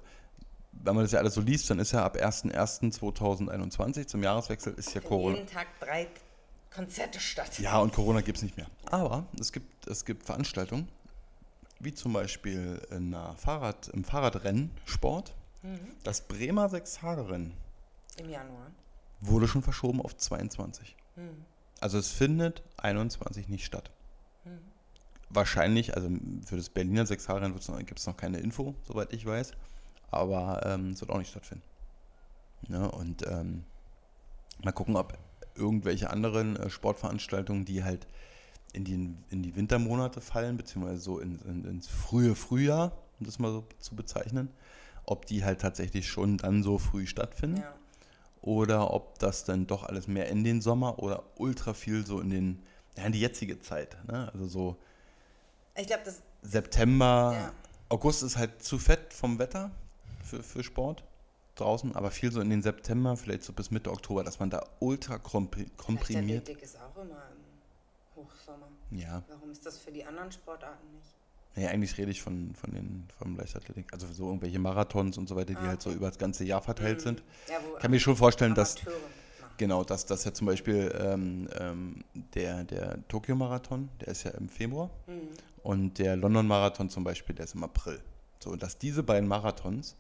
wenn 0.72 0.94
man 0.94 1.04
das 1.04 1.12
ja 1.12 1.18
alles 1.18 1.34
so 1.34 1.40
liest, 1.40 1.68
dann 1.70 1.78
ist 1.78 1.92
ja 1.92 2.04
ab 2.04 2.16
1.1.2021 2.16 4.06
zum 4.06 4.22
Jahreswechsel 4.22 4.74
ist 4.74 4.94
ja 4.94 5.00
Corona. 5.00 5.36
jeden 5.36 5.48
Tag 5.48 5.66
drei 5.80 6.08
Konzerte 6.74 7.20
statt. 7.20 7.58
Ja, 7.58 7.78
und 7.78 7.92
Corona 7.92 8.22
gibt 8.22 8.38
es 8.38 8.42
nicht 8.42 8.56
mehr. 8.56 8.66
Aber 8.86 9.26
es 9.38 9.52
gibt, 9.52 9.86
es 9.86 10.04
gibt 10.04 10.24
Veranstaltungen, 10.24 10.88
wie 11.80 11.92
zum 11.92 12.12
Beispiel 12.14 12.80
in 12.90 13.14
einer 13.14 13.34
Fahrrad, 13.36 13.88
im 13.88 14.04
Fahrradrennsport. 14.04 15.34
Mhm. 15.62 15.78
Das 16.02 16.22
Bremer 16.22 16.68
Sechs-Tage-Rennen 16.68 17.52
Im 18.16 18.30
Januar. 18.30 18.70
wurde 19.20 19.46
schon 19.46 19.62
verschoben 19.62 20.00
auf 20.00 20.16
22. 20.16 20.96
Mhm. 21.16 21.44
Also 21.80 21.98
es 21.98 22.10
findet 22.10 22.62
21 22.78 23.48
nicht 23.48 23.64
statt. 23.64 23.90
Mhm. 24.44 24.58
Wahrscheinlich, 25.28 25.94
also 25.94 26.08
für 26.46 26.56
das 26.56 26.68
Berliner 26.70 27.06
Sechshaarrennen 27.06 27.56
gibt 27.86 27.98
es 27.98 28.06
noch 28.06 28.16
keine 28.16 28.38
Info, 28.38 28.74
soweit 28.86 29.12
ich 29.12 29.26
weiß. 29.26 29.52
Aber 30.12 30.60
ähm, 30.64 30.90
es 30.90 31.00
wird 31.00 31.10
auch 31.10 31.18
nicht 31.18 31.30
stattfinden. 31.30 31.64
Ja, 32.68 32.84
und 32.84 33.26
ähm, 33.26 33.64
mal 34.62 34.72
gucken, 34.72 34.94
ob 34.96 35.18
irgendwelche 35.56 36.10
anderen 36.10 36.56
äh, 36.56 36.70
Sportveranstaltungen, 36.70 37.64
die 37.64 37.82
halt 37.82 38.06
in 38.72 38.84
die, 38.84 38.94
in 39.30 39.42
die 39.42 39.56
Wintermonate 39.56 40.20
fallen, 40.20 40.56
beziehungsweise 40.56 41.00
so 41.00 41.18
in, 41.18 41.38
in, 41.40 41.64
ins 41.64 41.88
frühe 41.88 42.34
Frühjahr, 42.34 42.92
um 43.18 43.26
das 43.26 43.38
mal 43.38 43.50
so 43.50 43.64
zu 43.80 43.96
bezeichnen, 43.96 44.48
ob 45.04 45.26
die 45.26 45.44
halt 45.44 45.60
tatsächlich 45.60 46.06
schon 46.08 46.38
dann 46.38 46.62
so 46.62 46.78
früh 46.78 47.06
stattfinden 47.06 47.58
Ja. 47.60 47.74
oder 48.40 48.92
ob 48.94 49.18
das 49.18 49.44
dann 49.44 49.66
doch 49.66 49.82
alles 49.82 50.06
mehr 50.06 50.28
in 50.28 50.44
den 50.44 50.60
Sommer 50.62 50.98
oder 51.00 51.24
ultra 51.36 51.74
viel 51.74 52.06
so 52.06 52.20
in 52.20 52.30
den 52.30 52.62
ja, 52.96 53.04
in 53.04 53.12
die 53.12 53.20
jetzige 53.20 53.58
Zeit. 53.60 53.96
Ne? 54.06 54.30
Also 54.32 54.46
so 54.46 54.76
Ich 55.76 55.86
glaube, 55.86 56.02
das. 56.04 56.22
September, 56.42 57.32
Ja. 57.34 57.52
August 57.88 58.22
ist 58.22 58.36
halt 58.38 58.62
zu 58.62 58.78
fett 58.78 59.12
vom 59.12 59.38
Wetter 59.38 59.70
für, 60.32 60.42
für 60.42 60.62
Sport 60.64 61.04
draußen, 61.56 61.94
aber 61.94 62.10
viel 62.10 62.32
so 62.32 62.40
in 62.40 62.48
den 62.48 62.62
September, 62.62 63.16
vielleicht 63.16 63.42
so 63.44 63.52
bis 63.52 63.70
Mitte 63.70 63.90
Oktober, 63.90 64.24
dass 64.24 64.40
man 64.40 64.48
da 64.50 64.64
ultra 64.80 65.16
kompri- 65.16 65.66
Vielleicht 65.66 65.76
komprimiert. 65.76 66.48
Der 66.48 66.62
ist 66.62 66.76
auch 66.80 66.96
immer 66.96 67.22
im 67.32 68.16
Hochsommer. 68.24 68.68
Ja, 68.90 69.22
Warum 69.28 69.50
ist 69.50 69.64
das 69.66 69.78
für 69.78 69.92
die 69.92 70.04
anderen 70.04 70.32
Sportarten 70.32 70.86
nicht? 70.94 71.06
nee, 71.54 71.66
eigentlich 71.66 71.98
rede 71.98 72.10
ich 72.10 72.22
von, 72.22 72.54
von 72.54 72.70
den 72.72 73.06
vom 73.18 73.36
Leichtathletik. 73.36 73.92
Also 73.92 74.06
so 74.10 74.26
irgendwelche 74.28 74.58
Marathons 74.58 75.18
und 75.18 75.28
so 75.28 75.36
weiter, 75.36 75.52
die 75.52 75.56
Ah, 75.56 75.68
halt 75.68 75.82
so 75.82 75.90
über 75.92 76.06
das 76.08 76.16
ganze 76.18 76.44
Jahr 76.44 76.62
verteilt 76.62 76.98
Mhm. 77.00 77.02
sind. 77.02 77.22
Ja, 77.50 77.58
kann 77.78 77.90
mir 77.90 78.00
schon 78.00 78.16
vorstellen, 78.16 78.54
dass 78.54 78.76
mitmachen. 78.76 79.02
Genau, 79.58 79.84
dass 79.84 80.06
das 80.06 80.24
ja 80.24 80.32
zum 80.32 80.46
Beispiel 80.46 80.90
ähm, 80.98 81.46
ähm, 81.58 82.04
der, 82.34 82.64
der 82.64 83.06
Tokio-Marathon, 83.08 83.90
der 84.00 84.08
ist 84.08 84.22
ja 84.24 84.30
im 84.32 84.48
Februar 84.48 84.88
Mhm. 85.06 85.28
und 85.62 85.98
der 85.98 86.16
London-Marathon 86.16 86.88
zum 86.88 87.04
Beispiel, 87.04 87.34
der 87.36 87.44
ist 87.44 87.54
im 87.54 87.62
April. 87.62 88.00
So, 88.38 88.50
und 88.50 88.62
dass 88.62 88.78
diese 88.78 89.02
beiden 89.02 89.28
Marathons, 89.28 89.94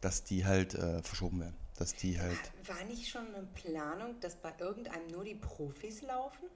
dass 0.00 0.24
die 0.24 0.44
halt 0.44 0.74
äh, 0.74 1.02
verschoben 1.02 1.40
werden. 1.40 1.56
Dass 1.78 1.94
die 1.94 2.18
halt, 2.20 2.38
War 2.66 2.82
nicht 2.84 3.08
schon 3.08 3.26
eine 3.34 3.46
Planung, 3.54 4.18
dass 4.20 4.36
bei 4.36 4.52
irgendeinem 4.58 5.06
nur 5.08 5.24
die 5.24 5.34
Profis 5.34 6.02
laufen? 6.02 6.46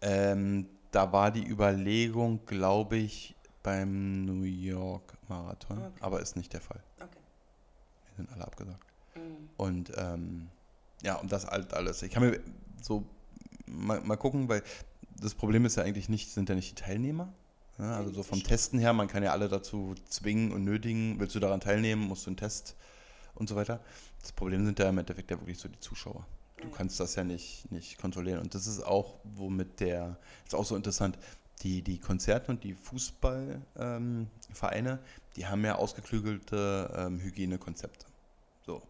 ähm, 0.00 0.68
da 0.92 1.12
war 1.12 1.30
die 1.30 1.46
Überlegung, 1.46 2.44
glaube 2.46 2.96
ich, 2.96 3.34
beim 3.62 4.24
New 4.24 4.42
York-Marathon, 4.44 5.78
Okay. 5.78 5.90
aber 6.00 6.20
ist 6.22 6.36
nicht 6.36 6.52
der 6.52 6.60
Fall. 6.60 6.80
Okay. 7.00 7.18
Die 8.10 8.16
sind 8.16 8.32
alle 8.32 8.44
abgesagt. 8.46 8.86
Mhm. 9.14 9.48
Und 9.56 9.92
ähm, 9.96 10.48
ja, 11.02 11.16
und 11.16 11.30
das 11.32 11.46
halt 11.46 11.74
alles. 11.74 12.02
Ich 12.02 12.10
kann 12.12 12.22
mir 12.22 12.40
so 12.80 13.04
mal, 13.66 14.00
mal 14.00 14.16
gucken, 14.16 14.48
weil 14.48 14.62
das 15.20 15.34
Problem 15.34 15.64
ist 15.66 15.76
ja 15.76 15.82
eigentlich 15.82 16.08
nicht, 16.08 16.30
sind 16.30 16.48
ja 16.48 16.54
nicht 16.54 16.70
die 16.78 16.82
Teilnehmer. 16.82 17.32
Ja, 17.78 17.96
also 17.96 18.12
so 18.12 18.22
vom 18.22 18.42
Testen 18.42 18.80
her, 18.80 18.92
man 18.92 19.08
kann 19.08 19.22
ja 19.22 19.32
alle 19.32 19.48
dazu 19.48 19.94
zwingen 20.08 20.52
und 20.52 20.64
nötigen, 20.64 21.20
willst 21.20 21.34
du 21.34 21.40
daran 21.40 21.60
teilnehmen, 21.60 22.02
musst 22.02 22.26
du 22.26 22.30
einen 22.30 22.36
Test 22.36 22.76
und 23.34 23.48
so 23.48 23.54
weiter. 23.54 23.80
Das 24.20 24.32
Problem 24.32 24.64
sind 24.64 24.78
ja 24.78 24.88
im 24.88 24.98
Endeffekt 24.98 25.30
ja 25.30 25.38
wirklich 25.38 25.58
so 25.58 25.68
die 25.68 25.78
Zuschauer. 25.78 26.26
Du 26.60 26.70
kannst 26.70 26.98
das 26.98 27.14
ja 27.14 27.22
nicht, 27.22 27.70
nicht 27.70 27.98
kontrollieren. 27.98 28.40
Und 28.40 28.54
das 28.54 28.66
ist 28.66 28.84
auch, 28.84 29.20
womit 29.22 29.78
der, 29.80 30.18
ist 30.44 30.56
auch 30.56 30.64
so 30.64 30.74
interessant, 30.74 31.16
die, 31.62 31.82
die 31.82 31.98
Konzerte 31.98 32.50
und 32.50 32.64
die 32.64 32.74
Fußballvereine, 32.74 34.90
ähm, 34.90 34.98
die 35.36 35.46
haben 35.46 35.64
ja 35.64 35.76
ausgeklügelte 35.76 36.92
ähm, 36.96 37.20
Hygienekonzepte. 37.20 38.06
So. 38.66 38.82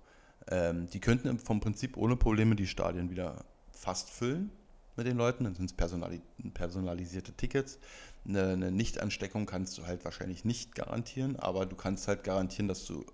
Ähm, 0.50 0.88
die 0.90 1.00
könnten 1.00 1.38
vom 1.38 1.60
Prinzip 1.60 1.96
ohne 1.96 2.16
Probleme 2.16 2.56
die 2.56 2.66
Stadien 2.66 3.10
wieder 3.10 3.44
fast 3.70 4.10
füllen 4.10 4.50
mit 4.96 5.06
den 5.06 5.16
Leuten. 5.16 5.44
Dann 5.44 5.54
sind 5.54 5.66
es 5.66 5.72
personali 5.72 6.20
personalisierte 6.54 7.32
Tickets. 7.32 7.78
Eine, 8.26 8.52
eine 8.52 8.70
Nichtansteckung 8.70 9.46
kannst 9.46 9.78
du 9.78 9.86
halt 9.86 10.04
wahrscheinlich 10.04 10.44
nicht 10.44 10.74
garantieren, 10.74 11.36
aber 11.36 11.66
du 11.66 11.76
kannst 11.76 12.08
halt 12.08 12.24
garantieren, 12.24 12.68
dass 12.68 12.84
du 12.84 13.04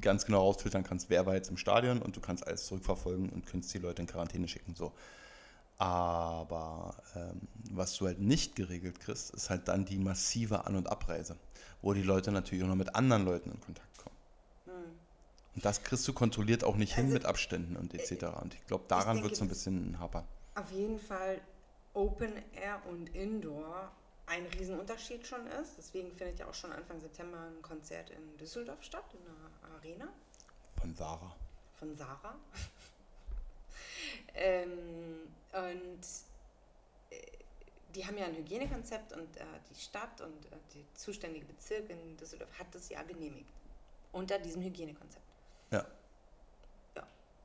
ganz 0.00 0.26
genau 0.26 0.40
rausfiltern 0.40 0.84
kannst, 0.84 1.10
wer 1.10 1.26
war 1.26 1.34
jetzt 1.34 1.50
im 1.50 1.56
Stadion 1.56 2.02
und 2.02 2.16
du 2.16 2.20
kannst 2.20 2.46
alles 2.46 2.66
zurückverfolgen 2.66 3.28
und 3.30 3.46
kannst 3.46 3.72
die 3.74 3.78
Leute 3.78 4.02
in 4.02 4.08
Quarantäne 4.08 4.48
schicken. 4.48 4.74
So. 4.74 4.92
Aber 5.78 6.94
ähm, 7.16 7.40
was 7.70 7.96
du 7.96 8.06
halt 8.06 8.20
nicht 8.20 8.56
geregelt 8.56 9.00
kriegst, 9.00 9.34
ist 9.34 9.50
halt 9.50 9.68
dann 9.68 9.84
die 9.84 9.98
massive 9.98 10.66
An- 10.66 10.76
und 10.76 10.88
Abreise, 10.88 11.36
wo 11.82 11.92
die 11.92 12.02
Leute 12.02 12.32
natürlich 12.32 12.64
auch 12.64 12.68
noch 12.68 12.76
mit 12.76 12.94
anderen 12.94 13.24
Leuten 13.24 13.50
in 13.50 13.60
Kontakt 13.60 13.98
kommen. 13.98 14.16
Mhm. 14.66 14.92
Und 15.56 15.64
das 15.64 15.82
kriegst 15.82 16.06
du 16.06 16.12
kontrolliert 16.12 16.64
auch 16.64 16.76
nicht 16.76 16.94
hin 16.94 17.06
Also, 17.06 17.14
mit 17.14 17.24
Abständen 17.26 17.76
und 17.76 17.94
etc. 17.94 18.24
Und 18.40 18.54
ich 18.54 18.66
glaube, 18.66 18.84
daran 18.88 19.22
wird 19.22 19.32
es 19.32 19.42
ein 19.42 19.48
bisschen 19.48 19.98
hapern. 19.98 20.24
Auf 20.54 20.70
jeden 20.70 20.98
Fall 20.98 21.40
Open 21.92 22.32
Air 22.52 22.80
und 22.88 23.14
Indoor 23.14 23.90
ein 24.26 24.46
Riesenunterschied 24.46 25.26
schon 25.26 25.46
ist. 25.46 25.76
Deswegen 25.76 26.12
findet 26.12 26.38
ja 26.38 26.46
auch 26.48 26.54
schon 26.54 26.72
Anfang 26.72 27.00
September 27.00 27.38
ein 27.38 27.62
Konzert 27.62 28.10
in 28.10 28.36
Düsseldorf 28.38 28.82
statt, 28.82 29.04
in 29.12 29.24
der 29.24 29.74
Arena 29.76 30.08
Von 30.80 30.94
Sarah. 30.94 31.36
von 31.78 31.94
Sarah. 31.94 32.36
ähm, 34.34 35.28
und 35.52 36.00
äh, 37.10 37.16
die 37.94 38.06
haben 38.06 38.16
ja 38.18 38.26
ein 38.26 38.36
Hygienekonzept 38.36 39.12
und 39.12 39.36
äh, 39.36 39.44
die 39.70 39.80
Stadt 39.80 40.20
und 40.20 40.46
äh, 40.46 40.50
der 40.74 40.82
zuständige 40.94 41.44
Bezirk 41.46 41.90
in 41.90 42.16
Düsseldorf 42.16 42.58
hat 42.58 42.74
das 42.74 42.88
ja 42.88 43.02
genehmigt. 43.02 43.52
Unter 44.12 44.38
diesem 44.38 44.62
Hygienekonzept. 44.62 45.24
Ja. 45.70 45.84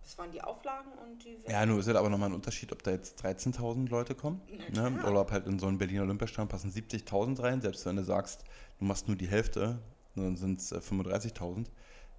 Das 0.10 0.18
waren 0.18 0.32
die 0.32 0.41
Auflagen 0.41 0.91
und 1.03 1.24
die. 1.24 1.38
Ja, 1.47 1.64
nur 1.68 1.80
ist 1.80 1.86
halt 1.86 1.95
aber 1.95 2.10
nochmal 2.10 2.30
ein 2.30 2.34
Unterschied, 2.34 2.72
ob 2.72 2.82
da 2.82 2.89
jetzt 2.89 3.24
13.000 3.24 3.89
Leute 3.89 4.16
kommen. 4.16 4.41
Ne? 4.74 4.99
Oder 5.05 5.22
ob 5.22 5.30
halt 5.30 5.45
in 5.45 5.60
so 5.60 5.68
einen 5.68 5.78
Berliner 5.78 6.01
Olympiastadion 6.01 6.47
passen 6.47 6.72
70.000 6.72 7.43
rein. 7.43 7.62
Selbst 7.62 7.86
wenn 7.86 7.95
du 7.95 8.03
sagst, 8.03 8.43
du 8.80 8.86
machst 8.86 9.07
nur 9.07 9.16
die 9.16 9.28
Hälfte, 9.28 9.78
dann 10.16 10.36
sind 10.36 10.62
es 10.62 10.74
35.000. 10.74 11.68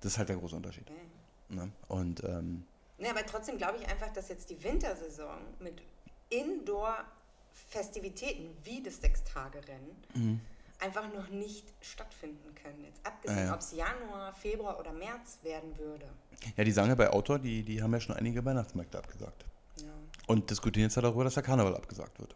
Das 0.02 0.12
ist 0.12 0.18
halt 0.18 0.28
der 0.28 0.36
große 0.36 0.54
Unterschied. 0.54 0.86
Ne? 1.48 1.72
Und 1.88 2.22
ähm, 2.22 2.64
Ja, 2.98 3.10
aber 3.10 3.26
trotzdem 3.26 3.58
glaube 3.58 3.78
ich 3.78 3.88
einfach, 3.88 4.12
dass 4.12 4.28
jetzt 4.28 4.50
die 4.50 4.62
Wintersaison 4.62 5.40
mit 5.58 5.82
Indoor-Festivitäten 6.28 8.56
wie 8.62 8.84
das 8.84 9.00
Sechstagerennen 9.00 9.96
einfach 10.80 11.12
noch 11.12 11.28
nicht 11.28 11.64
stattfinden 11.80 12.54
können. 12.54 12.84
Jetzt 12.84 13.04
abgesehen, 13.04 13.40
Mhm. 13.42 13.46
Ja, 13.48 13.54
ob 13.54 13.60
es 13.60 13.72
Januar, 13.72 14.32
Februar 14.34 14.78
oder 14.78 14.92
März 14.92 15.38
werden 15.42 15.76
würde. 15.78 16.06
ja, 16.56 16.64
die 16.64 16.72
sagen 16.72 16.88
ja 16.88 16.94
bei 16.94 17.10
Outdoor, 17.10 17.38
die, 17.38 17.62
die 17.62 17.82
haben 17.82 17.92
ja 17.92 18.00
schon 18.00 18.16
einige 18.16 18.44
Weihnachtsmärkte 18.44 18.98
abgesagt. 18.98 19.44
Ja. 19.76 19.88
Und 20.26 20.50
diskutieren 20.50 20.84
jetzt 20.86 20.96
ja 20.96 21.02
darüber, 21.02 21.24
dass 21.24 21.34
der 21.34 21.42
Karneval 21.42 21.74
abgesagt 21.76 22.18
wird. 22.20 22.34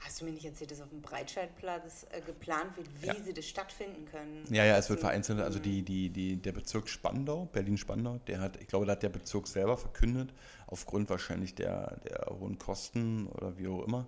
Hast 0.00 0.20
du 0.20 0.26
mir 0.26 0.32
nicht 0.32 0.44
erzählt, 0.44 0.70
dass 0.70 0.80
auf 0.82 0.90
dem 0.90 1.00
Breitscheidplatz 1.00 2.06
äh, 2.10 2.20
geplant 2.20 2.76
wird, 2.76 2.86
wie 3.00 3.06
Ja. 3.06 3.14
sie 3.24 3.32
das 3.32 3.46
stattfinden 3.46 4.04
können? 4.06 4.44
Ja, 4.50 4.64
ja, 4.64 4.76
es 4.76 4.88
wird 4.90 5.00
vereinzelt, 5.00 5.40
also 5.40 5.58
die, 5.58 5.82
die, 5.82 6.10
die, 6.10 6.36
der 6.36 6.52
Bezirk 6.52 6.88
Spandau, 6.88 7.46
Berlin-Spandau, 7.46 8.18
der 8.26 8.40
hat, 8.40 8.56
ich 8.60 8.68
glaube, 8.68 8.86
da 8.86 8.92
hat 8.92 9.02
der 9.02 9.08
Bezirk 9.08 9.48
selber 9.48 9.76
verkündet, 9.76 10.32
aufgrund 10.66 11.08
wahrscheinlich 11.10 11.54
der, 11.54 11.96
der 12.04 12.26
hohen 12.38 12.58
Kosten 12.58 13.26
oder 13.28 13.56
wie 13.58 13.66
auch 13.68 13.82
immer. 13.84 14.06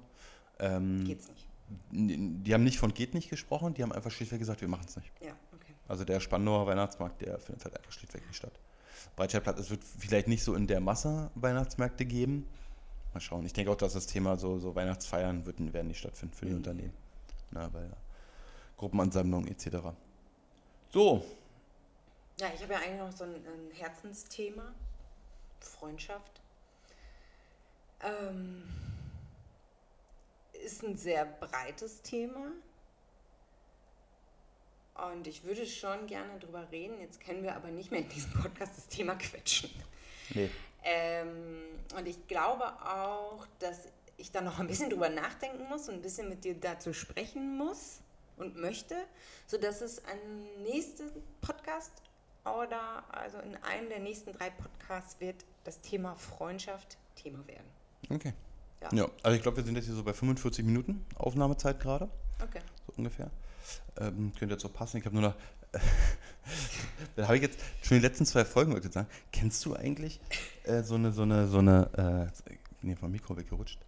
Ähm, 0.60 1.04
Geht's 1.04 1.28
nicht. 1.28 1.47
Die 1.90 2.54
haben 2.54 2.64
nicht 2.64 2.78
von 2.78 2.94
geht 2.94 3.14
nicht 3.14 3.28
gesprochen, 3.30 3.74
die 3.74 3.82
haben 3.82 3.92
einfach 3.92 4.10
schlichtweg 4.10 4.38
gesagt, 4.38 4.60
wir 4.60 4.68
machen 4.68 4.84
es 4.88 4.96
nicht. 4.96 5.10
Ja, 5.20 5.32
okay. 5.54 5.72
Also 5.86 6.04
der 6.04 6.20
Spandauer 6.20 6.66
Weihnachtsmarkt, 6.66 7.20
der 7.20 7.38
findet 7.38 7.64
halt 7.64 7.76
einfach 7.76 7.92
schlichtweg 7.92 8.26
nicht 8.26 8.36
statt. 8.36 8.52
Breitscheidplatz, 9.16 9.58
es 9.60 9.70
wird 9.70 9.82
vielleicht 9.84 10.28
nicht 10.28 10.42
so 10.42 10.54
in 10.54 10.66
der 10.66 10.80
Masse 10.80 11.30
Weihnachtsmärkte 11.34 12.04
geben. 12.04 12.46
Mal 13.14 13.20
schauen. 13.20 13.44
Ich 13.46 13.52
denke 13.52 13.70
auch, 13.70 13.76
dass 13.76 13.92
das 13.94 14.06
Thema 14.06 14.36
so, 14.36 14.58
so 14.58 14.74
Weihnachtsfeiern 14.74 15.44
wird, 15.46 15.58
werden 15.72 15.88
nicht 15.88 15.98
stattfinden 15.98 16.34
für 16.34 16.44
die 16.46 16.52
Mhm. 16.52 16.58
Unternehmen. 16.58 16.92
Na, 17.50 17.72
weil 17.72 17.84
ja, 17.86 17.96
Gruppenansammlung 18.76 19.46
etc. 19.46 19.66
So, 20.90 21.24
Ja, 22.40 22.46
ich 22.54 22.62
habe 22.62 22.74
ja 22.74 22.78
eigentlich 22.80 22.98
noch 23.00 23.12
so 23.12 23.24
ein, 23.24 23.34
ein 23.34 23.70
Herzensthema. 23.74 24.72
Freundschaft. 25.60 26.40
Ähm, 28.00 28.62
ist 30.64 30.82
ein 30.82 30.96
sehr 30.96 31.24
breites 31.24 32.02
Thema. 32.02 32.52
Und 35.12 35.26
ich 35.26 35.44
würde 35.44 35.64
schon 35.66 36.06
gerne 36.06 36.38
drüber 36.40 36.66
reden. 36.72 37.00
Jetzt 37.00 37.20
können 37.20 37.42
wir 37.42 37.54
aber 37.54 37.68
nicht 37.68 37.90
mehr 37.90 38.00
in 38.00 38.08
diesem 38.08 38.32
Podcast 38.32 38.76
das 38.76 38.88
Thema 38.88 39.14
quetschen. 39.14 39.70
nee. 40.30 40.50
Ähm, 40.84 41.62
und 41.96 42.06
ich 42.06 42.26
glaube 42.28 42.64
auch, 42.64 43.46
dass 43.58 43.88
ich 44.16 44.30
da 44.30 44.40
noch 44.40 44.58
ein 44.58 44.66
bisschen 44.66 44.90
drüber 44.90 45.08
nachdenken 45.08 45.68
muss 45.68 45.88
und 45.88 45.96
ein 45.96 46.02
bisschen 46.02 46.28
mit 46.28 46.44
dir 46.44 46.54
dazu 46.54 46.92
sprechen 46.92 47.56
muss 47.56 48.00
und 48.36 48.56
möchte, 48.56 48.96
sodass 49.46 49.80
es 49.80 50.04
ein 50.04 50.62
nächsten 50.62 51.10
Podcast 51.40 51.92
oder 52.44 53.04
also 53.12 53.38
in 53.38 53.56
einem 53.56 53.88
der 53.88 53.98
nächsten 53.98 54.32
drei 54.32 54.50
Podcasts 54.50 55.20
wird 55.20 55.44
das 55.64 55.80
Thema 55.80 56.14
Freundschaft 56.14 56.96
Thema 57.16 57.46
werden. 57.46 57.66
Okay. 58.10 58.32
Ja. 58.82 58.88
Ja, 58.92 59.08
also 59.22 59.36
ich 59.36 59.42
glaube, 59.42 59.56
wir 59.58 59.64
sind 59.64 59.74
jetzt 59.76 59.86
hier 59.86 59.94
so 59.94 60.04
bei 60.04 60.12
45 60.12 60.64
Minuten 60.64 61.04
Aufnahmezeit 61.16 61.80
gerade, 61.80 62.08
Okay. 62.42 62.60
so 62.86 62.92
ungefähr. 62.96 63.30
Ähm, 64.00 64.32
könnte 64.38 64.54
jetzt 64.54 64.62
so 64.62 64.68
passen. 64.68 64.98
Ich 64.98 65.04
habe 65.04 65.14
nur 65.16 65.22
noch. 65.30 65.34
da 67.16 67.24
habe 67.24 67.36
ich 67.36 67.42
jetzt 67.42 67.58
schon 67.82 67.98
die 67.98 68.02
letzten 68.02 68.24
zwei 68.24 68.44
Folgen 68.44 68.72
wollte 68.72 68.88
ich 68.88 68.94
sagen. 68.94 69.08
Kennst 69.32 69.64
du 69.66 69.74
eigentlich 69.74 70.20
äh, 70.64 70.82
so 70.82 70.94
eine, 70.94 71.12
so 71.12 71.22
eine, 71.22 71.48
so 71.48 71.58
eine, 71.58 72.30
äh, 72.46 72.52
ich 72.52 72.60
bin 72.80 72.90
hier 72.90 72.96
vom 72.96 73.10
Mikro 73.10 73.36
weggerutscht. 73.36 73.78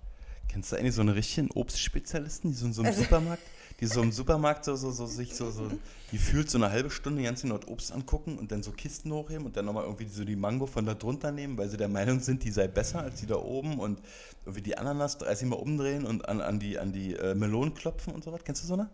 Kennst 0.48 0.72
du 0.72 0.76
eigentlich 0.76 0.94
so 0.94 1.00
eine 1.00 1.14
richtigen 1.14 1.50
Obstspezialisten, 1.52 2.50
die 2.50 2.56
so 2.56 2.66
in 2.66 2.72
so 2.72 2.82
einem 2.82 2.88
Also- 2.90 3.02
Supermarkt, 3.02 3.42
die 3.80 3.86
so 3.86 4.02
im 4.02 4.12
Supermarkt 4.12 4.64
so, 4.64 4.76
so, 4.76 4.90
so 4.90 5.06
sich 5.06 5.34
so, 5.34 5.50
so 5.50 5.70
gefühlt 6.10 6.50
so 6.50 6.58
eine 6.58 6.70
halbe 6.70 6.90
Stunde 6.90 7.22
ganz 7.22 7.42
genau 7.42 7.58
Obst 7.66 7.92
angucken 7.92 8.38
und 8.38 8.52
dann 8.52 8.62
so 8.62 8.72
Kisten 8.72 9.12
hochheben 9.12 9.46
und 9.46 9.56
dann 9.56 9.64
nochmal 9.64 9.84
irgendwie 9.84 10.06
so 10.06 10.24
die 10.24 10.36
Mango 10.36 10.66
von 10.66 10.84
da 10.84 10.94
drunter 10.94 11.32
nehmen, 11.32 11.56
weil 11.56 11.68
sie 11.68 11.76
der 11.76 11.88
Meinung 11.88 12.20
sind, 12.20 12.44
die 12.44 12.50
sei 12.50 12.68
besser 12.68 13.00
als 13.00 13.20
die 13.20 13.26
da 13.26 13.36
oben 13.36 13.80
und 13.80 14.00
irgendwie 14.44 14.62
die 14.62 14.76
Ananas 14.76 15.18
30 15.18 15.48
Mal 15.48 15.56
umdrehen 15.56 16.04
und 16.04 16.28
an, 16.28 16.40
an 16.40 16.58
die, 16.58 16.78
an 16.78 16.92
die 16.92 17.14
äh, 17.14 17.34
Melonen 17.34 17.72
klopfen 17.74 18.14
und 18.14 18.22
so 18.22 18.32
was. 18.32 18.44
Kennst 18.44 18.62
du 18.62 18.66
so 18.66 18.74
eine? 18.74 18.90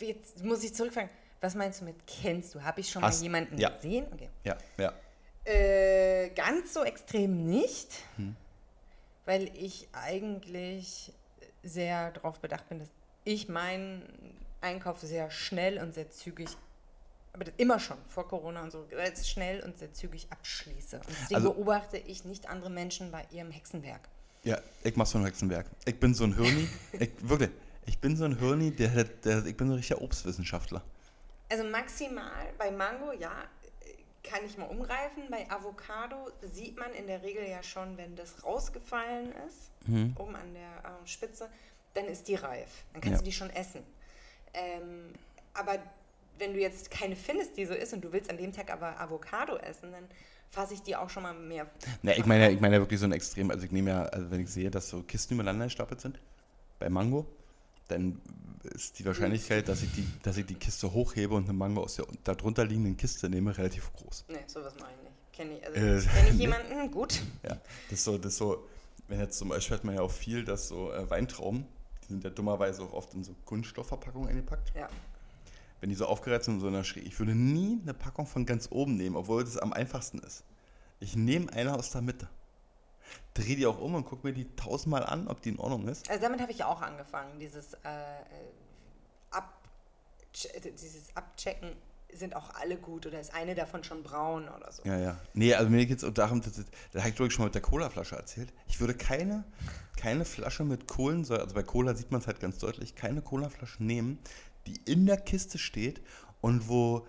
Jetzt 0.00 0.44
muss 0.44 0.64
ich 0.64 0.74
zurückfragen. 0.74 1.10
Was 1.40 1.54
meinst 1.54 1.80
du 1.80 1.84
mit 1.84 1.96
kennst 2.06 2.54
du? 2.54 2.62
Habe 2.62 2.80
ich 2.80 2.90
schon 2.90 3.02
Hast- 3.02 3.20
mal 3.20 3.24
jemanden 3.24 3.58
ja. 3.58 3.68
gesehen? 3.70 4.06
Okay. 4.12 4.28
Ja, 4.44 4.56
ja. 4.78 4.92
Äh, 5.44 6.30
ganz 6.30 6.74
so 6.74 6.82
extrem 6.82 7.46
nicht, 7.46 7.88
weil 9.24 9.50
ich 9.54 9.88
eigentlich 9.92 11.12
sehr 11.62 12.10
darauf 12.12 12.40
bedacht 12.40 12.68
bin, 12.68 12.80
dass 12.80 12.88
ich 13.28 13.48
meinen 13.48 14.02
Einkauf 14.62 15.00
sehr 15.00 15.30
schnell 15.30 15.78
und 15.82 15.92
sehr 15.92 16.10
zügig, 16.10 16.48
aber 17.34 17.44
das 17.44 17.54
immer 17.58 17.78
schon 17.78 17.98
vor 18.08 18.26
Corona 18.26 18.62
und 18.62 18.70
so, 18.70 18.86
sehr 18.88 19.14
schnell 19.16 19.62
und 19.62 19.78
sehr 19.78 19.92
zügig 19.92 20.26
abschließe. 20.30 20.96
Und 20.96 21.08
deswegen 21.10 21.34
Also- 21.36 21.52
beobachte 21.52 21.98
ich 21.98 22.24
nicht 22.24 22.48
andere 22.48 22.70
Menschen 22.70 23.10
bei 23.10 23.26
ihrem 23.30 23.50
Hexenwerk. 23.50 24.08
Ja, 24.44 24.58
ich 24.82 24.96
mach 24.96 25.04
so 25.06 25.18
ein 25.18 25.24
Hexenwerk. 25.24 25.66
Ich 25.84 26.00
bin 26.00 26.14
so 26.14 26.24
ein 26.24 26.34
Hirni. 26.34 26.68
ich, 26.92 27.10
wirklich, 27.20 27.50
ich 27.86 27.98
bin 27.98 28.16
so 28.16 28.24
ein 28.24 28.38
Hirni, 28.38 28.70
der, 28.70 28.88
der, 28.88 29.04
der, 29.04 29.44
ich 29.46 29.56
bin 29.56 29.66
so 29.66 29.74
ein 29.74 29.76
richtiger 29.76 30.00
Obstwissenschaftler. 30.00 30.82
Also 31.50 31.64
maximal 31.64 32.46
bei 32.56 32.70
Mango, 32.70 33.12
ja, 33.12 33.32
kann 34.22 34.44
ich 34.46 34.56
mal 34.56 34.66
umgreifen. 34.66 35.24
Bei 35.30 35.50
Avocado 35.50 36.30
sieht 36.52 36.78
man 36.78 36.92
in 36.92 37.06
der 37.06 37.22
Regel 37.22 37.46
ja 37.46 37.62
schon, 37.62 37.96
wenn 37.98 38.16
das 38.16 38.42
rausgefallen 38.44 39.32
ist, 39.48 39.70
oben 40.18 40.36
an 40.36 40.54
der 40.54 40.84
äh, 40.84 41.06
Spitze, 41.06 41.48
dann 41.94 42.06
ist 42.06 42.28
die 42.28 42.34
reif. 42.34 42.84
Dann 42.92 43.00
kannst 43.02 43.16
Ja. 43.16 43.18
du 43.18 43.24
die 43.24 43.32
schon 43.32 43.50
essen. 43.50 43.82
Ähm, 44.54 45.12
aber 45.54 45.78
wenn 46.38 46.54
du 46.54 46.60
jetzt 46.60 46.90
keine 46.90 47.16
findest, 47.16 47.56
die 47.56 47.66
so 47.66 47.74
ist 47.74 47.92
und 47.92 48.02
du 48.02 48.12
willst 48.12 48.30
an 48.30 48.36
dem 48.38 48.52
Tag 48.52 48.70
aber 48.70 48.98
Avocado 49.00 49.56
essen, 49.56 49.92
dann 49.92 50.04
fasse 50.50 50.74
ich 50.74 50.82
die 50.82 50.96
auch 50.96 51.10
schon 51.10 51.22
mal 51.24 51.34
mehr. 51.34 51.66
Ne, 52.02 52.16
ich 52.16 52.24
meine, 52.26 52.44
ja- 52.44 52.50
ich 52.50 52.60
meine 52.60 52.76
ja 52.76 52.80
wirklich 52.80 53.00
so 53.00 53.06
ein 53.06 53.12
Extrem. 53.12 53.50
Also 53.50 53.64
ich 53.64 53.72
nehme 53.72 53.90
ja, 53.90 54.02
also 54.04 54.30
wenn 54.30 54.40
ich 54.40 54.50
sehe, 54.50 54.70
dass 54.70 54.88
so 54.88 55.02
Kisten 55.02 55.34
übereinander 55.34 55.66
gestapelt 55.66 56.00
sind, 56.00 56.18
bei 56.78 56.88
Mango, 56.88 57.26
dann 57.88 58.20
ist 58.62 58.98
die 58.98 59.04
Wahrscheinlichkeit, 59.04 59.68
dass 59.68 59.82
ich 59.82 59.90
die, 59.92 60.06
dass 60.22 60.36
ich 60.36 60.46
die 60.46 60.54
Kiste 60.54 60.92
hochhebe 60.92 61.34
und 61.34 61.44
eine 61.44 61.52
Mango 61.54 61.82
aus 61.82 61.96
der 61.96 62.06
darunter 62.24 62.64
liegenden 62.64 62.96
Kiste 62.96 63.28
nehme, 63.28 63.56
relativ 63.56 63.92
groß. 63.94 64.24
Ne, 64.28 64.38
sowas 64.46 64.74
mache 64.80 64.90
ich 64.96 65.02
nicht. 65.02 65.32
Kenne 65.32 65.58
ich, 65.58 65.82
Äh, 65.82 65.90
also, 65.94 66.08
kenn 66.08 66.26
ich 66.28 66.32
nee. 66.34 66.40
jemanden? 66.40 66.90
Gut. 66.90 67.20
Ja, 67.42 67.56
das 67.90 67.98
ist 67.98 68.04
so, 68.04 68.16
das 68.18 68.32
ist 68.32 68.38
so, 68.38 68.66
wenn 69.08 69.20
jetzt 69.20 69.38
zum 69.38 69.48
Beispiel 69.48 69.76
hat 69.76 69.84
man 69.84 69.94
ja 69.96 70.00
auch 70.02 70.10
viel, 70.10 70.44
dass 70.44 70.68
so 70.68 70.92
äh, 70.92 71.08
Weintrauben, 71.10 71.66
die 72.08 72.14
sind 72.14 72.24
ja 72.24 72.30
dummerweise 72.30 72.82
auch 72.82 72.92
oft 72.92 73.14
in 73.14 73.22
so 73.22 73.34
Kunststoffverpackungen 73.44 74.28
eingepackt. 74.28 74.72
Ja. 74.74 74.88
Wenn 75.80 75.90
die 75.90 75.94
so 75.94 76.06
aufgereiht 76.06 76.44
sind, 76.44 76.54
in 76.54 76.60
so 76.60 76.66
einer 76.66 76.82
Schräge. 76.82 77.06
Ich 77.06 77.18
würde 77.18 77.34
nie 77.34 77.78
eine 77.82 77.94
Packung 77.94 78.26
von 78.26 78.46
ganz 78.46 78.68
oben 78.70 78.96
nehmen, 78.96 79.14
obwohl 79.14 79.44
das 79.44 79.58
am 79.58 79.72
einfachsten 79.72 80.18
ist. 80.20 80.42
Ich 81.00 81.14
nehme 81.14 81.52
eine 81.52 81.74
aus 81.74 81.90
der 81.90 82.00
Mitte. 82.00 82.28
Drehe 83.34 83.56
die 83.56 83.66
auch 83.66 83.78
um 83.78 83.94
und 83.94 84.04
gucke 84.04 84.26
mir 84.26 84.32
die 84.32 84.46
tausendmal 84.56 85.04
an, 85.04 85.28
ob 85.28 85.40
die 85.42 85.50
in 85.50 85.58
Ordnung 85.58 85.86
ist. 85.86 86.08
Also 86.10 86.22
damit 86.22 86.40
habe 86.40 86.50
ich 86.50 86.64
auch 86.64 86.82
angefangen, 86.82 87.38
dieses, 87.38 87.74
äh, 87.74 87.88
äh, 87.88 88.22
Ab, 89.30 89.60
dieses 90.32 91.14
Abchecken, 91.14 91.76
sind 92.12 92.34
auch 92.34 92.54
alle 92.54 92.76
gut 92.76 93.06
oder 93.06 93.20
ist 93.20 93.34
eine 93.34 93.54
davon 93.54 93.84
schon 93.84 94.02
braun 94.02 94.48
oder 94.48 94.72
so. 94.72 94.82
Ja, 94.84 94.98
ja. 94.98 95.20
Nee, 95.34 95.54
also 95.54 95.70
mir 95.70 95.84
geht 95.86 96.02
es 96.02 96.14
darum, 96.14 96.40
das 96.40 96.58
habe 96.58 97.08
ich 97.08 97.14
glaube 97.14 97.28
ich 97.28 97.34
schon 97.34 97.42
mal 97.42 97.48
mit 97.48 97.54
der 97.54 97.62
Cola-Flasche 97.62 98.16
erzählt. 98.16 98.52
Ich 98.66 98.80
würde 98.80 98.94
keine, 98.94 99.44
keine 99.96 100.24
Flasche 100.24 100.64
mit 100.64 100.88
Kohlensäure, 100.88 101.42
also 101.42 101.54
bei 101.54 101.62
Cola 101.62 101.94
sieht 101.94 102.10
man 102.10 102.20
es 102.20 102.26
halt 102.26 102.40
ganz 102.40 102.58
deutlich, 102.58 102.94
keine 102.94 103.22
Cola-Flasche 103.22 103.82
nehmen, 103.82 104.18
die 104.66 104.80
in 104.90 105.06
der 105.06 105.18
Kiste 105.18 105.58
steht 105.58 106.00
und 106.40 106.68
wo 106.68 107.06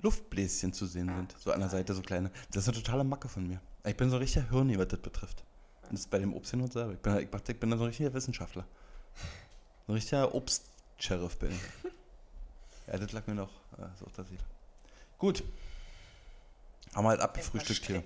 Luftbläschen 0.00 0.72
zu 0.72 0.86
sehen 0.86 1.08
sind. 1.08 1.34
So 1.38 1.50
an 1.52 1.60
der 1.60 1.70
Seite, 1.70 1.94
so 1.94 2.02
kleine. 2.02 2.30
Das 2.52 2.64
ist 2.64 2.68
eine 2.68 2.82
totale 2.82 3.04
Macke 3.04 3.28
von 3.28 3.46
mir. 3.46 3.60
Ich 3.84 3.96
bin 3.96 4.10
so 4.10 4.16
ein 4.16 4.22
richtiger 4.22 4.48
Hirni, 4.50 4.78
was 4.78 4.88
das 4.88 5.00
betrifft. 5.00 5.44
Und 5.84 5.92
das 5.92 6.00
ist 6.00 6.10
bei 6.10 6.18
dem 6.18 6.34
Obst 6.34 6.50
hin 6.50 6.60
und 6.60 6.72
selber. 6.72 6.92
Ich 6.92 6.98
bin, 6.98 7.16
ich 7.48 7.60
bin 7.60 7.70
da 7.70 7.76
so 7.76 7.84
ein 7.84 7.88
richtiger 7.88 8.12
Wissenschaftler. 8.12 8.66
So 9.86 9.92
ein 9.92 9.94
richtiger 9.94 10.34
Obst-Sheriff 10.34 11.38
bin 11.38 11.52
ich. 11.52 11.90
Ja, 12.86 12.98
das 12.98 13.12
lag 13.12 13.26
mir 13.26 13.34
noch 13.34 13.50
äh, 13.78 13.86
so 13.98 14.06
auf 14.06 14.12
der 14.12 14.24
Seele. 14.24 14.40
Gut. 15.18 15.42
Haben 16.94 17.04
wir 17.04 17.10
halt 17.10 17.20
abgefrühstückt 17.20 17.86
hier. 17.86 18.02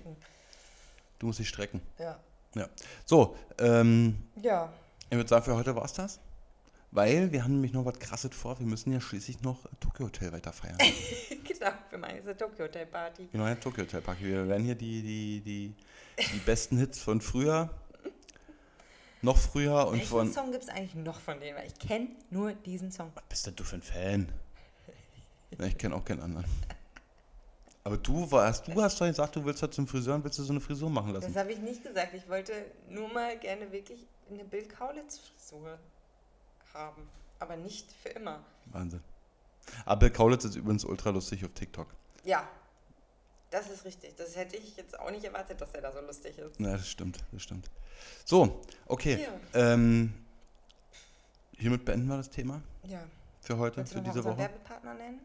Du 1.19 1.27
musst 1.27 1.39
dich 1.39 1.49
strecken. 1.49 1.81
Ja. 1.97 2.19
Ja. 2.55 2.67
So, 3.05 3.35
ähm, 3.59 4.23
Ja. 4.41 4.71
ich 5.09 5.15
würde 5.17 5.29
sagen, 5.29 5.45
für 5.45 5.55
heute 5.55 5.75
war 5.75 5.85
es 5.85 5.93
das. 5.93 6.19
Weil 6.91 7.31
wir 7.31 7.43
haben 7.43 7.53
nämlich 7.53 7.71
noch 7.71 7.85
was 7.85 7.99
krasses 7.99 8.33
vor. 8.35 8.57
Wir 8.57 8.65
müssen 8.65 8.91
ja 8.91 8.99
schließlich 8.99 9.41
noch 9.43 9.59
Tokyo 9.79 10.07
Hotel 10.07 10.31
weiter 10.31 10.51
feiern. 10.51 10.77
genau, 11.43 11.71
für 11.87 11.97
meine 11.99 12.35
Tokyo 12.35 12.65
Hotel 12.65 12.87
Party. 12.87 13.27
Genau, 13.31 13.45
ja, 13.45 13.53
Tokyo 13.55 13.83
Hotel 13.83 14.01
Party. 14.01 14.23
Wir 14.23 14.47
werden 14.47 14.63
hier 14.63 14.73
die, 14.73 15.03
die, 15.03 15.41
die, 15.41 15.75
die 16.33 16.39
besten 16.39 16.77
Hits 16.79 16.99
von 16.99 17.21
früher, 17.21 17.69
noch 19.21 19.37
früher 19.37 19.85
und 19.87 19.97
Welchen 19.99 20.07
von. 20.07 20.33
Song 20.33 20.51
gibt 20.51 20.63
es 20.63 20.69
eigentlich 20.69 20.95
noch 20.95 21.19
von 21.19 21.39
denen? 21.39 21.57
Weil 21.57 21.67
ich 21.67 21.77
kenne 21.77 22.07
nur 22.31 22.53
diesen 22.53 22.91
Song. 22.91 23.11
Was 23.13 23.23
bist 23.29 23.45
denn 23.45 23.55
du 23.55 23.63
für 23.63 23.75
ein 23.75 23.81
Fan? 23.83 24.31
Ich 25.57 25.77
kenne 25.77 25.95
auch 25.95 26.05
keinen 26.05 26.21
anderen. 26.21 26.45
Aber 27.83 27.97
du 27.97 28.29
warst, 28.31 28.67
du 28.67 28.81
hast 28.81 28.99
doch 29.01 29.07
gesagt, 29.07 29.35
du 29.35 29.43
willst 29.45 29.61
heute 29.63 29.73
zum 29.73 29.87
Friseur 29.87 30.15
und 30.15 30.23
willst 30.23 30.37
du 30.37 30.43
so 30.43 30.51
eine 30.53 30.59
Frisur 30.59 30.89
machen 30.89 31.13
lassen. 31.13 31.33
Das 31.33 31.41
habe 31.41 31.51
ich 31.51 31.59
nicht 31.59 31.83
gesagt. 31.83 32.13
Ich 32.13 32.27
wollte 32.29 32.53
nur 32.89 33.11
mal 33.11 33.37
gerne 33.39 33.71
wirklich 33.71 34.05
eine 34.29 34.43
Bill 34.43 34.67
Kaulitz-Frisur 34.67 35.79
haben. 36.73 37.09
Aber 37.39 37.55
nicht 37.55 37.91
für 38.03 38.09
immer. 38.09 38.43
Wahnsinn. 38.65 39.01
Aber 39.85 39.99
Bill 40.01 40.11
Kaulitz 40.11 40.43
ist 40.45 40.55
übrigens 40.55 40.83
ultra 40.85 41.09
lustig 41.09 41.43
auf 41.45 41.53
TikTok. 41.53 41.87
Ja, 42.25 42.47
das 43.49 43.69
ist 43.69 43.85
richtig. 43.85 44.15
Das 44.17 44.35
hätte 44.35 44.57
ich 44.57 44.75
jetzt 44.77 44.99
auch 44.99 45.09
nicht 45.09 45.23
erwartet, 45.23 45.59
dass 45.61 45.71
er 45.73 45.81
da 45.81 45.91
so 45.91 46.01
lustig 46.01 46.37
ist. 46.37 46.59
Ja, 46.59 46.73
das 46.73 46.87
stimmt, 46.87 47.23
das 47.31 47.41
stimmt. 47.41 47.69
So, 48.25 48.61
okay. 48.87 49.25
Ja. 49.53 49.73
Ähm, 49.73 50.13
hiermit 51.57 51.85
beenden 51.85 52.07
wir 52.07 52.17
das 52.17 52.29
Thema 52.29 52.61
Ja. 52.83 52.99
für 53.41 53.57
heute, 53.57 53.77
Willst 53.77 53.93
für 53.93 54.01
diese 54.01 54.23
Woche. 54.23 54.37
Werbepartner 54.37 54.93
nennen? 54.93 55.21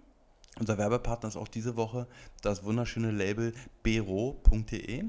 Unser 0.58 0.78
Werbepartner 0.78 1.28
ist 1.28 1.36
auch 1.36 1.48
diese 1.48 1.76
Woche 1.76 2.06
das 2.42 2.62
wunderschöne 2.64 3.10
Label 3.10 3.52
bero.de. 3.82 5.04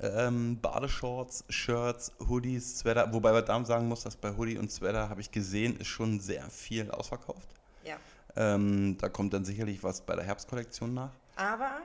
Ähm, 0.00 0.60
Badeshorts, 0.60 1.44
Shirts, 1.48 2.12
Hoodies, 2.28 2.78
Sweater. 2.80 3.12
Wobei 3.12 3.32
man 3.32 3.44
da 3.44 3.64
sagen 3.64 3.88
muss, 3.88 4.04
dass 4.04 4.16
bei 4.16 4.30
Hoodie 4.36 4.58
und 4.58 4.70
Sweater, 4.70 5.08
habe 5.08 5.20
ich 5.20 5.30
gesehen, 5.30 5.76
ist 5.78 5.88
schon 5.88 6.20
sehr 6.20 6.48
viel 6.50 6.90
ausverkauft. 6.90 7.48
Ja. 7.84 7.96
Ähm, 8.36 8.96
da 8.98 9.08
kommt 9.08 9.32
dann 9.34 9.44
sicherlich 9.44 9.82
was 9.82 10.00
bei 10.00 10.14
der 10.14 10.24
Herbstkollektion 10.24 10.94
nach. 10.94 11.10
Aber, 11.34 11.80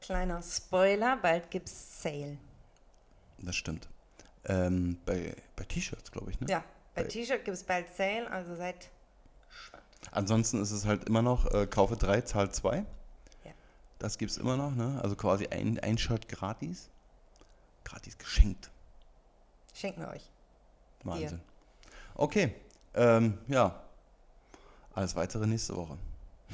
kleiner 0.00 0.42
Spoiler, 0.42 1.16
bald 1.18 1.50
gibt's 1.50 2.02
Sale. 2.02 2.36
Das 3.38 3.54
stimmt. 3.54 3.88
Ähm, 4.44 4.98
bei 5.06 5.36
bei 5.54 5.62
T-Shirts, 5.64 6.10
glaube 6.10 6.32
ich. 6.32 6.40
Ne? 6.40 6.48
Ja, 6.50 6.64
bei 6.96 7.02
Bei- 7.02 7.08
T-Shirt 7.08 7.44
gibt 7.44 7.56
es 7.56 7.62
bald 7.62 7.86
Sale, 7.96 8.28
also 8.28 8.56
seid 8.56 8.90
gespannt. 9.48 9.81
Ansonsten 10.10 10.60
ist 10.60 10.72
es 10.72 10.84
halt 10.84 11.04
immer 11.04 11.22
noch, 11.22 11.46
äh, 11.52 11.66
kaufe 11.66 11.96
drei, 11.96 12.20
zahl 12.22 12.50
zwei. 12.52 12.78
Ja. 13.44 13.52
Das 13.98 14.18
gibt 14.18 14.32
es 14.32 14.38
immer 14.38 14.56
noch, 14.56 14.74
ne? 14.74 15.00
Also 15.02 15.16
quasi 15.16 15.46
ein, 15.46 15.78
ein 15.78 15.96
Shirt 15.96 16.28
gratis. 16.28 16.90
Gratis 17.84 18.18
geschenkt. 18.18 18.70
Schenken 19.74 20.02
wir 20.02 20.08
euch. 20.08 20.30
Wahnsinn. 21.04 21.40
Okay, 22.14 22.54
ähm, 22.94 23.38
ja. 23.48 23.82
Alles 24.94 25.16
weitere 25.16 25.46
nächste 25.46 25.74
Woche. 25.74 25.96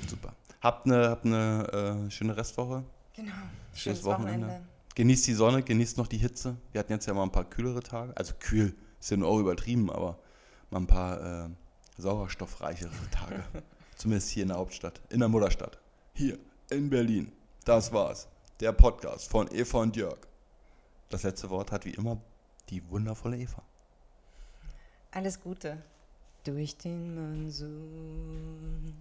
Super. 0.08 0.32
Habt 0.60 0.86
eine, 0.86 1.08
habt 1.08 1.24
eine 1.24 2.06
äh, 2.06 2.10
schöne 2.10 2.36
Restwoche. 2.36 2.84
Genau. 3.14 3.32
Schönes 3.74 3.82
Schönes 3.82 4.04
Wochenende. 4.04 4.46
Wochenende. 4.46 4.68
Genießt 4.94 5.26
die 5.26 5.34
Sonne, 5.34 5.62
genießt 5.62 5.98
noch 5.98 6.06
die 6.06 6.18
Hitze. 6.18 6.56
Wir 6.72 6.80
hatten 6.80 6.92
jetzt 6.92 7.06
ja 7.06 7.14
mal 7.14 7.22
ein 7.22 7.32
paar 7.32 7.44
kühlere 7.44 7.80
Tage. 7.80 8.16
Also 8.16 8.34
kühl 8.38 8.74
ist 9.00 9.10
ja 9.10 9.16
nur 9.16 9.28
auch 9.28 9.38
übertrieben, 9.38 9.90
aber 9.90 10.18
mal 10.70 10.80
ein 10.80 10.86
paar 10.86 11.46
äh, 11.46 11.48
sauerstoffreichere 11.98 12.90
Tage. 13.10 13.44
Zumindest 13.96 14.30
hier 14.30 14.44
in 14.44 14.48
der 14.48 14.58
Hauptstadt, 14.58 15.00
in 15.10 15.20
der 15.20 15.28
Mutterstadt. 15.28 15.78
Hier 16.14 16.38
in 16.70 16.88
Berlin. 16.88 17.32
Das 17.64 17.92
war's. 17.92 18.28
Der 18.60 18.72
Podcast 18.72 19.28
von 19.28 19.52
Eva 19.52 19.78
und 19.78 19.96
Jörg. 19.96 20.18
Das 21.10 21.22
letzte 21.22 21.50
Wort 21.50 21.72
hat 21.72 21.84
wie 21.84 21.94
immer 21.94 22.18
die 22.70 22.88
wundervolle 22.90 23.38
Eva. 23.38 23.62
Alles 25.10 25.40
Gute. 25.40 25.82
Durch 26.44 26.76
den 26.76 27.14
Monsun. 27.14 28.94